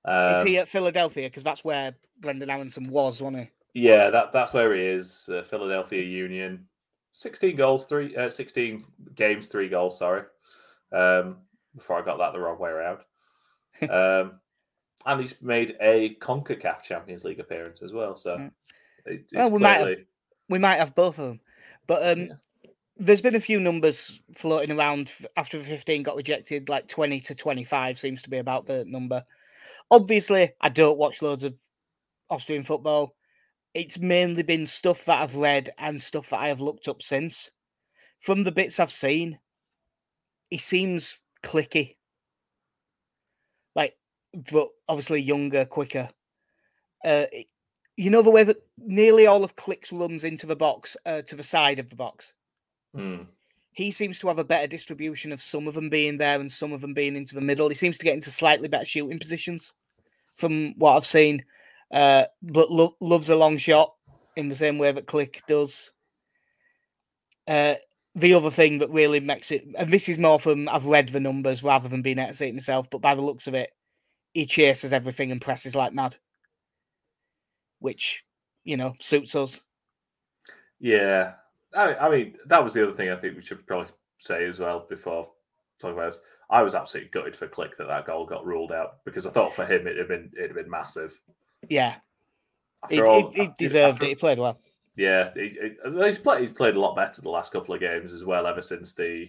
Is 0.06 0.40
Um, 0.40 0.46
he 0.46 0.58
at 0.58 0.68
Philadelphia? 0.68 1.28
Because 1.28 1.44
that's 1.44 1.62
where 1.64 1.94
Brenden 2.20 2.48
Aaronson 2.48 2.84
was, 2.90 3.20
wasn't 3.20 3.44
he? 3.44 3.50
Yeah, 3.74 4.10
that 4.10 4.32
that's 4.32 4.52
where 4.52 4.74
he 4.74 4.82
is. 4.82 5.28
Uh, 5.32 5.42
Philadelphia 5.42 6.02
Union, 6.02 6.66
sixteen 7.12 7.56
goals, 7.56 7.86
three, 7.86 8.16
uh, 8.16 8.30
sixteen 8.30 8.84
games, 9.14 9.46
three 9.46 9.68
goals. 9.68 9.98
Sorry, 9.98 10.22
um, 10.92 11.36
before 11.76 11.98
I 12.00 12.04
got 12.04 12.18
that 12.18 12.32
the 12.32 12.40
wrong 12.40 12.58
way 12.58 12.70
around. 12.70 12.98
um, 13.90 14.40
and 15.06 15.20
he's 15.20 15.40
made 15.40 15.76
a 15.80 16.16
Concacaf 16.16 16.82
Champions 16.82 17.24
League 17.24 17.40
appearance 17.40 17.80
as 17.82 17.92
well. 17.92 18.16
So, 18.16 18.36
Mm. 18.36 18.52
it- 19.06 19.24
Well, 19.32 19.50
we 19.50 19.58
might 19.58 19.78
have- 19.80 19.98
We 20.50 20.58
might 20.58 20.76
have 20.78 20.94
both 20.96 21.18
of 21.20 21.28
them, 21.28 21.40
but 21.86 22.02
um, 22.06 22.26
Yeah. 22.26 22.68
there's 22.96 23.22
been 23.22 23.36
a 23.36 23.40
few 23.40 23.60
numbers 23.60 24.20
floating 24.34 24.76
around 24.76 25.12
after 25.36 25.56
the 25.58 25.64
15 25.64 26.02
got 26.02 26.16
rejected. 26.16 26.68
Like 26.68 26.88
20 26.88 27.20
to 27.20 27.34
25 27.36 27.98
seems 28.00 28.20
to 28.22 28.30
be 28.30 28.38
about 28.38 28.66
the 28.66 28.84
number. 28.84 29.24
Obviously, 29.92 30.52
I 30.60 30.68
don't 30.70 30.98
watch 30.98 31.22
loads 31.22 31.44
of 31.44 31.54
Austrian 32.30 32.64
football. 32.64 33.14
It's 33.74 33.98
mainly 33.98 34.42
been 34.42 34.66
stuff 34.66 35.04
that 35.04 35.22
I've 35.22 35.36
read 35.36 35.70
and 35.78 36.02
stuff 36.02 36.30
that 36.30 36.40
I 36.40 36.48
have 36.48 36.60
looked 36.60 36.88
up 36.88 37.02
since. 37.02 37.50
From 38.18 38.42
the 38.42 38.52
bits 38.52 38.80
I've 38.80 38.90
seen, 38.90 39.38
he 40.50 40.58
seems 40.58 41.18
clicky. 41.42 41.96
Like, 43.74 43.96
but 44.52 44.68
obviously 44.88 45.22
younger, 45.22 45.64
quicker. 45.64 46.10
Uh, 47.04 47.26
you 47.96 48.10
know 48.10 48.22
the 48.22 48.30
way 48.30 48.44
that 48.44 48.56
nearly 48.78 49.26
all 49.26 49.44
of 49.44 49.56
Klich's 49.56 49.92
runs 49.92 50.24
into 50.24 50.46
the 50.46 50.56
box 50.56 50.96
uh, 51.06 51.22
to 51.22 51.36
the 51.36 51.42
side 51.42 51.78
of 51.78 51.90
the 51.90 51.96
box. 51.96 52.32
Hmm. 52.94 53.22
He 53.72 53.90
seems 53.90 54.18
to 54.18 54.28
have 54.28 54.38
a 54.38 54.44
better 54.44 54.66
distribution 54.66 55.32
of 55.32 55.40
some 55.40 55.68
of 55.68 55.74
them 55.74 55.88
being 55.88 56.18
there 56.18 56.40
and 56.40 56.50
some 56.50 56.72
of 56.72 56.80
them 56.80 56.92
being 56.92 57.14
into 57.14 57.34
the 57.34 57.40
middle. 57.40 57.68
He 57.68 57.74
seems 57.74 57.98
to 57.98 58.04
get 58.04 58.14
into 58.14 58.30
slightly 58.30 58.68
better 58.68 58.84
shooting 58.84 59.18
positions 59.18 59.74
from 60.34 60.74
what 60.76 60.96
I've 60.96 61.06
seen, 61.06 61.44
uh, 61.90 62.24
but 62.42 62.70
lo- 62.70 62.96
loves 63.00 63.30
a 63.30 63.36
long 63.36 63.56
shot 63.56 63.94
in 64.36 64.48
the 64.48 64.54
same 64.54 64.78
way 64.78 64.92
that 64.92 65.06
Klich 65.06 65.40
does. 65.46 65.90
Uh, 67.46 67.74
the 68.14 68.34
other 68.34 68.50
thing 68.50 68.78
that 68.78 68.90
really 68.90 69.20
makes 69.20 69.50
it, 69.50 69.64
and 69.76 69.90
this 69.90 70.08
is 70.08 70.18
more 70.18 70.38
from 70.38 70.68
I've 70.68 70.84
read 70.86 71.08
the 71.08 71.20
numbers 71.20 71.62
rather 71.62 71.88
than 71.88 72.02
being 72.02 72.32
see 72.32 72.48
it 72.48 72.54
myself, 72.54 72.88
but 72.90 73.00
by 73.00 73.14
the 73.14 73.22
looks 73.22 73.46
of 73.46 73.54
it, 73.54 73.70
he 74.34 74.46
chases 74.46 74.92
everything 74.92 75.30
and 75.30 75.40
presses 75.40 75.74
like 75.74 75.92
mad, 75.92 76.16
which 77.78 78.24
you 78.64 78.76
know 78.76 78.94
suits 79.00 79.34
us. 79.34 79.60
Yeah, 80.80 81.34
I, 81.74 81.94
I 81.94 82.10
mean 82.10 82.36
that 82.46 82.62
was 82.62 82.72
the 82.74 82.82
other 82.82 82.92
thing 82.92 83.10
I 83.10 83.16
think 83.16 83.36
we 83.36 83.42
should 83.42 83.66
probably 83.66 83.92
say 84.18 84.44
as 84.46 84.58
well 84.58 84.86
before 84.88 85.30
talking 85.80 85.96
about 85.96 86.12
this. 86.12 86.20
I 86.50 86.62
was 86.62 86.74
absolutely 86.74 87.10
gutted 87.10 87.36
for 87.36 87.46
Klich 87.46 87.76
that 87.76 87.86
that 87.86 88.06
goal 88.06 88.26
got 88.26 88.44
ruled 88.44 88.72
out 88.72 89.04
because 89.04 89.24
I 89.24 89.30
thought 89.30 89.54
for 89.54 89.64
him 89.64 89.86
it 89.86 89.96
had 89.96 90.08
been 90.08 90.30
it'd 90.36 90.50
have 90.50 90.56
been 90.56 90.70
massive. 90.70 91.18
Yeah, 91.70 91.94
he, 92.90 93.00
all- 93.00 93.30
he, 93.30 93.42
he 93.44 93.50
deserved 93.58 93.94
after- 93.94 94.04
it. 94.04 94.08
He 94.08 94.14
played 94.16 94.38
well. 94.38 94.58
Yeah, 94.96 95.30
he, 95.34 95.48
he- 95.48 96.04
he's 96.04 96.18
played. 96.18 96.40
He's 96.42 96.52
played 96.52 96.74
a 96.74 96.80
lot 96.80 96.94
better 96.96 97.22
the 97.22 97.30
last 97.30 97.52
couple 97.52 97.74
of 97.74 97.80
games 97.80 98.12
as 98.12 98.24
well. 98.24 98.46
Ever 98.46 98.60
since 98.60 98.92
the, 98.92 99.28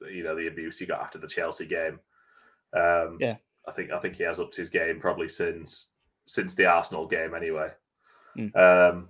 the- 0.00 0.10
you 0.12 0.24
know, 0.24 0.34
the 0.34 0.48
abuse 0.48 0.78
he 0.80 0.86
got 0.86 1.00
after 1.00 1.18
the 1.18 1.28
Chelsea 1.28 1.66
game. 1.66 2.00
Um, 2.72 3.18
Yeah. 3.20 3.36
I 3.68 3.70
think 3.70 3.92
I 3.92 3.98
think 4.00 4.16
he 4.16 4.24
has 4.24 4.40
upped 4.40 4.56
his 4.56 4.68
game 4.70 4.98
probably 4.98 5.28
since 5.28 5.90
since 6.26 6.54
the 6.56 6.66
Arsenal 6.66 7.06
game 7.06 7.34
anyway. 7.34 7.68
Mm. 8.36 8.56
Um, 8.56 9.08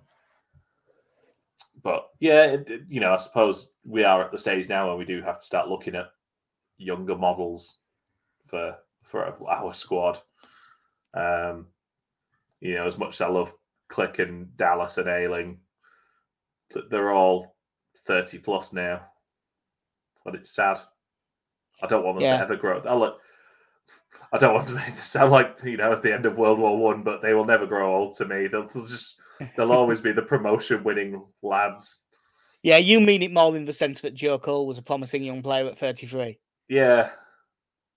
but 1.82 2.08
yeah, 2.20 2.44
it, 2.44 2.70
it- 2.70 2.82
you 2.88 3.00
know, 3.00 3.12
I 3.14 3.16
suppose 3.16 3.74
we 3.86 4.04
are 4.04 4.22
at 4.22 4.32
the 4.32 4.38
stage 4.38 4.68
now 4.68 4.88
where 4.88 4.96
we 4.96 5.04
do 5.04 5.22
have 5.22 5.38
to 5.38 5.46
start 5.46 5.68
looking 5.68 5.94
at 5.94 6.10
younger 6.76 7.16
models 7.16 7.78
for 8.46 8.76
for 9.04 9.24
our 9.48 9.72
squad. 9.74 10.18
Um, 11.14 11.66
you 12.62 12.74
know, 12.76 12.86
as 12.86 12.96
much 12.96 13.14
as 13.14 13.20
I 13.20 13.28
love 13.28 13.52
Klich 13.90 14.18
and 14.20 14.56
Dallas 14.56 14.96
and 14.98 15.08
Ayling, 15.08 15.58
they're 16.90 17.10
all 17.10 17.56
30 18.06 18.38
plus 18.38 18.72
now. 18.72 19.02
But 20.24 20.36
it's 20.36 20.54
sad. 20.54 20.78
I 21.82 21.86
don't 21.88 22.04
want 22.04 22.18
them 22.18 22.28
Yeah. 22.28 22.36
to 22.38 22.42
ever 22.44 22.56
grow. 22.56 22.80
I, 22.80 22.94
look, 22.94 23.18
I 24.32 24.38
don't 24.38 24.54
want 24.54 24.66
to 24.68 24.74
make 24.74 24.86
this 24.94 25.08
sound 25.08 25.32
like, 25.32 25.56
you 25.64 25.76
know, 25.76 25.92
at 25.92 26.00
the 26.02 26.14
end 26.14 26.24
of 26.24 26.36
World 26.38 26.58
War 26.60 26.78
One, 26.78 27.02
but 27.02 27.20
they 27.20 27.34
will 27.34 27.44
never 27.44 27.66
grow 27.66 27.94
old 27.94 28.14
to 28.16 28.24
me. 28.24 28.46
They'll, 28.46 28.68
they'll 28.68 28.86
just, 28.86 29.16
they'll 29.56 29.72
always 29.72 30.00
be 30.00 30.12
the 30.12 30.22
promotion 30.22 30.84
winning 30.84 31.22
lads. 31.42 32.06
Yeah, 32.62 32.76
you 32.76 33.00
mean 33.00 33.22
it 33.22 33.32
more 33.32 33.56
in 33.56 33.64
the 33.64 33.72
sense 33.72 34.00
that 34.02 34.14
Joe 34.14 34.38
Cole 34.38 34.68
was 34.68 34.78
a 34.78 34.82
promising 34.82 35.24
young 35.24 35.42
player 35.42 35.66
at 35.66 35.76
33. 35.76 36.38
Yeah, 36.68 37.10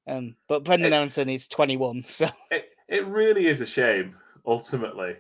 Um, 0.08 0.36
but 0.50 0.64
Brenden 0.64 0.88
It- 0.88 0.94
Aaronson 0.94 1.30
is 1.30 1.48
21, 1.48 2.04
so 2.08 2.28
it, 2.50 2.66
it 2.90 3.06
really 3.06 3.46
is 3.46 3.62
a 3.62 3.66
shame, 3.68 4.16
ultimately, 4.48 5.16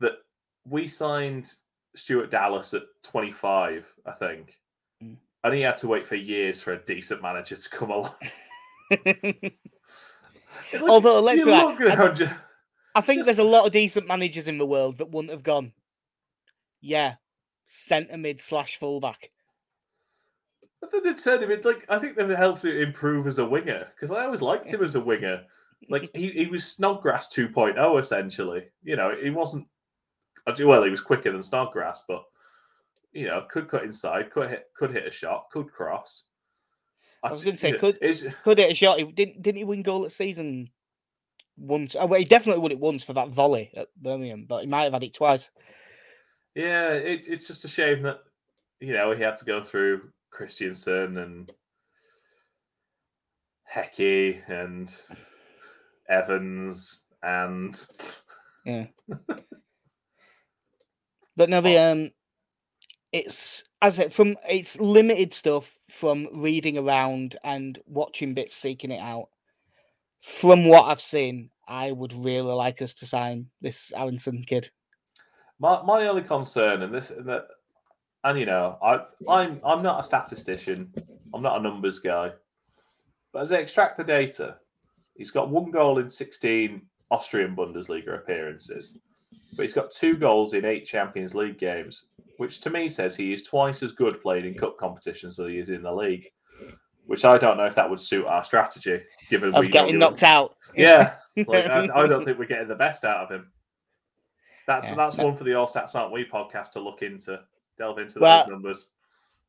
that 0.00 0.18
we 0.66 0.86
signed 0.86 1.54
Stuart 1.96 2.30
Dallas 2.30 2.74
at 2.74 2.82
25, 3.02 3.92
I 4.06 4.12
think. 4.12 4.58
Mm. 5.02 5.16
And 5.44 5.54
he 5.54 5.60
had 5.60 5.76
to 5.78 5.88
wait 5.88 6.06
for 6.06 6.16
years 6.16 6.60
for 6.60 6.72
a 6.72 6.84
decent 6.84 7.22
manager 7.22 7.56
to 7.56 7.70
come 7.70 7.90
along. 7.90 8.14
Like, 10.72 10.82
Although, 10.82 11.20
let's 11.20 11.42
be 11.42 11.50
at 11.50 12.22
I, 12.22 12.36
I 12.94 13.00
think 13.00 13.24
there's 13.24 13.38
a 13.38 13.44
lot 13.44 13.66
of 13.66 13.72
decent 13.72 14.06
managers 14.06 14.48
in 14.48 14.58
the 14.58 14.66
world 14.66 14.98
that 14.98 15.10
wouldn't 15.10 15.32
have 15.32 15.42
gone. 15.42 15.72
Yeah, 16.80 17.14
centre 17.66 18.16
mid 18.16 18.40
slash 18.40 18.76
fullback. 18.76 19.30
But 20.80 20.92
then 20.92 21.06
it 21.06 21.18
turned 21.18 21.42
him 21.42 21.50
into 21.50 21.68
like 21.68 21.84
I 21.88 21.98
think 21.98 22.16
that 22.16 22.28
helps 22.30 22.64
him 22.64 22.76
improve 22.76 23.26
as 23.26 23.38
a 23.38 23.46
winger 23.46 23.88
because 23.94 24.10
I 24.10 24.24
always 24.24 24.42
liked 24.42 24.70
him 24.70 24.82
as 24.82 24.94
a 24.94 25.00
winger. 25.00 25.44
Like 25.88 26.10
he, 26.14 26.30
he 26.30 26.46
was 26.46 26.64
Snodgrass 26.64 27.32
2.0 27.34 28.00
essentially. 28.00 28.64
You 28.82 28.96
know, 28.96 29.14
he 29.20 29.30
wasn't 29.30 29.68
well, 30.46 30.82
he 30.82 30.90
was 30.90 31.00
quicker 31.00 31.30
than 31.30 31.42
Snodgrass, 31.42 32.04
but 32.08 32.24
you 33.12 33.26
know, 33.26 33.46
could 33.50 33.68
cut 33.68 33.84
inside, 33.84 34.30
could 34.30 34.50
hit 34.50 34.66
could 34.76 34.90
hit 34.92 35.06
a 35.06 35.10
shot, 35.10 35.46
could 35.52 35.70
cross. 35.72 36.24
I 37.22 37.30
was 37.30 37.42
gonna 37.42 37.56
say, 37.56 37.72
could- 37.72 37.98
it's, 38.00 38.24
Could 38.44 38.58
hit 38.58 38.70
a 38.72 38.74
shot. 38.74 38.98
He 38.98 39.04
didn't 39.04 39.42
didn't 39.42 39.58
he 39.58 39.64
win 39.64 39.82
goal 39.82 40.04
at 40.04 40.12
season 40.12 40.68
once? 41.56 41.96
Oh, 41.96 42.06
well, 42.06 42.18
he 42.18 42.24
definitely 42.24 42.62
won 42.62 42.70
it 42.72 42.78
once 42.78 43.02
for 43.04 43.12
that 43.14 43.30
volley 43.30 43.70
at 43.76 43.88
Birmingham, 43.96 44.46
but 44.48 44.60
he 44.60 44.66
might 44.66 44.84
have 44.84 44.92
had 44.92 45.02
it 45.02 45.14
twice. 45.14 45.50
yeah, 46.54 46.90
it, 46.90 47.28
it's 47.28 47.46
just 47.46 47.64
a 47.64 47.68
shame 47.68 48.02
that 48.02 48.20
you 48.80 48.92
know 48.92 49.12
he 49.12 49.22
had 49.22 49.36
to 49.36 49.44
go 49.44 49.62
through 49.62 50.10
Christiansen 50.30 51.18
and 51.18 51.52
Hecky 53.74 54.40
and 54.48 54.94
Evans 56.08 57.04
and 57.22 57.86
Yeah. 58.64 58.86
but 61.36 61.50
no, 61.50 61.60
the 61.60 61.78
um, 61.78 62.10
it's 63.12 63.64
as 63.80 63.98
it 63.98 64.12
from 64.12 64.36
it's 64.48 64.78
limited 64.80 65.32
stuff 65.32 65.78
from 65.90 66.28
reading 66.34 66.76
around 66.78 67.36
and 67.44 67.78
watching 67.86 68.34
bits, 68.34 68.54
seeking 68.54 68.90
it 68.90 69.00
out. 69.00 69.28
From 70.20 70.66
what 70.66 70.84
I've 70.84 71.00
seen, 71.00 71.50
I 71.68 71.92
would 71.92 72.12
really 72.12 72.52
like 72.52 72.82
us 72.82 72.92
to 72.94 73.06
sign 73.06 73.46
this 73.60 73.92
Aaronson 73.96 74.42
kid. 74.42 74.70
My 75.60 75.82
my 75.82 76.06
only 76.06 76.22
concern, 76.22 76.82
and 76.82 76.92
this, 76.92 77.10
and 77.10 77.26
that, 77.26 77.46
and 78.24 78.38
you 78.38 78.46
know, 78.46 78.78
I 78.82 79.04
I'm 79.28 79.60
I'm 79.64 79.82
not 79.82 80.00
a 80.00 80.04
statistician. 80.04 80.92
I'm 81.32 81.42
not 81.42 81.58
a 81.58 81.62
numbers 81.62 81.98
guy. 81.98 82.32
But 83.32 83.42
as 83.42 83.52
I 83.52 83.58
extract 83.58 83.98
the 83.98 84.04
data, 84.04 84.56
he's 85.18 85.30
got 85.30 85.50
one 85.50 85.70
goal 85.70 85.98
in 85.98 86.08
16 86.08 86.80
Austrian 87.10 87.54
Bundesliga 87.54 88.14
appearances, 88.14 88.96
but 89.56 89.62
he's 89.62 89.74
got 89.74 89.90
two 89.90 90.16
goals 90.16 90.54
in 90.54 90.64
eight 90.64 90.84
Champions 90.84 91.34
League 91.34 91.58
games, 91.58 92.04
which 92.38 92.60
to 92.60 92.70
me 92.70 92.88
says 92.88 93.14
he 93.14 93.32
is 93.32 93.42
twice 93.42 93.82
as 93.82 93.92
good 93.92 94.22
playing 94.22 94.46
in 94.46 94.54
cup 94.54 94.78
competitions 94.78 95.38
as 95.38 95.50
he 95.50 95.58
is 95.58 95.68
in 95.68 95.82
the 95.82 95.92
league. 95.92 96.28
Which 97.06 97.24
I 97.24 97.38
don't 97.38 97.56
know 97.56 97.64
if 97.64 97.74
that 97.74 97.88
would 97.88 98.00
suit 98.00 98.26
our 98.26 98.44
strategy, 98.44 99.00
given 99.30 99.54
of 99.54 99.70
getting 99.70 99.98
knocked 99.98 100.22
out. 100.22 100.56
Yeah, 100.76 101.14
like, 101.36 101.66
I, 101.66 101.88
I, 101.94 102.06
don't 102.06 102.26
think 102.26 102.38
we're 102.38 102.44
getting 102.44 102.68
the 102.68 102.74
best 102.74 103.06
out 103.06 103.24
of 103.24 103.30
him. 103.30 103.50
That's 104.66 104.90
Yeah, 104.90 104.94
that's 104.94 105.16
one 105.16 105.34
for 105.34 105.44
the 105.44 105.54
All 105.54 105.66
Stats 105.66 105.94
Aren't 105.94 106.12
We 106.12 106.26
podcast 106.26 106.72
to 106.72 106.80
look 106.80 107.00
into, 107.00 107.40
delve 107.78 107.98
into 107.98 108.20
Well, 108.20 108.44
those 108.44 108.50
numbers. 108.50 108.90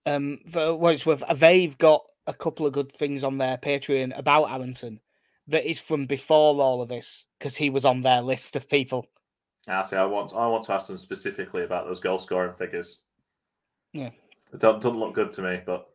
Um, 0.05 0.39
for 0.47 0.73
what 0.73 0.93
it's 0.93 1.05
worth, 1.05 1.21
they've 1.35 1.77
got 1.77 2.01
a 2.27 2.33
couple 2.33 2.65
of 2.65 2.71
good 2.71 2.89
things 2.89 3.25
on 3.25 3.37
their 3.37 3.57
Patreon 3.57 4.17
about 4.17 4.49
Aaronson 4.49 5.01
that 5.49 5.69
is 5.69 5.79
from 5.79 6.05
before 6.05 6.61
all 6.61 6.81
of 6.81 6.89
this 6.89 7.25
because 7.37 7.55
he 7.55 7.69
was 7.69 7.85
on 7.85 8.01
their 8.01 8.21
list 8.21 8.55
of 8.55 8.69
people. 8.69 9.05
Ah, 9.67 9.79
I 9.79 9.81
say 9.83 9.97
I 9.97 10.05
want 10.05 10.33
I 10.35 10.47
want 10.47 10.63
to 10.65 10.73
ask 10.73 10.87
them 10.87 10.97
specifically 10.97 11.63
about 11.63 11.85
those 11.85 11.99
goal 11.99 12.19
scoring 12.19 12.53
figures. 12.53 13.01
Yeah. 13.93 14.11
it 14.53 14.59
don't, 14.59 14.81
doesn't 14.81 14.99
look 14.99 15.15
good 15.15 15.31
to 15.33 15.41
me, 15.41 15.61
but 15.65 15.89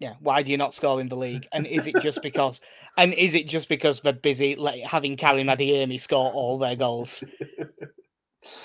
Yeah, 0.00 0.14
why 0.20 0.42
do 0.42 0.50
you 0.50 0.56
not 0.56 0.74
score 0.74 1.00
in 1.00 1.08
the 1.08 1.16
league? 1.16 1.46
And 1.52 1.66
is 1.66 1.86
it 1.86 1.96
just 2.00 2.22
because? 2.22 2.60
and 2.98 3.14
is 3.14 3.34
it 3.34 3.48
just 3.48 3.68
because 3.68 4.00
they're 4.00 4.12
busy 4.12 4.56
like 4.56 4.82
having 4.82 5.16
Karim 5.16 5.46
Adeyemi 5.46 6.00
score 6.00 6.32
all 6.32 6.58
their 6.58 6.76
goals? 6.76 7.22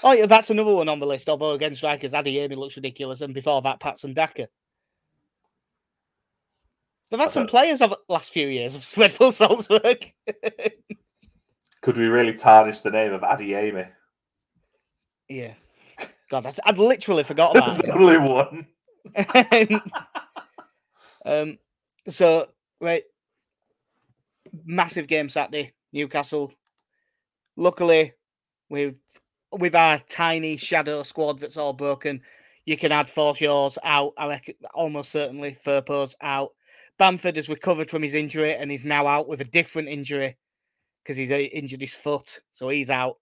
Oh, 0.04 0.12
yeah, 0.12 0.26
that's 0.26 0.50
another 0.50 0.74
one 0.74 0.90
on 0.90 1.00
the 1.00 1.08
list. 1.08 1.30
Although 1.30 1.52
against 1.52 1.80
strikers, 1.80 2.14
Adeyemi 2.14 2.58
looks 2.58 2.76
ridiculous, 2.76 3.22
and 3.22 3.34
before 3.34 3.62
that, 3.62 3.80
Patson 3.80 4.14
Daka. 4.14 4.48
They've 7.10 7.20
had 7.20 7.32
some 7.32 7.48
players 7.48 7.82
of 7.82 7.90
the 7.90 7.98
last 8.08 8.32
few 8.32 8.48
years 8.48 8.76
of 8.76 8.86
Red 8.98 9.18
Bull 9.18 9.32
Salzburg. 9.32 10.14
could 11.82 11.98
we 11.98 12.06
really 12.06 12.34
tarnish 12.34 12.82
the 12.82 12.92
name 12.92 13.14
of 13.14 13.22
Adeyemi? 13.22 13.90
yeah, 15.28 15.54
God, 16.30 16.46
I'd, 16.46 16.60
I'd 16.66 16.78
literally 16.78 17.24
forgot 17.24 17.56
about 17.56 17.72
There's 17.72 17.80
it. 17.82 17.90
only 17.90 18.18
one. 18.18 18.68
um, 21.26 21.58
so 22.08 22.48
right, 22.82 23.04
massive 24.66 25.08
game 25.08 25.30
Saturday, 25.30 25.74
Newcastle. 25.94 26.54
Luckily, 27.56 28.14
with 28.70 28.96
with 29.52 29.76
our 29.76 29.98
tiny 30.10 30.58
shadow 30.58 31.04
squad 31.04 31.40
that's 31.40 31.58
all 31.58 31.74
broken, 31.74 32.22
you 32.66 32.78
can 32.78 32.92
add 32.92 33.10
Forshaw's 33.10 33.78
out. 33.84 34.14
I 34.18 34.28
reckon 34.28 34.56
almost 34.74 35.12
certainly 35.12 35.56
Firpo's 35.66 36.16
out. 36.22 36.52
Bamford 37.00 37.38
has 37.38 37.50
recovered 37.50 37.90
from 37.90 38.04
his 38.04 38.14
injury 38.14 38.54
and 38.54 38.72
is 38.72 38.86
now 38.86 39.08
out 39.08 39.28
with 39.28 39.42
a 39.42 39.46
different 39.46 39.88
injury 39.88 40.38
because 41.04 41.18
he's 41.18 41.32
uh, 41.32 41.36
injured 41.36 41.82
his 41.82 41.96
foot, 41.96 42.42
so 42.52 42.70
he's 42.70 42.90
out. 42.92 43.16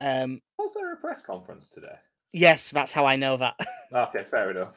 Um, 0.00 0.40
Was 0.58 0.74
there 0.74 0.92
a 0.92 0.96
press 0.96 1.22
conference 1.22 1.70
today? 1.70 1.94
yes, 2.34 2.70
that's 2.70 2.92
how 2.92 3.04
I 3.04 3.16
know 3.16 3.36
that. 3.38 3.56
Okay, 3.94 4.24
fair 4.24 4.50
enough. 4.52 4.72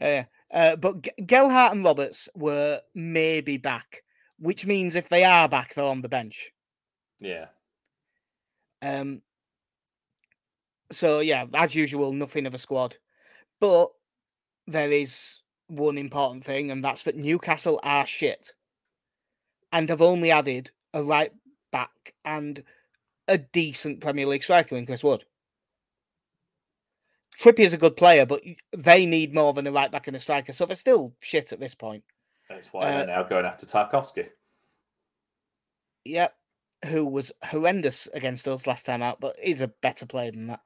Uh, 0.00 0.22
uh, 0.50 0.74
but 0.76 1.02
G- 1.02 1.10
Gelhardt 1.26 1.74
and 1.74 1.84
Roberts 1.84 2.26
were 2.34 2.80
maybe 2.94 3.58
back, 3.58 4.02
which 4.38 4.64
means 4.64 4.96
if 4.96 5.10
they 5.10 5.22
are 5.22 5.46
back, 5.50 5.74
they're 5.74 5.84
on 5.84 6.00
the 6.00 6.08
bench. 6.08 6.50
Yeah. 7.20 7.46
Um, 8.80 9.20
so 10.90 11.20
yeah, 11.20 11.44
as 11.52 11.74
usual, 11.74 12.14
nothing 12.14 12.46
of 12.46 12.54
a 12.54 12.58
squad. 12.58 12.96
But 13.60 13.90
there 14.66 14.90
is 14.90 15.40
one 15.68 15.96
important 15.98 16.44
thing, 16.44 16.70
and 16.70 16.82
that's 16.82 17.04
that 17.04 17.16
Newcastle 17.16 17.80
are 17.82 18.06
shit, 18.06 18.52
and 19.72 19.88
have 19.88 20.02
only 20.02 20.30
added 20.30 20.70
a 20.94 21.02
right 21.02 21.32
back 21.70 22.14
and 22.24 22.62
a 23.28 23.38
decent 23.38 24.00
Premier 24.00 24.26
League 24.26 24.42
striker 24.42 24.76
in 24.76 24.86
Chris 24.86 25.04
Wood. 25.04 25.24
Trippier's 27.38 27.72
a 27.72 27.78
good 27.78 27.96
player, 27.96 28.26
but 28.26 28.42
they 28.76 29.06
need 29.06 29.32
more 29.32 29.52
than 29.52 29.66
a 29.66 29.72
right 29.72 29.92
back 29.92 30.08
and 30.08 30.16
a 30.16 30.20
striker, 30.20 30.52
so 30.52 30.66
they're 30.66 30.74
still 30.74 31.14
shit 31.20 31.52
at 31.52 31.60
this 31.60 31.74
point. 31.74 32.02
That's 32.48 32.72
why 32.72 32.88
Uh, 32.88 32.90
they're 32.90 33.06
now 33.06 33.22
going 33.22 33.44
after 33.44 33.66
Tarkowski. 33.66 34.28
Yep, 36.04 36.34
who 36.86 37.04
was 37.04 37.30
horrendous 37.44 38.08
against 38.14 38.48
us 38.48 38.66
last 38.66 38.86
time 38.86 39.02
out, 39.02 39.20
but 39.20 39.36
he's 39.40 39.60
a 39.60 39.68
better 39.68 40.06
player 40.06 40.32
than 40.32 40.48
that. 40.48 40.60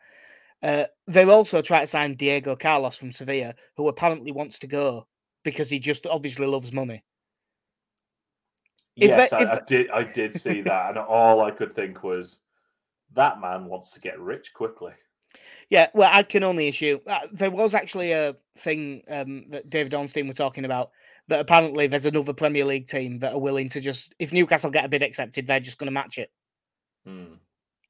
Uh, 0.62 0.84
they're 1.08 1.30
also 1.30 1.60
trying 1.60 1.82
to 1.82 1.86
sign 1.86 2.14
Diego 2.14 2.54
Carlos 2.54 2.96
from 2.96 3.12
Sevilla, 3.12 3.54
who 3.76 3.88
apparently 3.88 4.30
wants 4.32 4.58
to 4.60 4.66
go 4.66 5.06
because 5.44 5.68
he 5.68 5.78
just 5.80 6.06
obviously 6.06 6.46
loves 6.46 6.72
money. 6.72 7.02
if 8.96 9.08
yes, 9.08 9.30
they- 9.30 9.36
I, 9.38 9.42
if- 9.42 9.48
I 9.48 9.60
did. 9.66 9.90
I 9.90 10.02
did 10.04 10.34
see 10.34 10.60
that, 10.62 10.90
and 10.90 10.98
all 10.98 11.40
I 11.42 11.50
could 11.50 11.74
think 11.74 12.02
was, 12.02 12.38
that 13.14 13.40
man 13.40 13.66
wants 13.66 13.92
to 13.92 14.00
get 14.00 14.18
rich 14.20 14.54
quickly. 14.54 14.92
Yeah, 15.70 15.88
well, 15.94 16.10
I 16.12 16.22
can 16.22 16.44
only 16.44 16.68
issue. 16.68 17.00
Uh, 17.06 17.20
there 17.32 17.50
was 17.50 17.74
actually 17.74 18.12
a 18.12 18.36
thing 18.58 19.02
um, 19.08 19.46
that 19.48 19.70
David 19.70 19.94
Ornstein 19.94 20.28
were 20.28 20.34
talking 20.34 20.66
about 20.66 20.90
that 21.28 21.40
apparently 21.40 21.86
there's 21.86 22.04
another 22.04 22.34
Premier 22.34 22.64
League 22.66 22.86
team 22.86 23.18
that 23.20 23.32
are 23.32 23.40
willing 23.40 23.68
to 23.70 23.80
just, 23.80 24.14
if 24.18 24.32
Newcastle 24.32 24.70
get 24.70 24.84
a 24.84 24.88
bid 24.88 25.02
accepted, 25.02 25.46
they're 25.46 25.60
just 25.60 25.78
going 25.78 25.86
to 25.86 25.92
match 25.92 26.18
it. 26.18 26.30
Hmm. 27.06 27.34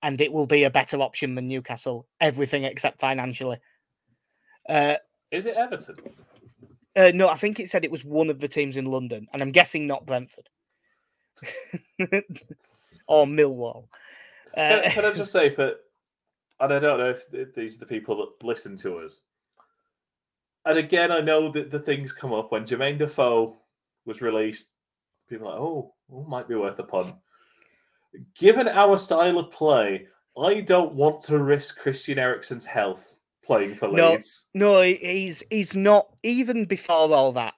And 0.03 0.20
it 0.20 0.32
will 0.32 0.46
be 0.46 0.64
a 0.64 0.70
better 0.70 1.00
option 1.00 1.34
than 1.34 1.48
Newcastle, 1.48 2.07
everything 2.20 2.64
except 2.64 3.00
financially. 3.00 3.59
Uh, 4.68 4.94
Is 5.30 5.46
it 5.46 5.57
Everton? 5.57 5.96
uh, 6.96 7.12
no, 7.14 7.28
I 7.28 7.36
think 7.36 7.61
it 7.61 7.70
said 7.70 7.84
it 7.84 7.90
was 7.90 8.05
one 8.05 8.30
of 8.30 8.40
the 8.40 8.48
teams 8.48 8.76
in 8.76 8.86
London, 8.86 9.28
and 9.32 9.42
I'm 9.42 9.53
guessing 9.53 9.86
not 9.86 10.07
Brentford 10.07 10.48
or 13.07 13.26
Millwall. 13.26 13.86
Can, 14.55 14.84
Uh, 14.84 14.90
can 14.90 15.05
I 15.05 15.12
just 15.12 15.32
say 15.32 15.48
for, 15.50 15.74
and 16.61 16.72
I 16.72 16.78
don't 16.78 16.98
know 16.98 17.14
if 17.32 17.55
these 17.55 17.76
are 17.76 17.80
the 17.80 17.86
people 17.86 18.16
that 18.16 18.46
listen 18.46 18.76
to 18.78 18.98
us. 18.98 19.20
And 20.64 20.78
again, 20.78 21.11
I 21.11 21.20
know 21.20 21.50
that 21.50 21.70
the 21.70 21.80
things 21.80 22.12
come 22.12 22.32
up 22.32 22.53
when 22.53 22.64
Jermaine 22.64 22.98
Defoe 22.98 23.57
was 24.05 24.22
released. 24.22 24.76
People 25.28 25.48
are 25.48 25.53
like, 25.53 25.61
oh, 25.61 25.94
oh, 26.12 26.24
might 26.24 26.48
be 26.48 26.55
worth 26.55 26.78
a 26.78 26.84
pun. 26.84 27.14
Given 28.38 28.68
our 28.68 28.98
style 28.98 29.38
of 29.38 29.50
play, 29.50 30.06
I 30.38 30.60
don't 30.60 30.92
want 30.94 31.22
to 31.24 31.38
risk 31.38 31.78
Christian 31.78 32.18
Eriksen's 32.18 32.64
health 32.66 33.14
playing 33.44 33.74
for 33.74 33.88
Leeds. 33.88 34.48
no, 34.54 34.80
he- 34.82 34.94
he's 34.96 35.42
he's 35.50 35.74
not 35.76 36.08
even 36.22 36.64
before 36.64 37.12
all 37.14 37.32
that. 37.32 37.54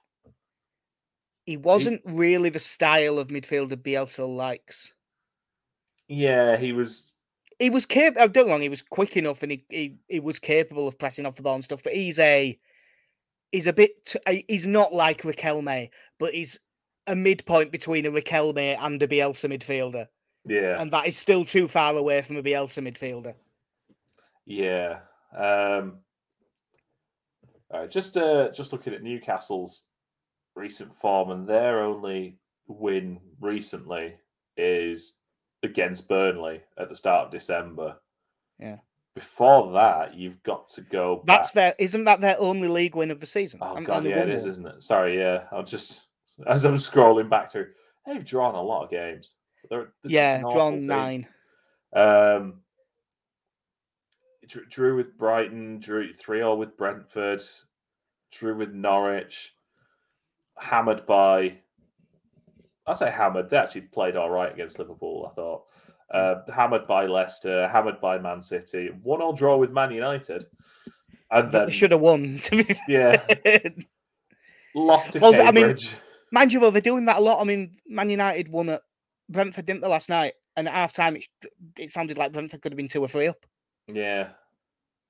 He 1.45 1.57
wasn't 1.57 2.01
really 2.05 2.49
the 2.49 2.59
style 2.59 3.19
of 3.19 3.27
midfielder 3.27 3.75
Bielsa 3.75 4.25
likes. 4.27 4.93
Yeah, 6.07 6.57
he 6.57 6.71
was. 6.71 7.11
He 7.59 7.69
was 7.69 7.85
capable. 7.85 8.23
Oh, 8.23 8.27
don't 8.27 8.45
get 8.45 8.51
wrong, 8.51 8.61
he 8.61 8.69
was 8.69 8.81
quick 8.81 9.15
enough, 9.15 9.43
and 9.43 9.51
he, 9.51 9.65
he 9.69 9.95
he 10.07 10.19
was 10.19 10.39
capable 10.39 10.87
of 10.87 10.97
pressing 10.97 11.25
off 11.25 11.35
the 11.35 11.41
ball 11.43 11.55
and 11.55 11.63
stuff. 11.63 11.83
But 11.83 11.93
he's 11.93 12.19
a 12.19 12.57
he's 13.51 13.67
a 13.67 13.73
bit. 13.73 14.05
t- 14.05 14.45
He's 14.47 14.65
not 14.67 14.93
like 14.93 15.23
Raquel 15.23 15.61
May, 15.61 15.91
but 16.19 16.33
he's 16.33 16.59
a 17.07 17.15
midpoint 17.15 17.71
between 17.71 18.05
a 18.05 18.11
Raquel 18.11 18.51
May 18.53 18.75
and 18.75 19.01
a 19.01 19.07
Bielsa 19.07 19.49
midfielder, 19.49 20.07
Yeah, 20.45 20.79
and 20.79 20.91
that 20.91 21.07
is 21.07 21.17
still 21.17 21.45
too 21.45 21.67
far 21.67 21.95
away 21.95 22.21
from 22.21 22.37
a 22.37 22.43
Bielsa 22.43 22.81
midfielder. 22.81 23.33
yeah. 24.45 24.99
Um, 25.35 25.97
all 27.71 27.81
right, 27.81 27.91
just 27.91 28.15
uh, 28.15 28.51
just 28.51 28.71
looking 28.71 28.93
at 28.93 29.03
Newcastle's 29.03 29.83
recent 30.55 30.93
form, 30.93 31.31
and 31.31 31.47
their 31.47 31.83
only 31.83 32.37
win 32.67 33.19
recently 33.41 34.15
is 34.57 35.17
against 35.63 36.07
Burnley 36.07 36.61
at 36.77 36.89
the 36.89 36.95
start 36.95 37.25
of 37.25 37.31
December. 37.31 37.97
Yeah. 38.59 38.77
Before 39.15 39.71
that, 39.73 40.13
you've 40.13 40.43
got 40.43 40.67
to 40.69 40.81
go. 40.81 41.21
That's 41.25 41.51
back- 41.51 41.53
their 41.53 41.85
isn't 41.85 42.03
that 42.03 42.21
their 42.21 42.39
only 42.39 42.67
league 42.67 42.95
win 42.95 43.11
of 43.11 43.19
the 43.19 43.25
season? 43.25 43.59
Oh 43.61 43.79
god, 43.81 44.05
yeah, 44.05 44.21
it 44.21 44.29
is, 44.29 44.45
isn't 44.45 44.67
it? 44.67 44.83
Sorry, 44.83 45.17
yeah. 45.17 45.43
I'll 45.51 45.63
just 45.63 46.07
as 46.47 46.65
I'm 46.65 46.75
scrolling 46.75 47.29
back 47.29 47.51
through, 47.51 47.67
they've 48.05 48.23
drawn 48.23 48.55
a 48.55 48.61
lot 48.61 48.83
of 48.83 48.89
games. 48.91 49.35
They're, 49.69 49.87
they're 50.03 50.11
Yeah, 50.11 50.39
drawn 50.41 50.79
nine. 50.79 51.27
Um, 51.95 52.61
drew, 54.47 54.65
drew 54.65 54.95
with 54.97 55.17
Brighton, 55.17 55.79
drew 55.79 56.13
three 56.13 56.41
all 56.41 56.57
with 56.57 56.77
Brentford, 56.77 57.41
drew 58.31 58.55
with 58.57 58.73
Norwich, 58.73 59.53
hammered 60.57 61.05
by. 61.05 61.57
I 62.87 62.93
say 62.93 63.09
hammered. 63.09 63.49
They 63.49 63.57
actually 63.57 63.81
played 63.81 64.15
all 64.15 64.29
right 64.29 64.53
against 64.53 64.77
Liverpool. 64.79 65.27
I 65.31 65.35
thought. 65.35 65.63
Uh, 66.11 66.35
hammered 66.53 66.85
by 66.85 67.07
Leicester, 67.07 67.67
hammered 67.67 67.99
by 67.99 68.19
Man 68.19 68.39
City, 68.39 68.91
one 69.01 69.21
all 69.23 69.33
draw 69.33 69.57
with 69.57 69.71
Man 69.71 69.91
United, 69.91 70.45
and 71.31 71.51
then 71.51 71.65
They 71.65 71.71
should 71.71 71.91
have 71.91 71.99
won. 72.01 72.37
To 72.43 72.63
be 72.63 72.75
yeah, 72.87 73.25
lost 74.75 75.13
to 75.13 75.19
Well, 75.19 75.33
I 75.33 75.45
mean- 75.51 75.55
Cambridge. 75.65 75.95
Mind 76.31 76.51
you, 76.53 76.59
though, 76.59 76.69
they're 76.71 76.81
doing 76.81 77.05
that 77.05 77.17
a 77.17 77.21
lot. 77.21 77.39
I 77.39 77.43
mean, 77.43 77.77
Man 77.87 78.09
United 78.09 78.49
won 78.49 78.69
at 78.69 78.81
Brentford, 79.29 79.65
didn't 79.65 79.81
they, 79.81 79.87
last 79.87 80.09
night? 80.09 80.33
and 80.55 80.67
at 80.67 80.73
half 80.73 80.93
time, 80.93 81.15
it, 81.15 81.25
it 81.77 81.91
sounded 81.91 82.17
like 82.17 82.31
Brentford 82.31 82.61
could 82.61 82.71
have 82.71 82.77
been 82.77 82.87
two 82.87 83.01
or 83.01 83.07
three 83.07 83.27
up. 83.27 83.45
Yeah. 83.87 84.29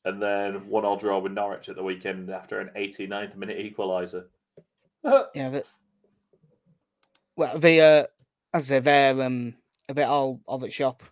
And 0.03 0.21
then 0.21 0.67
one 0.67 0.85
all 0.85 0.97
draw 0.97 1.19
with 1.19 1.31
Norwich 1.31 1.69
at 1.69 1.75
the 1.75 1.83
weekend 1.83 2.29
after 2.29 2.59
an 2.59 2.69
89th 2.75 3.35
minute 3.35 3.57
equaliser. 3.57 4.25
Yeah, 5.35 5.49
but 5.49 5.67
well, 7.35 7.59
the 7.59 7.79
uh, 7.79 8.05
as 8.55 8.71
I 8.71 8.75
say, 8.75 8.79
they're 8.79 9.21
um 9.21 9.53
a 9.87 9.93
bit 9.93 10.07
all 10.07 10.41
of 10.47 10.63
at 10.63 10.73
shop. 10.73 11.03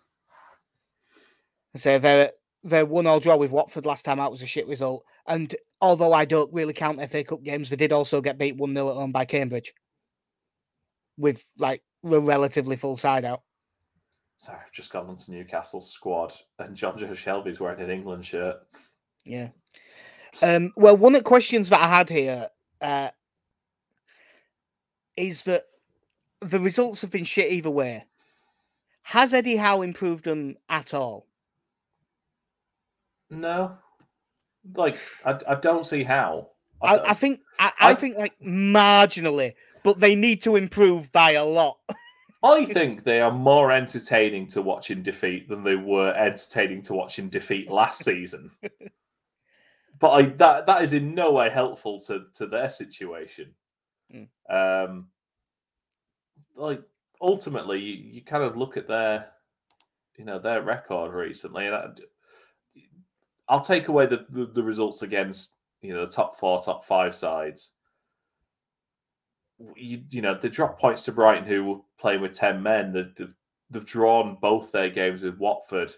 I 1.76 1.78
say 1.78 2.00
they're 2.00 2.32
their 2.64 2.88
one 2.88 3.06
all 3.06 3.20
draw 3.20 3.36
with 3.36 3.52
Watford 3.52 3.86
last 3.86 4.04
time 4.04 4.20
out 4.20 4.32
was 4.32 4.42
a 4.42 4.48
shit 4.48 4.66
result, 4.66 5.06
and 5.28 5.56
although 5.80 6.12
I 6.12 6.26
don't 6.26 6.52
really 6.52 6.74
count 6.74 7.08
FA 7.08 7.24
Cup 7.24 7.44
games, 7.44 7.70
they 7.70 7.76
did 7.76 7.92
also 7.92 8.20
get 8.20 8.40
beat 8.40 8.58
one 8.58 8.74
0 8.74 8.90
at 8.90 8.96
home 8.96 9.12
by 9.12 9.26
Cambridge, 9.26 9.76
with 11.18 11.44
like 11.58 11.84
a 12.04 12.20
relatively 12.20 12.76
full 12.76 12.98
side 12.98 13.26
out. 13.26 13.42
Sorry, 14.38 14.60
I've 14.62 14.72
just 14.72 14.92
gone 14.92 15.08
onto 15.08 15.32
Newcastle's 15.32 15.92
squad, 15.92 16.34
and 16.60 16.76
Jonjo 16.76 17.16
Shelvey's 17.16 17.60
wearing 17.60 17.82
an 17.82 17.90
England 17.90 18.26
shirt. 18.26 18.58
Yeah. 19.26 19.50
Um, 20.42 20.72
well, 20.76 20.98
one 20.98 21.16
of 21.16 21.22
the 21.22 21.28
questions 21.28 21.70
that 21.70 21.82
I 21.82 21.88
had 21.88 22.10
here 22.10 22.50
uh, 22.82 23.10
is 25.16 25.44
that 25.44 25.64
the 26.42 26.60
results 26.60 27.02
have 27.02 27.12
been 27.12 27.24
shit 27.24 27.52
either 27.52 27.70
way. 27.70 28.06
Has 29.04 29.34
Eddie 29.34 29.58
Howe 29.58 29.82
improved 29.82 30.26
them 30.26 30.56
at 30.70 30.94
all? 30.94 31.28
No, 33.30 33.78
like 34.76 34.98
I, 35.26 35.38
I 35.48 35.56
don't 35.56 35.86
see 35.86 36.04
how. 36.04 36.50
I, 36.82 36.98
I, 36.98 37.10
I 37.12 37.14
think 37.14 37.40
I, 37.60 37.72
I, 37.80 37.96
think 37.96 38.18
like 38.18 38.34
marginally, 38.40 39.54
but 39.84 40.00
they 40.00 40.16
need 40.16 40.42
to 40.44 40.56
improve 40.56 41.12
by 41.12 41.32
a 41.32 41.46
lot. 41.46 41.78
I 42.44 42.66
think 42.66 43.04
they 43.04 43.22
are 43.22 43.32
more 43.32 43.72
entertaining 43.72 44.48
to 44.48 44.62
watch 44.62 44.92
in 44.92 45.02
defeat 45.02 45.48
than 45.48 45.64
they 45.64 45.76
were 45.76 46.14
entertaining 46.14 46.82
to 46.84 46.94
watch 46.94 47.18
in 47.18 47.30
defeat 47.30 47.72
last 47.72 48.04
season. 48.04 48.52
but 50.00 50.10
I, 50.10 50.22
that 50.24 50.66
that 50.66 50.82
is 50.82 50.92
in 50.92 51.16
no 51.16 51.32
way 51.32 51.50
helpful 51.50 52.02
to 52.02 52.26
to 52.34 52.48
their 52.48 52.68
situation. 52.68 53.54
Mm. 54.14 54.28
Um, 54.50 55.08
like 56.56 56.82
ultimately, 57.22 57.80
you, 57.80 57.94
you 58.16 58.22
kind 58.22 58.44
of 58.44 58.58
look 58.58 58.78
at 58.78 58.88
their, 58.88 59.30
you 60.18 60.26
know, 60.26 60.40
their 60.40 60.62
record 60.62 61.14
recently, 61.14 61.68
and 61.68 61.76
I, 61.76 61.88
I'll 63.48 63.62
take 63.62 63.88
away 63.88 64.06
the, 64.06 64.26
the, 64.30 64.48
the 64.48 64.64
results 64.64 65.02
against 65.02 65.56
you 65.82 65.94
know 65.94 66.06
the 66.06 66.12
top 66.12 66.38
four, 66.38 66.62
top 66.62 66.84
five 66.84 67.16
sides. 67.16 67.73
You, 69.76 70.04
you 70.10 70.22
know 70.22 70.38
they 70.38 70.50
drop 70.50 70.80
points 70.80 71.04
to 71.04 71.12
Brighton, 71.12 71.48
who 71.48 71.64
were 71.64 71.80
playing 72.00 72.22
with 72.22 72.34
ten 72.34 72.62
men. 72.62 72.92
They've, 72.92 73.34
they've 73.70 73.86
drawn 73.86 74.38
both 74.42 74.72
their 74.72 74.90
games 74.90 75.22
with 75.22 75.38
Watford. 75.38 75.94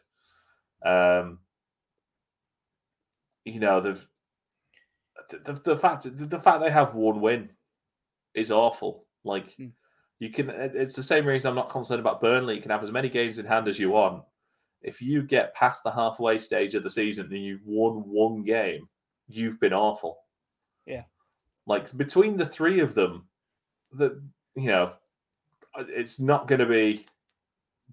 Um, 0.85 1.39
you 3.45 3.59
know 3.59 3.79
they've 3.81 4.07
the, 5.29 5.53
the 5.63 5.77
fact 5.77 6.05
the 6.29 6.39
fact 6.39 6.61
they 6.61 6.71
have 6.71 6.95
one 6.95 7.21
win 7.21 7.49
is 8.33 8.51
awful. 8.51 9.05
Like 9.23 9.55
mm. 9.57 9.71
you 10.19 10.29
can, 10.29 10.49
it's 10.49 10.95
the 10.95 11.03
same 11.03 11.25
reason 11.25 11.49
I'm 11.49 11.55
not 11.55 11.69
concerned 11.69 11.99
about 11.99 12.21
Burnley. 12.21 12.55
You 12.55 12.61
can 12.61 12.71
have 12.71 12.83
as 12.83 12.91
many 12.91 13.09
games 13.09 13.39
in 13.39 13.45
hand 13.45 13.67
as 13.67 13.79
you 13.79 13.89
want. 13.91 14.23
If 14.81 15.01
you 15.01 15.23
get 15.23 15.55
past 15.55 15.83
the 15.83 15.91
halfway 15.91 16.37
stage 16.37 16.75
of 16.75 16.83
the 16.83 16.89
season 16.89 17.27
and 17.31 17.43
you've 17.43 17.65
won 17.65 18.03
one 18.05 18.43
game, 18.43 18.87
you've 19.27 19.59
been 19.59 19.73
awful. 19.73 20.19
Yeah. 20.85 21.03
Like 21.65 21.95
between 21.97 22.37
the 22.37 22.45
three 22.45 22.79
of 22.79 22.93
them, 22.93 23.27
that 23.97 24.21
you 24.55 24.67
know, 24.67 24.93
it's 25.77 26.19
not 26.19 26.47
going 26.47 26.59
to 26.59 26.65
be 26.65 27.05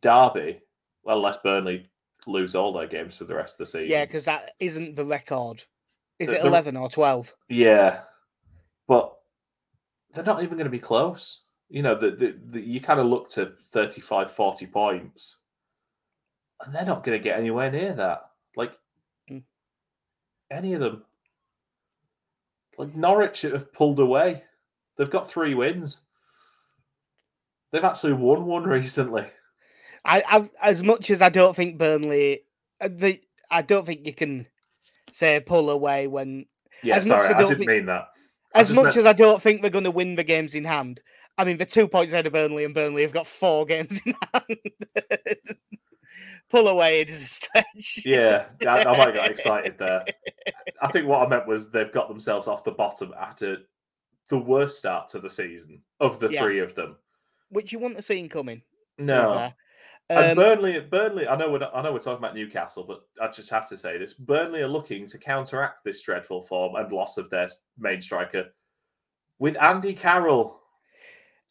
Derby 0.00 0.60
unless 1.06 1.38
Burnley 1.38 1.88
lose 2.26 2.54
all 2.54 2.72
their 2.72 2.86
games 2.86 3.16
for 3.16 3.24
the 3.24 3.34
rest 3.34 3.54
of 3.54 3.58
the 3.58 3.66
season. 3.66 3.90
Yeah, 3.90 4.04
because 4.04 4.24
that 4.26 4.52
isn't 4.60 4.94
the 4.94 5.04
record. 5.04 5.64
Is 6.18 6.30
the, 6.30 6.36
it 6.36 6.44
eleven 6.44 6.76
or 6.76 6.88
twelve? 6.88 7.34
Yeah, 7.48 8.00
but 8.86 9.14
they're 10.12 10.24
not 10.24 10.42
even 10.42 10.56
going 10.56 10.64
to 10.64 10.70
be 10.70 10.78
close. 10.78 11.42
You 11.68 11.82
know, 11.82 11.94
the, 11.94 12.10
the, 12.10 12.36
the 12.50 12.60
you 12.60 12.80
kind 12.80 13.00
of 13.00 13.06
look 13.06 13.28
to 13.30 13.52
35, 13.70 14.30
40 14.30 14.66
points, 14.66 15.38
and 16.60 16.74
they're 16.74 16.84
not 16.84 17.02
going 17.02 17.18
to 17.18 17.22
get 17.22 17.38
anywhere 17.38 17.70
near 17.70 17.94
that. 17.94 18.24
Like 18.56 18.78
mm. 19.30 19.42
any 20.50 20.74
of 20.74 20.80
them. 20.80 21.02
Like 22.78 22.94
Norwich 22.94 23.42
have 23.42 23.72
pulled 23.72 24.00
away. 24.00 24.44
They've 24.96 25.10
got 25.10 25.28
three 25.28 25.54
wins. 25.54 26.02
They've 27.70 27.84
actually 27.84 28.12
won 28.12 28.46
one 28.46 28.64
recently. 28.64 29.26
I, 30.04 30.22
I've, 30.28 30.50
as 30.62 30.82
much 30.82 31.10
as 31.10 31.22
I 31.22 31.28
don't 31.28 31.54
think 31.54 31.78
Burnley, 31.78 32.40
uh, 32.80 32.88
the, 32.90 33.20
I 33.50 33.62
don't 33.62 33.86
think 33.86 34.06
you 34.06 34.14
can 34.14 34.46
say 35.12 35.40
pull 35.40 35.70
away 35.70 36.06
when. 36.06 36.46
Yeah, 36.82 36.98
sorry, 36.98 37.28
I, 37.28 37.38
I 37.38 37.42
didn't 37.42 37.58
think, 37.58 37.68
mean 37.68 37.86
that. 37.86 38.08
As 38.54 38.70
much 38.72 38.84
meant... 38.84 38.96
as 38.96 39.06
I 39.06 39.12
don't 39.12 39.40
think 39.40 39.62
they're 39.62 39.70
going 39.70 39.84
to 39.84 39.90
win 39.90 40.16
the 40.16 40.24
games 40.24 40.54
in 40.54 40.64
hand, 40.64 41.00
I 41.38 41.44
mean, 41.44 41.56
the 41.56 41.66
two 41.66 41.88
points 41.88 42.12
ahead 42.12 42.26
of 42.26 42.32
Burnley, 42.32 42.64
and 42.64 42.74
Burnley 42.74 43.02
have 43.02 43.12
got 43.12 43.26
four 43.26 43.64
games 43.66 44.00
in 44.04 44.14
hand. 44.34 44.58
Pull 46.50 46.68
away 46.68 47.00
it 47.00 47.08
is 47.08 47.22
a 47.22 47.26
stretch. 47.26 48.02
Yeah, 48.04 48.44
I, 48.66 48.84
I 48.84 48.98
might 48.98 49.14
get 49.14 49.30
excited 49.30 49.78
there. 49.78 50.04
I 50.82 50.88
think 50.88 51.06
what 51.06 51.24
I 51.24 51.28
meant 51.28 51.46
was 51.46 51.70
they've 51.70 51.92
got 51.92 52.08
themselves 52.08 52.46
off 52.46 52.62
the 52.62 52.72
bottom 52.72 53.14
after 53.18 53.58
the 54.28 54.38
worst 54.38 54.78
start 54.78 55.08
to 55.08 55.18
the 55.18 55.30
season 55.30 55.82
of 56.00 56.18
the 56.20 56.28
yeah. 56.28 56.42
three 56.42 56.60
of 56.60 56.74
them. 56.74 56.96
Which 57.50 57.72
you 57.72 57.78
want 57.78 57.96
to 57.96 58.02
see 58.02 58.26
coming. 58.28 58.62
No. 58.98 59.52
And 60.08 60.32
um, 60.32 60.36
Burnley, 60.36 60.80
Burnley. 60.80 61.26
I 61.26 61.36
know 61.36 61.50
we're 61.50 61.64
I 61.72 61.82
know 61.82 61.92
we're 61.92 61.98
talking 61.98 62.18
about 62.18 62.34
Newcastle, 62.34 62.84
but 62.84 63.02
I 63.20 63.30
just 63.30 63.50
have 63.50 63.68
to 63.68 63.78
say 63.78 63.98
this: 63.98 64.14
Burnley 64.14 64.62
are 64.62 64.68
looking 64.68 65.06
to 65.06 65.18
counteract 65.18 65.84
this 65.84 66.02
dreadful 66.02 66.42
form 66.42 66.74
and 66.76 66.90
loss 66.92 67.18
of 67.18 67.30
their 67.30 67.48
main 67.78 68.00
striker 68.02 68.46
with 69.38 69.60
Andy 69.60 69.94
Carroll. 69.94 70.60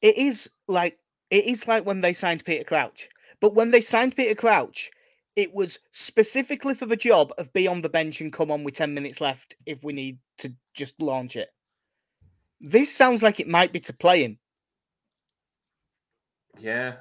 It 0.02 0.18
is 0.18 0.50
like 0.68 1.00
it 1.30 1.46
is 1.46 1.68
like 1.68 1.86
when 1.86 2.02
they 2.02 2.14
signed 2.14 2.46
Peter 2.46 2.64
Crouch, 2.64 3.10
but 3.40 3.56
when 3.56 3.72
they 3.72 3.82
signed 3.82 4.16
Peter 4.16 4.36
Crouch, 4.36 4.92
it 5.36 5.54
was 5.54 5.80
specifically 5.92 6.76
for 6.76 6.86
the 6.86 6.96
job 6.96 7.34
of 7.38 7.54
be 7.54 7.68
on 7.68 7.82
the 7.82 7.90
bench 7.90 8.22
and 8.22 8.34
come 8.34 8.52
on 8.52 8.64
with 8.64 8.76
ten 8.76 8.94
minutes 8.94 9.22
left 9.22 9.56
if 9.66 9.84
we 9.84 9.94
need 9.94 10.20
to 10.40 10.54
just 10.74 11.02
launch 11.02 11.36
it. 11.36 11.50
This 12.62 12.96
sounds 12.96 13.24
like 13.24 13.40
it 13.40 13.48
might 13.48 13.74
be 13.74 13.80
to 13.82 13.94
play 13.94 14.24
him. 14.24 14.38
Yeah, 16.60 16.96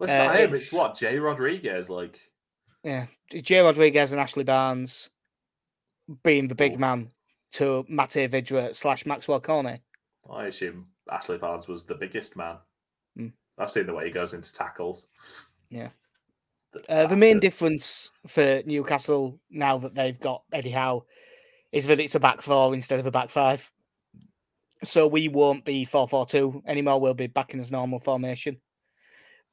What's 0.00 0.14
uh, 0.14 0.34
it's, 0.34 0.52
it's 0.54 0.72
what 0.72 0.96
Jay 0.96 1.18
Rodriguez 1.18 1.90
like. 1.90 2.18
Yeah, 2.82 3.04
Jay 3.30 3.60
Rodriguez 3.60 4.12
and 4.12 4.20
Ashley 4.20 4.44
Barnes 4.44 5.10
being 6.22 6.48
the 6.48 6.54
big 6.54 6.72
Oof. 6.72 6.78
man 6.78 7.10
to 7.52 7.84
Matej 7.90 8.30
Vydra 8.30 8.72
slash 8.72 9.04
Maxwell 9.04 9.42
Cornet. 9.42 9.82
I 10.32 10.46
assume 10.46 10.86
Ashley 11.10 11.36
Barnes 11.36 11.68
was 11.68 11.84
the 11.84 11.94
biggest 11.94 12.34
man. 12.34 12.56
Mm. 13.18 13.32
I've 13.58 13.70
seen 13.70 13.84
the 13.84 13.92
way 13.92 14.06
he 14.06 14.10
goes 14.10 14.32
into 14.32 14.50
tackles. 14.54 15.06
Yeah. 15.68 15.90
Uh, 16.88 17.06
the 17.06 17.16
main 17.16 17.38
difference 17.38 18.10
for 18.26 18.62
Newcastle 18.64 19.38
now 19.50 19.76
that 19.76 19.94
they've 19.94 20.18
got 20.18 20.44
Eddie 20.50 20.70
Howe 20.70 21.04
is 21.72 21.86
that 21.88 22.00
it's 22.00 22.14
a 22.14 22.20
back 22.20 22.40
four 22.40 22.72
instead 22.72 23.00
of 23.00 23.06
a 23.06 23.10
back 23.10 23.28
five. 23.28 23.70
So 24.82 25.06
we 25.06 25.28
won't 25.28 25.64
be 25.64 25.84
4 25.84 26.08
4 26.08 26.26
2 26.26 26.62
anymore. 26.66 27.00
We'll 27.00 27.14
be 27.14 27.26
back 27.26 27.52
in 27.52 27.58
his 27.58 27.70
normal 27.70 28.00
formation. 28.00 28.56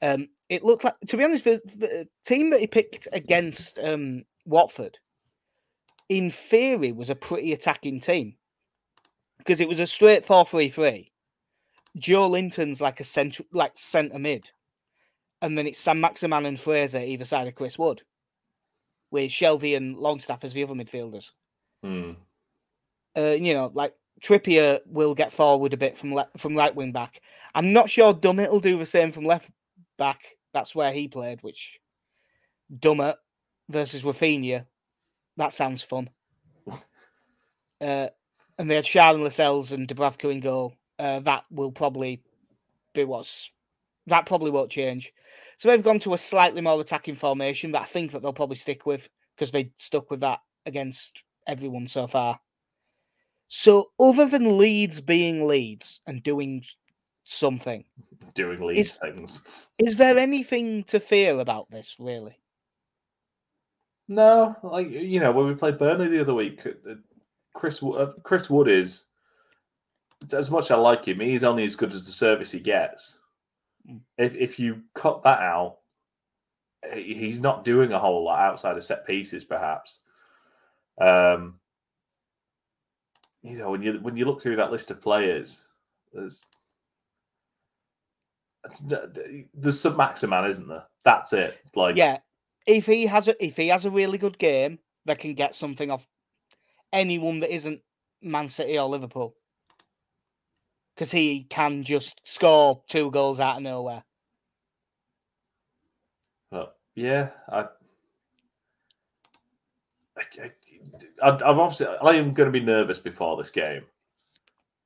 Um, 0.02 0.28
it 0.50 0.64
looked 0.64 0.84
like, 0.84 0.94
to 1.08 1.18
be 1.18 1.24
honest, 1.24 1.44
the, 1.44 1.62
the 1.66 2.08
team 2.26 2.50
that 2.52 2.60
he 2.60 2.68
picked 2.68 3.08
against 3.12 3.80
um, 3.80 4.24
Watford, 4.46 4.98
in 6.08 6.30
theory, 6.30 6.92
was 6.92 7.10
a 7.10 7.16
pretty 7.16 7.52
attacking 7.54 8.00
team 8.00 8.36
because 9.40 9.60
it 9.60 9.68
was 9.68 9.80
a 9.80 9.88
straight 9.88 10.26
4 10.26 10.46
3 10.46 10.70
3. 10.70 11.12
Joelinton's 11.98 12.80
like 12.80 13.00
a 13.00 13.04
central, 13.04 13.48
like 13.52 13.72
centre 13.76 14.20
mid, 14.20 14.46
and 15.42 15.58
then 15.58 15.68
it's 15.68 15.80
Saint-Maximin 15.80 16.46
and 16.46 16.60
Fraser 16.60 17.00
either 17.00 17.26
side 17.26 17.48
of 17.48 17.56
Chris 17.56 17.78
Wood, 17.78 18.04
with 19.12 19.32
Shelvey 19.32 19.76
and 19.76 19.98
Longstaff 19.98 20.44
as 20.44 20.54
the 20.54 20.64
other 20.64 20.76
midfielders. 20.76 21.32
Hmm. 21.84 22.12
Uh, 23.18 23.32
you 23.32 23.54
know, 23.54 23.72
like 23.74 23.96
Trippier 24.22 24.80
will 24.86 25.14
get 25.14 25.32
forward 25.32 25.74
a 25.74 25.78
bit 25.78 25.98
from 25.98 26.14
le- 26.14 26.30
from 26.38 26.56
right 26.56 26.76
wing 26.76 26.92
back. 26.92 27.22
I'm 27.54 27.74
not 27.74 27.90
sure 27.90 28.14
Dummett 28.14 28.52
will 28.52 28.60
do 28.60 28.78
the 28.78 28.86
same 28.86 29.12
from 29.12 29.26
left 29.26 29.50
back. 29.98 30.22
That's 30.54 30.74
where 30.74 30.92
he 30.92 31.08
played, 31.08 31.42
which 31.44 31.80
Dummett 32.74 33.16
versus 33.70 34.04
Raphinha. 34.04 34.66
That 35.38 35.54
sounds 35.54 35.84
fun. 35.84 36.10
Uh, 37.80 38.08
and 38.58 38.72
they 38.72 38.74
had 38.74 38.88
Sharon 38.88 39.24
Lascelles 39.24 39.72
and 39.72 39.88
Dubravka 39.88 40.32
in 40.32 40.40
goal. 40.40 40.74
Uh, 40.98 41.20
that 41.20 41.44
will 41.52 41.72
probably 41.72 42.24
be 42.96 43.04
what's 43.04 43.52
that 44.08 44.26
probably 44.26 44.52
won't 44.52 44.72
change. 44.72 45.14
So 45.58 45.70
they've 45.70 45.84
gone 45.84 46.00
to 46.00 46.14
a 46.14 46.18
slightly 46.18 46.62
more 46.62 46.80
attacking 46.80 47.16
formation 47.16 47.72
that 47.74 47.84
I 47.84 47.86
think 47.86 48.12
that 48.12 48.22
they'll 48.22 48.34
probably 48.34 48.56
stick 48.56 48.86
with 48.86 49.08
because 49.36 49.52
they 49.52 49.72
stuck 49.76 50.10
with 50.10 50.22
that 50.22 50.40
against 50.66 51.24
everyone 51.46 51.88
so 51.88 52.08
far. 52.08 52.40
So 53.48 53.92
other 54.00 54.26
than 54.26 54.58
Leeds 54.58 55.00
being 55.00 55.48
Leeds 55.48 56.02
and 56.08 56.22
doing 56.24 56.64
something. 57.24 57.84
Doing 58.34 58.62
Leeds 58.62 58.96
things. 58.96 59.68
Is 59.80 59.96
there 59.96 60.18
anything 60.18 60.84
to 60.86 61.00
fear 61.00 61.40
about 61.40 61.70
this, 61.72 61.96
really? 62.00 62.38
No, 64.10 64.56
like 64.64 64.90
you 64.90 65.20
know, 65.20 65.32
when 65.32 65.48
we 65.48 65.56
played 65.56 65.78
Burnley 65.78 66.08
the 66.08 66.22
other 66.22 66.34
week, 66.34 66.66
Chris 67.54 67.84
uh, 67.84 68.14
Chris 68.24 68.50
Wood 68.50 68.70
is 68.70 69.08
as 70.34 70.50
much 70.50 70.66
as 70.66 70.72
I 70.72 70.76
like 70.76 71.08
him, 71.08 71.20
he's 71.20 71.44
only 71.44 71.66
as 71.66 71.76
good 71.76 71.94
as 71.94 72.06
the 72.06 72.12
service 72.12 72.52
he 72.52 72.60
gets. 72.60 73.20
Mm. 73.90 74.00
If 74.18 74.36
if 74.36 74.60
you 74.60 74.82
cut 74.94 75.24
that 75.24 75.40
out, 75.40 75.80
he's 76.94 77.42
not 77.42 77.64
doing 77.64 77.92
a 77.92 78.00
whole 78.00 78.24
lot 78.24 78.40
outside 78.40 78.78
of 78.78 78.84
set 78.84 79.06
pieces, 79.06 79.44
perhaps. 79.44 80.04
Um, 81.00 81.60
you 83.42 83.58
know, 83.58 83.72
when 83.72 83.82
you 83.82 83.94
when 84.02 84.18
you 84.18 84.26
look 84.26 84.42
through 84.42 84.56
that 84.58 84.72
list 84.72 84.92
of 84.92 85.02
players, 85.02 85.66
there's 86.14 86.46
there's 89.54 89.80
Saint-Maximin, 89.80 90.46
isn't 90.46 90.68
there? 90.68 90.84
That's 91.04 91.34
it. 91.34 91.60
Like, 91.76 91.96
yeah, 91.96 92.18
if 92.66 92.86
he 92.86 93.06
has 93.06 93.28
a 93.28 93.44
if 93.44 93.56
he 93.56 93.68
has 93.70 93.86
a 93.86 93.92
really 93.92 94.18
good 94.18 94.38
game, 94.38 94.80
they 95.06 95.16
can 95.16 95.34
get 95.34 95.56
something 95.56 95.90
off 95.90 96.08
anyone 96.92 97.40
that 97.42 97.54
isn't 97.54 97.82
Man 98.22 98.50
City 98.50 98.78
or 98.78 98.88
Liverpool 98.90 99.36
because 100.96 101.12
he 101.12 101.44
can 101.44 101.84
just 101.84 102.22
score 102.24 102.82
two 102.88 103.12
goals 103.12 103.40
out 103.40 103.58
of 103.58 103.64
nowhere. 103.64 104.04
Well, 106.52 106.74
yeah, 106.96 107.30
I, 107.50 107.66
I, 110.18 110.50
I've 111.22 111.42
obviously 111.44 111.88
I 112.02 112.16
am 112.16 112.34
going 112.34 112.52
to 112.52 112.60
be 112.60 112.66
nervous 112.66 113.00
before 113.00 113.38
this 113.38 113.50
game, 113.50 113.84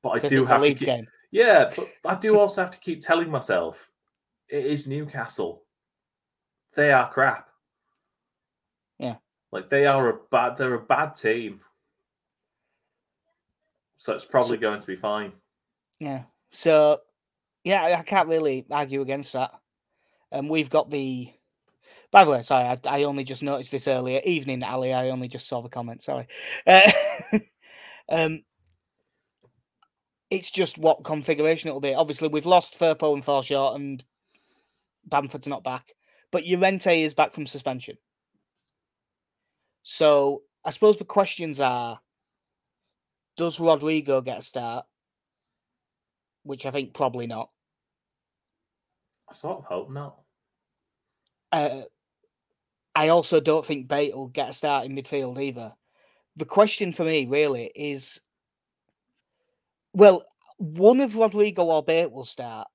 but 0.02 0.10
I 0.24 0.28
do 0.28 0.44
have 0.46 0.62
to. 0.62 0.68
Keep, 0.70 0.80
game. 0.80 1.08
Yeah, 1.32 1.72
but 1.76 1.88
I 2.06 2.16
do 2.16 2.38
also 2.38 2.62
have 2.62 2.72
to 2.72 2.80
keep 2.80 3.02
telling 3.02 3.30
myself 3.30 3.90
it 4.50 4.66
is 4.66 4.88
Newcastle. 4.88 5.64
They 6.76 6.92
are 6.92 7.10
crap. 7.12 7.50
Yeah, 9.00 9.16
like 9.52 9.70
they 9.70 9.86
are 9.86 10.10
a 10.10 10.20
bad. 10.32 10.58
They're 10.58 10.76
a 10.76 10.80
bad 10.80 11.16
team, 11.16 11.62
so 13.98 14.14
it's 14.14 14.26
probably 14.26 14.58
so, 14.58 14.62
going 14.62 14.80
to 14.80 14.88
be 14.88 14.96
fine. 14.96 15.32
Yeah. 16.00 16.24
So, 16.52 17.00
yeah, 17.64 17.96
I 18.00 18.04
can't 18.04 18.28
really 18.28 18.66
argue 18.70 19.02
against 19.02 19.34
that. 19.34 19.52
And 20.32 20.42
um, 20.42 20.50
we've 20.50 20.70
got 20.70 20.90
the. 20.90 21.32
By 22.12 22.26
the 22.26 22.32
way, 22.32 22.42
sorry, 22.42 22.66
I, 22.66 22.80
I, 22.86 23.04
only 23.04 23.24
just 23.24 23.42
noticed 23.42 23.72
this 23.72 23.88
earlier. 23.88 24.20
Evening, 24.26 24.64
Ali. 24.64 24.94
I 24.94 25.10
only 25.10 25.30
just 25.30 25.48
saw 25.48 25.62
the 25.62 25.70
comment. 25.70 26.04
Sorry. 26.04 26.28
Uh, 26.68 26.92
um, 28.10 28.42
it's 30.30 30.52
just 30.52 30.78
what 30.78 31.04
configuration 31.04 31.70
it'll 31.70 31.80
be. 31.80 31.94
Obviously, 31.94 32.28
we've 32.28 32.46
lost 32.46 32.78
Firpo 32.78 33.14
and 33.14 33.24
Forshaw, 33.24 33.76
and 33.76 34.04
Bamford's 35.06 35.48
not 35.48 35.64
back, 35.64 35.94
but 36.32 36.46
Llorente 36.46 37.02
is 37.02 37.14
back 37.14 37.32
from 37.32 37.48
suspension. 37.48 37.98
So 39.84 40.42
I 40.66 40.72
suppose 40.72 40.98
the 40.98 41.06
questions 41.06 41.62
are: 41.62 42.00
Does 43.38 43.60
Rodrigo 43.60 44.22
get 44.22 44.40
a 44.40 44.42
start? 44.42 44.86
which 46.44 46.66
I 46.66 46.72
think 46.72 46.94
probably 46.94 47.28
not. 47.28 47.50
I 49.30 49.34
sort 49.34 49.60
of 49.60 49.66
hope 49.66 49.92
not. 49.92 50.18
Uh, 51.52 51.82
I 52.96 53.10
also 53.10 53.40
don't 53.40 53.66
think 53.66 53.88
Bate 53.88 54.16
will 54.16 54.28
get 54.28 54.50
a 54.50 54.54
start 54.54 54.86
in 54.86 54.96
midfield 54.96 55.42
either. 55.42 55.74
The 56.36 56.46
question 56.46 56.94
for 56.94 57.04
me 57.04 57.26
really 57.26 57.72
is 57.76 58.22
well, 59.94 60.24
one 60.58 61.02
of 61.02 61.16
Rodrigo 61.16 61.66
or 61.66 61.84
Bate 61.84 62.12
will 62.12 62.26
start, 62.26 62.68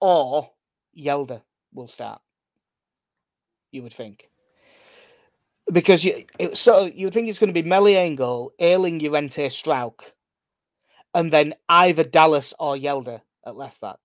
or 0.00 0.50
Hjelde 0.98 1.42
will 1.72 1.88
start. 1.88 2.20
You 3.70 3.82
would 3.82 3.94
think. 3.94 4.28
Because 5.70 6.04
you, 6.04 6.24
so 6.54 6.86
you 6.86 7.06
would 7.06 7.14
think 7.14 7.28
it's 7.28 7.38
going 7.38 7.52
to 7.52 7.62
be 7.62 7.68
Meslier 7.68 8.00
in 8.00 8.16
goal, 8.16 8.52
Ayling, 8.58 8.98
Llorente, 9.00 9.50
and 11.14 11.30
then 11.30 11.54
either 11.68 12.04
Dallas 12.04 12.54
or 12.58 12.76
Hjelde 12.76 13.20
at 13.44 13.56
left 13.56 13.80
back. 13.80 13.96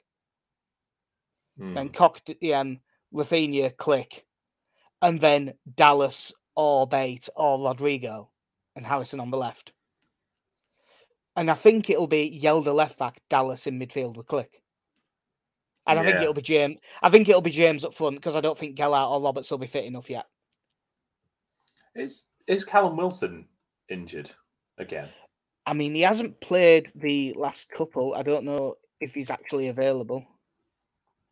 Hmm. 1.57 1.73
Then 1.73 1.89
Koch, 1.89 2.19
um, 2.53 2.79
Raphinha, 3.13 3.75
Klich, 3.75 4.21
and 5.03 5.19
then 5.19 5.53
Dallas 5.75 6.31
or 6.55 6.87
Bate 6.87 7.29
or 7.35 7.63
Rodrigo 7.63 8.29
and 8.75 8.85
Harrison 8.85 9.19
on 9.19 9.29
the 9.29 9.37
left. 9.37 9.73
And 11.35 11.51
I 11.51 11.55
think 11.55 11.89
it'll 11.89 12.07
be 12.07 12.39
Hjelde 12.41 12.73
left 12.73 12.97
back, 12.97 13.19
Dallas 13.29 13.67
in 13.67 13.79
midfield 13.79 14.15
with 14.15 14.27
Klich. 14.27 14.47
And 15.85 15.99
I 15.99 16.05
think 16.05 16.21
it'll 16.21 16.33
be 16.33 16.41
James. 16.41 16.79
I 17.01 17.09
think 17.09 17.27
it'll 17.27 17.41
be 17.41 17.51
James 17.51 17.83
up 17.83 17.93
front 17.93 18.15
because 18.15 18.37
I 18.37 18.41
don't 18.41 18.57
think 18.57 18.77
Gelhardt 18.77 19.11
or 19.11 19.21
Roberts 19.21 19.51
will 19.51 19.57
be 19.57 19.67
fit 19.67 19.83
enough 19.83 20.09
yet. 20.09 20.25
Is 21.95 22.27
is 22.47 22.63
Callum 22.63 22.95
Wilson 22.95 23.45
injured 23.89 24.31
again? 24.77 25.09
I 25.65 25.73
mean, 25.73 25.93
he 25.93 26.01
hasn't 26.01 26.39
played 26.39 26.91
the 26.95 27.33
last 27.37 27.69
couple. 27.69 28.15
I 28.15 28.23
don't 28.23 28.45
know 28.45 28.75
if 29.01 29.13
he's 29.13 29.29
actually 29.29 29.67
available. 29.67 30.25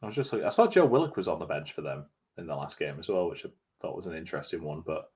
I 0.01 0.07
was 0.07 0.15
just 0.15 0.33
like, 0.33 0.43
I 0.43 0.49
saw 0.49 0.67
Joe 0.67 0.85
Willock 0.85 1.15
was 1.15 1.29
on 1.29 1.39
the 1.39 1.45
bench 1.45 1.71
for 1.71 1.81
them 1.81 2.05
in 2.37 2.47
the 2.47 2.55
last 2.55 2.77
game 2.79 2.95
as 2.99 3.07
well, 3.07 3.29
which 3.29 3.45
thought 3.81 3.95
was 3.95 4.07
an 4.07 4.15
interesting 4.15 4.63
one. 4.63 4.83
But 4.85 5.09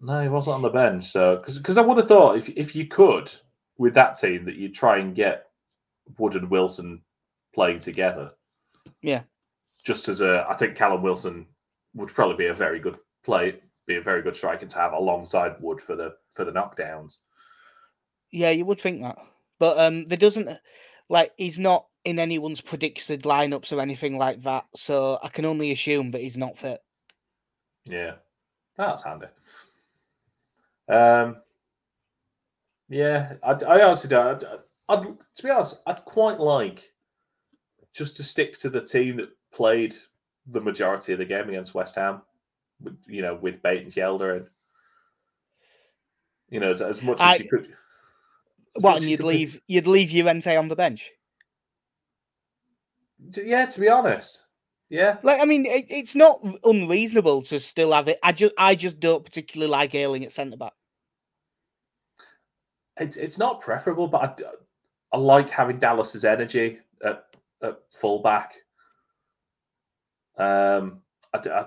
no, 0.00 0.22
he 0.22 0.28
wasn't 0.28 0.54
on 0.54 0.62
the 0.62 0.68
bench. 0.68 1.04
So 1.04 1.42
because 1.44 1.78
I 1.78 1.82
would 1.82 1.96
have 1.96 2.08
thought 2.08 2.36
if 2.36 2.48
if 2.50 2.74
you 2.74 2.86
could 2.86 3.30
with 3.78 3.94
that 3.94 4.18
team 4.18 4.44
that 4.44 4.56
you'd 4.56 4.74
try 4.74 4.98
and 4.98 5.14
get 5.14 5.46
Wood 6.18 6.34
and 6.34 6.50
Wilson 6.50 7.02
playing 7.54 7.80
together. 7.80 8.32
Yeah. 9.02 9.22
Just 9.82 10.08
as 10.08 10.20
a, 10.20 10.46
I 10.48 10.54
think 10.54 10.76
Callum 10.76 11.02
Wilson 11.02 11.46
would 11.94 12.10
probably 12.10 12.36
be 12.36 12.46
a 12.46 12.54
very 12.54 12.78
good 12.78 12.98
play, 13.24 13.60
be 13.86 13.96
a 13.96 14.02
very 14.02 14.22
good 14.22 14.36
striker 14.36 14.66
to 14.66 14.78
have 14.78 14.92
alongside 14.92 15.56
Wood 15.60 15.80
for 15.80 15.96
the 15.96 16.14
for 16.32 16.44
the 16.44 16.52
knockdowns. 16.52 17.18
Yeah, 18.30 18.50
you 18.50 18.64
would 18.66 18.80
think 18.80 19.02
that, 19.02 19.16
but 19.58 19.78
um, 19.78 20.04
there 20.04 20.18
doesn't 20.18 20.48
like 21.08 21.32
he's 21.36 21.58
not 21.58 21.86
in 22.04 22.18
anyone's 22.18 22.60
predicted 22.60 23.22
lineups 23.22 23.72
or 23.72 23.80
anything 23.80 24.18
like 24.18 24.42
that. 24.42 24.64
So 24.74 25.18
I 25.22 25.28
can 25.28 25.44
only 25.44 25.72
assume 25.72 26.12
that 26.12 26.20
he's 26.20 26.36
not 26.38 26.58
fit. 26.58 26.80
Yeah, 27.84 28.14
that's 28.76 29.02
handy. 29.02 29.26
Um, 30.88 31.36
yeah, 32.88 33.34
I, 33.42 33.52
I 33.52 33.82
honestly 33.82 34.10
don't. 34.10 34.44
I'd, 34.44 34.58
I'd, 34.88 35.20
to 35.36 35.42
be 35.42 35.50
honest, 35.50 35.82
I'd 35.86 36.04
quite 36.04 36.40
like 36.40 36.92
just 37.92 38.16
to 38.16 38.24
stick 38.24 38.58
to 38.58 38.70
the 38.70 38.80
team 38.80 39.16
that 39.16 39.30
played 39.52 39.94
the 40.46 40.60
majority 40.60 41.12
of 41.12 41.18
the 41.18 41.24
game 41.24 41.48
against 41.48 41.74
West 41.74 41.94
Ham. 41.94 42.22
You 43.06 43.22
know, 43.22 43.34
with 43.34 43.62
Bate 43.62 43.82
and 43.82 43.92
Hjelde 43.92 44.38
and 44.38 44.46
you 46.48 46.60
know 46.60 46.70
as, 46.70 46.82
as 46.82 47.02
much 47.02 47.20
as 47.20 47.26
I, 47.26 47.34
you 47.36 47.48
could. 47.48 47.74
What, 48.80 48.96
and 48.96 49.04
you'd 49.04 49.22
leave 49.22 49.60
you'd 49.66 49.86
leave 49.86 50.12
Llorente 50.12 50.56
on 50.56 50.68
the 50.68 50.76
bench? 50.76 51.10
Yeah, 53.36 53.66
to 53.66 53.80
be 53.80 53.88
honest, 53.88 54.46
yeah. 54.90 55.16
Like, 55.22 55.40
I 55.40 55.44
mean, 55.44 55.64
it, 55.66 55.86
it's 55.88 56.14
not 56.14 56.44
unreasonable 56.64 57.42
to 57.42 57.58
still 57.58 57.92
have 57.92 58.08
it. 58.08 58.18
I 58.22 58.32
just, 58.32 58.54
I 58.58 58.74
just 58.74 59.00
don't 59.00 59.24
particularly 59.24 59.70
like 59.70 59.94
Ayling 59.94 60.24
at 60.24 60.32
centre 60.32 60.56
back. 60.56 60.72
It's 62.98 63.16
it's 63.16 63.38
not 63.38 63.60
preferable, 63.60 64.08
but 64.08 64.42
I, 65.12 65.16
I 65.16 65.18
like 65.18 65.48
having 65.48 65.78
Dallas's 65.78 66.26
energy 66.26 66.80
at, 67.02 67.24
at 67.62 67.78
full 67.94 68.20
back. 68.20 68.54
Um, 70.36 71.00
I, 71.32 71.38
I, 71.38 71.66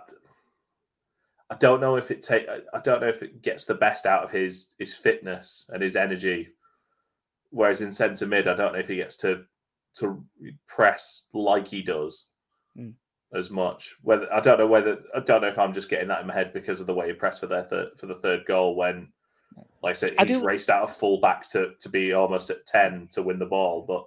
I 1.49 1.55
don't 1.55 1.81
know 1.81 1.95
if 1.95 2.11
it 2.11 2.21
take. 2.21 2.45
I 2.47 2.79
don't 2.81 3.01
know 3.01 3.07
if 3.07 3.23
it 3.23 3.41
gets 3.41 3.65
the 3.65 3.73
best 3.73 4.05
out 4.05 4.23
of 4.23 4.29
his 4.29 4.67
his 4.77 4.93
fitness 4.93 5.69
and 5.73 5.81
his 5.81 5.95
energy 5.95 6.49
Whereas 7.53 7.81
in 7.81 7.93
centre 7.93 8.25
mid, 8.25 8.47
I 8.47 8.55
don't 8.55 8.73
know 8.73 8.79
if 8.79 8.87
he 8.87 8.95
gets 8.95 9.15
to 9.17 9.45
to 9.97 10.25
press 10.67 11.27
like 11.35 11.67
he 11.67 11.83
does 11.83 12.31
mm. 12.75 12.93
As 13.33 13.49
much. 13.49 13.95
Whether 14.01 14.31
I 14.33 14.39
don't 14.39 14.59
know 14.59 14.67
whether 14.67 14.99
I 15.15 15.19
don't 15.19 15.41
know 15.41 15.47
if 15.47 15.59
I'm 15.59 15.73
just 15.73 15.89
getting 15.89 16.07
that 16.09 16.21
in 16.21 16.27
my 16.27 16.33
head 16.33 16.53
because 16.53 16.79
of 16.79 16.87
the 16.87 16.93
way 16.93 17.07
he 17.07 17.13
pressed 17.13 17.39
for 17.39 17.47
their 17.47 17.63
third, 17.63 17.89
for 17.97 18.05
the 18.05 18.15
third 18.15 18.45
goal 18.45 18.75
when, 18.75 19.09
like 19.81 19.91
I 19.91 19.93
said, 19.93 20.13
he's 20.27 20.37
I 20.37 20.41
raced 20.41 20.69
out 20.69 20.83
of 20.83 20.95
full 20.95 21.19
back 21.19 21.49
to 21.51 21.71
to 21.79 21.89
be 21.89 22.13
almost 22.13 22.49
at 22.49 22.65
ten 22.65 23.07
to 23.11 23.23
win 23.23 23.39
the 23.39 23.45
ball. 23.45 23.85
But 23.87 24.05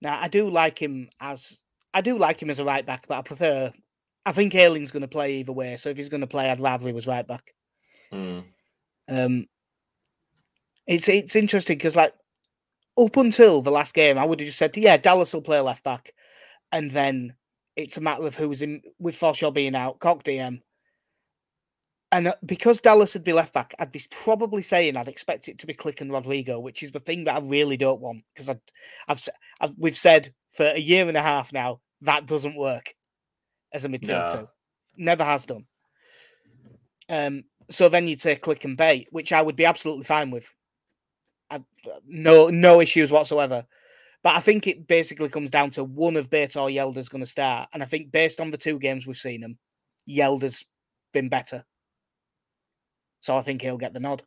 now 0.00 0.18
I 0.20 0.28
do 0.28 0.48
like 0.48 0.80
him 0.80 1.08
as 1.20 1.60
I 1.92 2.00
do 2.00 2.18
like 2.18 2.42
him 2.42 2.50
as 2.50 2.60
a 2.60 2.64
right 2.64 2.84
back, 2.84 3.06
but 3.08 3.18
I 3.18 3.22
prefer. 3.22 3.72
I 4.26 4.32
think 4.32 4.54
Ayling's 4.54 4.90
going 4.90 5.02
to 5.02 5.08
play 5.08 5.34
either 5.34 5.52
way. 5.52 5.76
So 5.76 5.90
if 5.90 5.98
he's 5.98 6.08
going 6.08 6.22
to 6.22 6.26
play, 6.26 6.48
I'd 6.48 6.60
rather 6.60 6.86
he 6.86 6.94
was 6.94 7.06
right 7.06 7.26
back. 7.26 7.54
Mm. 8.10 8.44
Um, 9.08 9.46
it's 10.86 11.08
it's 11.08 11.36
interesting 11.36 11.78
because 11.78 11.96
like 11.96 12.14
up 12.98 13.16
until 13.16 13.62
the 13.62 13.70
last 13.70 13.94
game, 13.94 14.18
I 14.18 14.24
would 14.24 14.40
have 14.40 14.46
just 14.46 14.58
said, 14.58 14.76
yeah, 14.76 14.96
Dallas 14.96 15.34
will 15.34 15.42
play 15.42 15.60
left 15.60 15.84
back, 15.84 16.14
and 16.72 16.90
then 16.90 17.34
it's 17.76 17.96
a 17.96 18.00
matter 18.00 18.26
of 18.26 18.36
who's 18.36 18.62
in 18.62 18.82
with 18.98 19.18
Forshaw 19.18 19.52
being 19.52 19.74
out, 19.74 19.98
Koch 19.98 20.22
DM, 20.22 20.60
And 22.12 22.28
uh, 22.28 22.34
because 22.44 22.80
Dallas 22.80 23.14
would 23.14 23.24
be 23.24 23.32
left 23.32 23.52
back, 23.52 23.74
I'd 23.78 23.92
be 23.92 24.02
probably 24.10 24.62
saying 24.62 24.96
I'd 24.96 25.08
expect 25.08 25.48
it 25.48 25.58
to 25.58 25.66
be 25.66 25.74
Klich 25.74 26.00
and 26.00 26.12
Rodrigo, 26.12 26.60
which 26.60 26.82
is 26.82 26.92
the 26.92 27.00
thing 27.00 27.24
that 27.24 27.34
I 27.34 27.40
really 27.40 27.76
don't 27.76 28.00
want 28.00 28.22
because 28.32 28.48
I've, 28.48 28.60
I've, 29.08 29.28
I've 29.60 29.74
we've 29.76 29.96
said 29.96 30.32
for 30.52 30.66
a 30.66 30.78
year 30.78 31.08
and 31.08 31.16
a 31.16 31.22
half 31.22 31.52
now 31.52 31.80
that 32.02 32.26
doesn't 32.26 32.56
work 32.56 32.94
as 33.72 33.84
a 33.84 33.88
midfield 33.88 34.32
No. 34.32 34.40
two, 34.40 34.48
never 34.96 35.24
has 35.24 35.44
done. 35.44 35.66
Um, 37.08 37.44
so 37.70 37.88
then 37.88 38.06
you'd 38.08 38.20
say 38.20 38.36
Klich 38.36 38.64
and 38.64 38.76
Bate, 38.76 39.08
which 39.10 39.32
I 39.32 39.42
would 39.42 39.56
be 39.56 39.64
absolutely 39.64 40.04
fine 40.04 40.30
with. 40.30 40.48
I, 41.50 41.62
no, 42.06 42.48
no 42.48 42.80
issues 42.80 43.10
whatsoever. 43.10 43.66
But 44.24 44.36
I 44.36 44.40
think 44.40 44.66
it 44.66 44.88
basically 44.88 45.28
comes 45.28 45.50
down 45.50 45.70
to 45.72 45.84
one 45.84 46.16
of 46.16 46.30
Bate 46.30 46.56
or 46.56 46.68
Hjelde's 46.68 47.10
going 47.10 47.22
to 47.22 47.30
start, 47.30 47.68
and 47.74 47.82
I 47.82 47.86
think 47.86 48.10
based 48.10 48.40
on 48.40 48.50
the 48.50 48.56
two 48.56 48.78
games 48.78 49.06
we've 49.06 49.16
seen 49.16 49.42
him, 49.42 49.58
Hjelde's 50.08 50.64
been 51.12 51.28
better. 51.28 51.64
So 53.20 53.36
I 53.36 53.42
think 53.42 53.60
he'll 53.62 53.78
get 53.78 53.92
the 53.92 54.00
nod. 54.00 54.22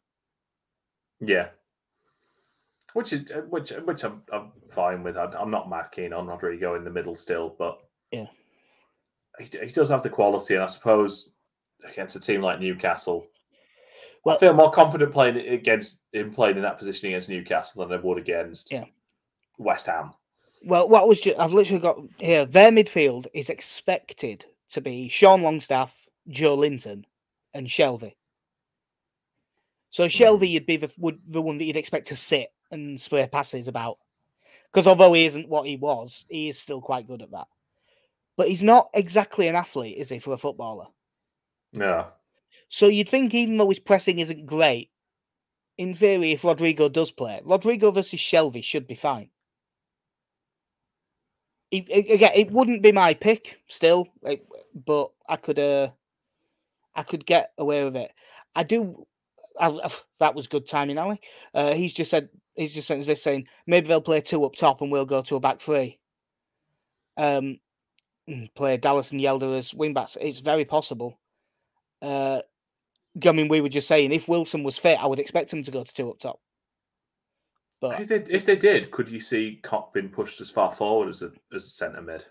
Yeah. 1.19 1.47
Which 2.93 3.11
is 3.11 3.31
uh, 3.31 3.41
which 3.49 3.71
which 3.71 4.03
I'm, 4.03 4.21
I'm 4.31 4.51
fine 4.69 5.03
with. 5.03 5.17
I'm 5.17 5.33
I'm 5.35 5.51
not 5.51 5.69
mad 5.69 5.87
keen 5.91 6.13
on 6.13 6.27
Rodrigo 6.27 6.75
in 6.75 6.83
the 6.83 6.89
middle 6.91 7.15
still, 7.15 7.55
but 7.57 7.79
Yeah. 8.11 8.27
he, 9.39 9.45
he 9.45 9.67
does 9.67 9.89
have 9.89 10.03
the 10.03 10.09
quality, 10.09 10.53
and 10.55 10.63
I 10.63 10.67
suppose 10.67 11.31
against 11.87 12.15
a 12.15 12.19
team 12.19 12.41
like 12.41 12.59
Newcastle, 12.59 13.27
Well- 14.23 14.35
I 14.35 14.39
feel 14.39 14.53
more 14.53 14.71
confident 14.71 15.11
playing 15.11 15.37
against 15.37 16.01
him 16.13 16.33
playing 16.33 16.57
in 16.57 16.63
that 16.63 16.77
position 16.77 17.09
against 17.09 17.29
Newcastle 17.29 17.85
than 17.85 17.97
I 17.97 18.01
would 18.01 18.17
against 18.19 18.71
Yeah. 18.71 18.85
West 19.57 19.87
Ham. 19.87 20.11
Well, 20.63 20.89
what 20.89 21.07
was 21.07 21.21
ju- 21.21 21.35
I've 21.37 21.53
literally 21.53 21.81
got 21.81 21.99
here? 22.17 22.45
Their 22.45 22.71
midfield 22.71 23.27
is 23.33 23.49
expected 23.49 24.45
to 24.69 24.81
be 24.81 25.07
Sean 25.07 25.43
Longstaff, 25.43 26.05
Joelinton, 26.29 27.03
and 27.53 27.67
Shelvey. 27.67 28.15
So 29.89 30.03
hmm. 30.03 30.09
Shelvey, 30.09 30.49
you'd 30.49 30.65
be 30.65 30.77
the 30.77 30.91
would 30.97 31.19
the 31.27 31.41
one 31.41 31.57
that 31.57 31.63
you'd 31.63 31.77
expect 31.77 32.07
to 32.07 32.15
sit 32.15 32.51
and 32.71 32.99
spray 32.99 33.27
passes 33.27 33.67
about, 33.67 33.97
because 34.71 34.87
although 34.87 35.13
he 35.13 35.25
isn't 35.25 35.47
what 35.47 35.65
he 35.65 35.77
was, 35.77 36.25
he 36.29 36.49
is 36.49 36.59
still 36.59 36.81
quite 36.81 37.07
good 37.07 37.21
at 37.21 37.31
that. 37.31 37.47
But 38.35 38.49
he's 38.49 38.63
not 38.63 38.89
exactly 38.93 39.47
an 39.47 39.55
athlete, 39.55 39.97
is 39.97 40.09
he, 40.09 40.19
for 40.19 40.33
a 40.33 40.37
footballer? 40.37 40.85
No. 41.73 42.07
So 42.69 42.87
you'd 42.87 43.09
think 43.09 43.33
even 43.33 43.57
though 43.57 43.69
his 43.69 43.79
pressing 43.79 44.19
isn't 44.19 44.45
great, 44.45 44.91
in 45.77 45.93
theory, 45.93 46.33
if 46.33 46.43
Rodrigo 46.43 46.89
does 46.89 47.09
play, 47.11 47.41
Rodrigo 47.43 47.91
versus 47.91 48.19
Shelvey 48.19 48.63
should 48.63 48.87
be 48.87 48.95
fine. 48.95 49.29
It, 51.71 51.85
it- 51.89 52.11
again, 52.13 52.31
it 52.35 52.51
wouldn't 52.51 52.81
be 52.83 52.91
my 52.91 53.13
pick 53.13 53.61
still, 53.67 54.07
like, 54.21 54.45
but 54.85 55.11
I 55.27 55.35
could, 55.37 55.59
uh, 55.59 55.89
I 56.95 57.03
could 57.03 57.25
get 57.25 57.51
away 57.57 57.83
with 57.83 57.95
it. 57.97 58.11
I 58.55 58.63
do. 58.63 59.05
I, 59.59 59.69
I- 59.69 59.89
that 60.19 60.35
was 60.35 60.47
good 60.47 60.67
timing, 60.67 60.97
Ali. 60.97 61.19
Uh, 61.53 61.73
he's 61.73 61.93
just 61.93 62.11
said 62.11 62.29
he's 62.55 62.73
just 62.73 62.87
sent 62.87 63.05
this 63.05 63.23
saying 63.23 63.47
maybe 63.67 63.87
they'll 63.87 64.01
play 64.01 64.21
two 64.21 64.43
up 64.45 64.55
top 64.55 64.81
and 64.81 64.91
we'll 64.91 65.05
go 65.05 65.21
to 65.21 65.35
a 65.35 65.39
back 65.39 65.59
three. 65.61 65.99
Um, 67.17 67.59
play 68.55 68.77
Dallas 68.77 69.11
and 69.11 69.21
Hjelde 69.21 69.57
as 69.57 69.73
wing 69.73 69.93
backs. 69.93 70.17
It's 70.19 70.39
very 70.39 70.65
possible. 70.65 71.19
Uh, 72.01 72.41
I 73.25 73.31
mean, 73.31 73.47
we 73.47 73.61
were 73.61 73.69
just 73.69 73.87
saying 73.87 74.11
if 74.11 74.27
Wilson 74.27 74.63
was 74.63 74.77
fit, 74.77 74.99
I 75.01 75.07
would 75.07 75.19
expect 75.19 75.51
him 75.53 75.63
to 75.63 75.71
go 75.71 75.83
to 75.83 75.93
two 75.93 76.09
up 76.11 76.19
top. 76.19 76.39
But 77.79 77.99
If 78.01 78.07
they, 78.07 78.23
if 78.33 78.43
they 78.45 78.55
did, 78.55 78.89
could 78.91 79.07
you 79.07 79.19
see 79.19 79.59
Koch 79.61 79.93
being 79.93 80.09
pushed 80.09 80.41
as 80.41 80.49
far 80.49 80.71
forward 80.71 81.09
as 81.09 81.21
a 81.21 81.31
as 81.53 81.65
a 81.65 81.69
centre 81.69 82.01
mid, 82.01 82.25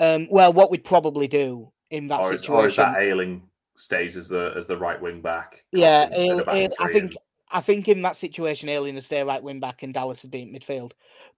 um, 0.00 0.26
well, 0.30 0.52
what 0.52 0.70
we'd 0.70 0.84
probably 0.84 1.28
do 1.28 1.70
in 1.90 2.08
that 2.08 2.20
or 2.20 2.34
is, 2.34 2.40
situation, 2.42 2.54
or 2.54 2.66
is 2.66 2.76
that 2.76 2.96
Ayling 2.98 3.42
stays 3.76 4.16
as 4.16 4.28
the 4.28 4.52
as 4.56 4.66
the 4.66 4.76
right 4.76 5.00
wing 5.00 5.20
back? 5.20 5.64
Yeah, 5.72 6.06
in- 6.08 6.32
in 6.32 6.44
back 6.44 6.54
Ale- 6.54 6.72
I 6.80 6.92
think 6.92 7.04
and- 7.12 7.16
I 7.48 7.60
think 7.60 7.86
in 7.88 8.02
that 8.02 8.16
situation, 8.16 8.68
Ayling 8.68 8.94
would 8.94 9.04
stay 9.04 9.22
right 9.22 9.42
wing 9.42 9.60
back 9.60 9.84
and 9.84 9.94
Dallas 9.94 10.22
would 10.24 10.32
be 10.32 10.42
in 10.42 10.52
midfield. 10.52 10.92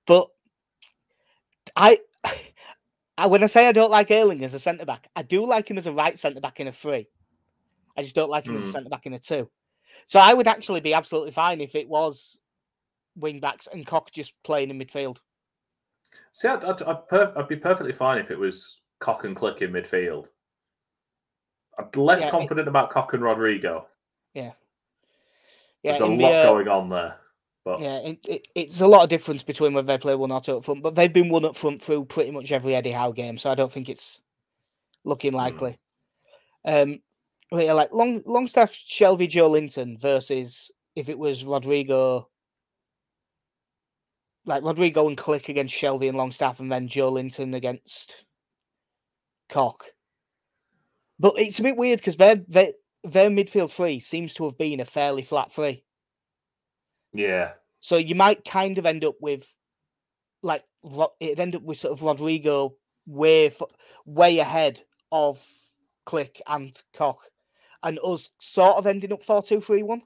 But 0.07 0.29
I, 1.77 2.01
I 3.19 3.27
when 3.27 3.43
I 3.43 3.47
say 3.47 3.67
I 3.69 3.73
don't 3.73 3.91
like 3.91 4.11
Ayling 4.11 4.43
as 4.43 4.55
a 4.55 4.59
centre 4.59 4.87
back, 4.87 5.09
I 5.15 5.23
do 5.23 5.45
like 5.45 5.71
him 5.71 5.77
as 5.77 5.87
a 5.87 5.93
right 5.93 6.19
centre 6.19 6.41
back 6.41 6.59
in 6.61 6.69
a 6.69 6.73
three. 6.73 7.07
I 7.99 8.03
just 8.03 8.15
don't 8.15 8.31
like 8.31 8.47
him 8.47 8.55
as 8.55 8.63
a 8.63 8.65
Hmm. 8.65 8.71
centre 8.71 8.89
back 8.91 9.05
in 9.05 9.13
a 9.13 9.19
two. 9.19 9.51
So 10.07 10.21
I 10.21 10.35
would 10.35 10.49
actually 10.49 10.81
be 10.81 10.95
absolutely 10.95 11.33
fine 11.33 11.61
if 11.61 11.75
it 11.75 11.89
was 11.89 12.41
wing 13.17 13.41
backs 13.41 13.69
and 13.73 13.87
Koch 13.87 14.11
just 14.13 14.33
playing 14.45 14.71
in 14.71 14.79
midfield. 14.79 15.19
See, 16.33 16.49
I'd, 16.49 16.65
I'd, 16.65 16.83
I'd, 16.83 17.09
per- 17.09 17.33
I'd 17.37 17.49
be 17.49 17.57
perfectly 17.57 17.93
fine 17.93 18.19
if 18.19 18.31
it 18.31 18.39
was 18.39 18.81
Koch 19.01 19.25
and 19.25 19.37
Klich 19.37 19.61
in 19.63 19.73
midfield. 19.73 20.29
I'm 21.79 21.89
less 21.97 22.21
Yeah, 22.23 22.29
it- 22.29 22.31
confident 22.31 22.69
about 22.69 22.91
Koch 22.91 23.13
and 23.13 23.23
Rodrigo. 23.23 23.87
Yeah, 24.35 24.53
yeah 25.83 25.93
There's 25.93 26.01
a 26.01 26.07
lot 26.07 26.31
the, 26.31 26.35
uh, 26.37 26.45
going 26.45 26.69
on 26.69 26.89
there. 26.91 27.17
But 27.65 27.81
Yeah, 27.81 27.99
it, 27.99 28.19
it, 28.27 28.49
it's 28.55 28.81
a 28.81 28.87
lot 28.87 29.03
of 29.03 29.11
difference 29.11 29.43
between 29.43 29.75
whether 29.75 29.87
they 29.87 29.99
play 29.99 30.15
one 30.15 30.33
or 30.33 30.41
two 30.41 30.57
up 30.57 30.65
front, 30.65 30.83
but 30.83 30.95
they've 30.95 31.13
been 31.13 31.29
one 31.29 31.45
up 31.45 31.57
front 31.57 31.83
through 31.83 32.07
pretty 32.07 32.31
much 32.31 32.53
every 32.53 32.75
Eddie 32.75 32.93
Howe 32.93 33.13
game, 33.13 33.37
so 33.37 33.51
I 33.51 33.55
don't 33.55 33.71
think 33.71 33.89
it's 33.89 34.21
looking 35.05 35.33
likely. 35.33 35.79
Um, 36.65 36.87
but 36.87 36.91
yeah, 36.91 37.08
like 37.51 37.93
long 37.93 38.23
Longstaff, 38.27 38.73
Shelvey, 38.73 39.29
Joe 39.29 39.49
Linton 39.49 39.99
versus 39.99 40.71
if 40.95 41.09
it 41.09 41.19
was 41.19 41.45
Rodrigo, 41.45 42.29
like 44.45 44.63
Rodrigo 44.63 45.09
and 45.09 45.17
Klich 45.17 45.49
against 45.49 45.75
Shelvey 45.75 46.09
and 46.09 46.19
Longstaff, 46.19 46.61
and 46.61 46.71
then 46.71 46.89
Joelinton 46.89 47.55
against 47.55 48.25
Koch. 49.49 49.85
But 51.19 51.35
it's 51.39 51.59
a 51.59 51.63
bit 51.63 51.77
weird 51.77 51.99
because 51.99 52.17
their 52.17 52.37
their 52.37 52.73
their 53.05 53.31
midfield 53.31 53.71
three 53.71 54.01
seems 54.01 54.35
to 54.35 54.45
have 54.45 54.59
been 54.59 54.81
a 54.81 54.85
fairly 54.85 55.23
flat 55.23 55.53
three. 55.53 55.85
yeah, 57.13 57.53
So 57.81 57.97
you 57.97 58.15
might 58.15 58.45
kind 58.45 58.79
of 58.79 58.87
end 58.87 59.05
up 59.05 59.17
with 59.21 59.53
like 60.43 60.65
it'd 61.21 61.41
end 61.41 61.57
up 61.57 61.63
with 61.63 61.79
sort 61.79 61.93
of 61.93 62.03
Rodrigo 62.03 62.75
way 63.07 63.53
way 64.05 64.39
ahead 64.39 64.83
of 65.11 65.43
Klich 66.07 66.41
and 66.47 66.81
Koch, 66.95 67.21
and 67.83 67.99
us 68.05 68.31
sort 68.39 68.77
of 68.77 68.87
ending 68.87 69.13
up 69.13 69.23
four 69.23 69.43
two 69.43 69.61
three 69.61 69.83
one. 69.83 70.03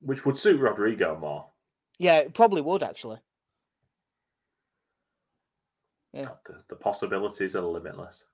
which 0.00 0.24
would 0.24 0.38
suit 0.38 0.60
Rodrigo 0.60 1.16
more. 1.18 1.46
Yeah, 1.98 2.18
it 2.18 2.34
probably 2.34 2.60
would 2.60 2.82
actually. 2.82 3.18
Yeah. 6.12 6.28
The, 6.46 6.62
the 6.68 6.76
possibilities 6.76 7.54
are 7.56 7.62
limitless. 7.62 8.24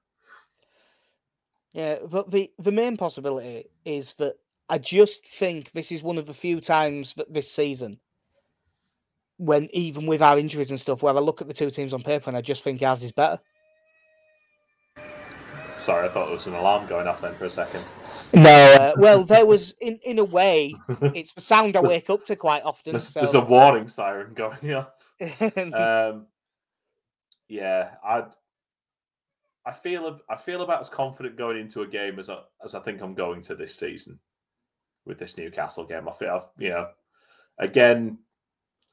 Yeah, 1.72 1.98
but 2.08 2.30
the 2.30 2.52
the 2.58 2.70
main 2.70 2.96
possibility 2.96 3.64
is 3.84 4.12
that 4.14 4.36
I 4.68 4.78
just 4.78 5.26
think 5.26 5.72
this 5.72 5.90
is 5.90 6.02
one 6.02 6.18
of 6.18 6.26
the 6.26 6.34
few 6.34 6.60
times 6.60 7.14
that 7.14 7.32
this 7.32 7.50
season 7.50 7.98
when 9.38 9.68
even 9.72 10.06
with 10.06 10.22
our 10.22 10.38
injuries 10.38 10.70
and 10.70 10.80
stuff, 10.80 11.02
where 11.02 11.16
I 11.16 11.20
look 11.20 11.40
at 11.40 11.48
the 11.48 11.54
two 11.54 11.70
teams 11.70 11.92
on 11.92 12.04
paper 12.04 12.30
and 12.30 12.36
I 12.36 12.40
just 12.40 12.62
think 12.62 12.80
ours 12.82 13.02
is 13.02 13.10
better. 13.10 13.38
Sorry, 15.84 16.06
I 16.06 16.10
thought 16.10 16.30
it 16.30 16.32
was 16.32 16.46
an 16.46 16.54
alarm 16.54 16.86
going 16.86 17.06
off 17.06 17.20
then 17.20 17.34
for 17.34 17.44
a 17.44 17.50
second. 17.50 17.84
No, 18.32 18.50
uh, 18.50 18.94
well, 18.96 19.22
there 19.22 19.44
was 19.44 19.74
in 19.82 19.98
in 20.02 20.18
a 20.18 20.24
way, 20.24 20.74
it's 20.88 21.32
the 21.32 21.42
sound 21.42 21.76
I 21.76 21.80
wake 21.82 22.08
up 22.08 22.24
to 22.24 22.36
quite 22.36 22.62
often. 22.62 22.94
There's, 22.94 23.08
So, 23.08 23.20
there's 23.20 23.34
a 23.34 23.44
warning 23.44 23.88
siren 23.88 24.32
going 24.32 24.72
off. 24.72 24.92
Um, 25.74 26.26
yeah, 27.48 27.90
I 28.02 28.24
I 29.66 29.72
feel 29.72 30.20
I 30.30 30.36
feel 30.36 30.62
about 30.62 30.80
as 30.80 30.88
confident 30.88 31.36
going 31.36 31.58
into 31.58 31.82
a 31.82 31.86
game 31.86 32.18
as 32.18 32.30
I 32.30 32.38
as 32.64 32.74
I 32.74 32.80
think 32.80 33.02
I'm 33.02 33.14
going 33.14 33.42
to 33.42 33.54
this 33.54 33.74
season 33.74 34.18
with 35.04 35.18
this 35.18 35.36
Newcastle 35.36 35.84
game. 35.84 36.08
I 36.08 36.12
feel 36.12 36.30
I've, 36.30 36.48
you 36.56 36.70
know 36.70 36.88
again, 37.58 38.16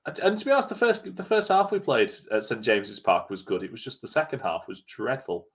and 0.05 0.19
and 0.19 0.37
to 0.37 0.45
be 0.45 0.51
honest, 0.51 0.67
the 0.67 0.75
first 0.75 1.15
the 1.15 1.23
first 1.23 1.47
half 1.47 1.71
we 1.71 1.79
played 1.79 2.11
at 2.31 2.43
St 2.43 2.61
James's 2.61 2.99
Park 2.99 3.29
was 3.29 3.43
good. 3.43 3.63
It 3.63 3.71
was 3.71 3.81
just 3.81 4.01
the 4.01 4.09
second 4.09 4.39
half 4.41 4.67
was 4.67 4.81
dreadful. 4.81 5.47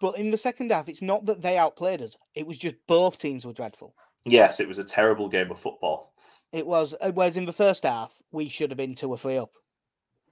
But 0.00 0.16
in 0.18 0.30
the 0.30 0.36
second 0.36 0.70
half, 0.70 0.88
it's 0.88 1.02
not 1.02 1.24
that 1.26 1.42
they 1.42 1.56
outplayed 1.58 2.02
us; 2.02 2.16
it 2.34 2.46
was 2.46 2.58
just 2.58 2.76
both 2.86 3.18
teams 3.18 3.44
were 3.44 3.52
dreadful. 3.52 3.94
Yes, 4.24 4.60
it 4.60 4.68
was 4.68 4.78
a 4.78 4.84
terrible 4.84 5.28
game 5.28 5.50
of 5.50 5.58
football. 5.58 6.12
It 6.52 6.66
was 6.66 6.94
uh, 7.00 7.12
whereas 7.12 7.36
in 7.36 7.44
the 7.44 7.52
first 7.52 7.82
half 7.84 8.12
we 8.30 8.48
should 8.48 8.70
have 8.70 8.76
been 8.78 8.94
two 8.94 9.08
or 9.10 9.18
three 9.18 9.38
up 9.38 9.50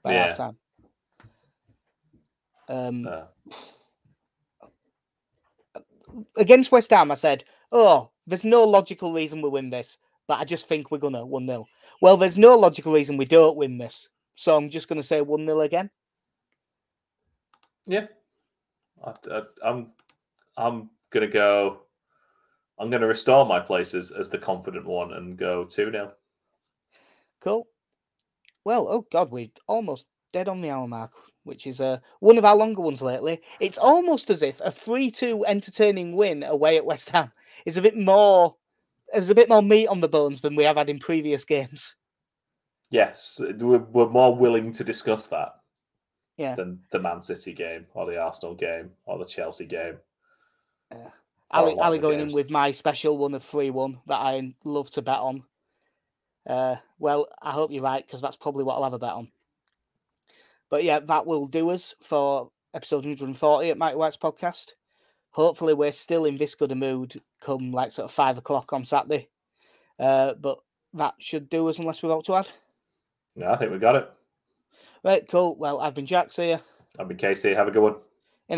by 0.02 0.12
Yeah. 0.14 0.26
half 0.28 0.36
time. 0.36 0.56
Um, 2.68 3.06
Uh, 3.06 3.26
against 6.36 6.72
West 6.72 6.90
Ham, 6.90 7.10
I 7.10 7.14
said, 7.14 7.44
"Oh, 7.72 8.10
there's 8.26 8.44
no 8.44 8.64
logical 8.64 9.12
reason 9.12 9.42
we 9.42 9.48
win 9.48 9.70
this, 9.70 9.98
but 10.26 10.38
I 10.38 10.44
just 10.44 10.66
think 10.66 10.90
we're 10.90 10.98
gonna 10.98 11.24
one 11.24 11.46
0 11.46 11.66
Well, 12.00 12.16
there's 12.16 12.38
no 12.38 12.56
logical 12.56 12.92
reason 12.92 13.16
we 13.16 13.24
don't 13.24 13.56
win 13.56 13.78
this, 13.78 14.08
so 14.34 14.56
I'm 14.56 14.68
just 14.70 14.88
gonna 14.88 15.02
say 15.02 15.20
one 15.20 15.46
0 15.46 15.60
again. 15.60 15.90
yeah, 17.86 18.06
I, 19.06 19.42
I'm 19.64 19.92
I'm 20.56 20.90
gonna 21.10 21.28
go. 21.28 21.82
I'm 22.78 22.90
going 22.90 23.00
to 23.00 23.08
restore 23.08 23.46
my 23.46 23.58
places 23.58 24.12
as, 24.12 24.28
the 24.28 24.36
confident 24.36 24.84
one 24.84 25.14
and 25.14 25.38
go 25.38 25.64
2 25.64 25.90
0. 25.90 26.12
Cool. 27.40 27.66
Well, 28.64 28.86
oh 28.90 29.06
god, 29.10 29.30
we're 29.30 29.48
almost 29.66 30.06
dead 30.32 30.48
on 30.48 30.60
the 30.60 30.68
hour 30.68 30.86
mark, 30.86 31.12
which 31.44 31.66
is 31.66 31.80
uh, 31.80 31.98
one 32.20 32.36
of 32.36 32.44
our 32.44 32.54
longer 32.54 32.82
ones 32.82 33.00
lately. 33.00 33.40
It's 33.60 33.78
almost 33.78 34.28
as 34.28 34.42
if 34.42 34.60
a 34.60 34.70
3 34.70 35.10
2 35.10 35.46
entertaining 35.46 36.16
win 36.16 36.42
away 36.42 36.76
at 36.76 36.84
West 36.84 37.10
Ham 37.10 37.32
is 37.64 37.76
a 37.76 37.82
bit 37.82 37.96
more. 37.96 38.56
There's 39.10 39.30
a 39.30 39.34
bit 39.34 39.48
more 39.48 39.62
meat 39.62 39.86
on 39.86 40.00
the 40.00 40.08
bones 40.08 40.40
than 40.40 40.56
we 40.56 40.64
have 40.64 40.76
had 40.76 40.90
in 40.90 40.98
previous 40.98 41.44
games. 41.44 41.94
Yes, 42.90 43.40
we're, 43.40 43.78
we're 43.78 44.08
more 44.08 44.36
willing 44.36 44.72
to 44.72 44.84
discuss 44.84 45.28
that 45.28 45.54
Yeah. 46.36 46.54
than 46.54 46.80
the 46.90 46.98
Man 46.98 47.22
City 47.22 47.52
game 47.52 47.86
or 47.94 48.06
the 48.06 48.20
Arsenal 48.20 48.54
game 48.54 48.90
or 49.06 49.18
the 49.18 49.24
Chelsea 49.24 49.64
game. 49.64 49.96
Yeah. 50.92 51.08
Ali, 51.50 51.74
Ali 51.78 51.98
going 51.98 52.20
in 52.20 52.32
with 52.32 52.50
my 52.50 52.72
special 52.72 53.16
one 53.16 53.34
of 53.34 53.42
3 53.42 53.70
1 53.70 54.00
that 54.06 54.16
I 54.16 54.54
love 54.64 54.90
to 54.90 55.02
bet 55.02 55.18
on. 55.18 55.44
Uh, 56.46 56.76
well, 56.98 57.28
I 57.40 57.52
hope 57.52 57.70
you're 57.70 57.82
right 57.82 58.04
because 58.04 58.20
that's 58.20 58.36
probably 58.36 58.64
what 58.64 58.74
I'll 58.74 58.84
have 58.84 58.92
a 58.92 58.98
bet 58.98 59.12
on. 59.12 59.28
But 60.68 60.84
yeah, 60.84 61.00
that 61.00 61.26
will 61.26 61.46
do 61.46 61.70
us 61.70 61.94
for 62.00 62.50
episode 62.74 63.04
140 63.04 63.70
at 63.70 63.78
Mike 63.78 63.96
White's 63.96 64.16
podcast. 64.16 64.72
Hopefully, 65.30 65.74
we're 65.74 65.92
still 65.92 66.24
in 66.24 66.36
this 66.36 66.54
good 66.54 66.72
a 66.72 66.74
mood 66.74 67.14
come 67.40 67.70
like 67.70 67.92
sort 67.92 68.06
of 68.06 68.12
five 68.12 68.38
o'clock 68.38 68.72
on 68.72 68.84
Saturday. 68.84 69.28
Uh, 69.98 70.34
but 70.34 70.58
that 70.94 71.14
should 71.18 71.48
do 71.48 71.68
us 71.68 71.78
unless 71.78 72.02
we've 72.02 72.10
got 72.10 72.24
to 72.24 72.34
add. 72.34 72.48
No, 73.36 73.50
I 73.50 73.56
think 73.56 73.70
we 73.70 73.78
got 73.78 73.96
it. 73.96 74.10
Right, 75.06 75.24
cool. 75.28 75.54
Well, 75.54 75.80
I've 75.80 75.94
been 75.94 76.04
Jack. 76.04 76.32
See 76.32 76.48
ya. 76.48 76.58
I've 76.98 77.06
been 77.06 77.16
Casey. 77.16 77.54
Have 77.54 77.68
a 77.68 77.70
good 77.70 77.80
one. 77.80 77.94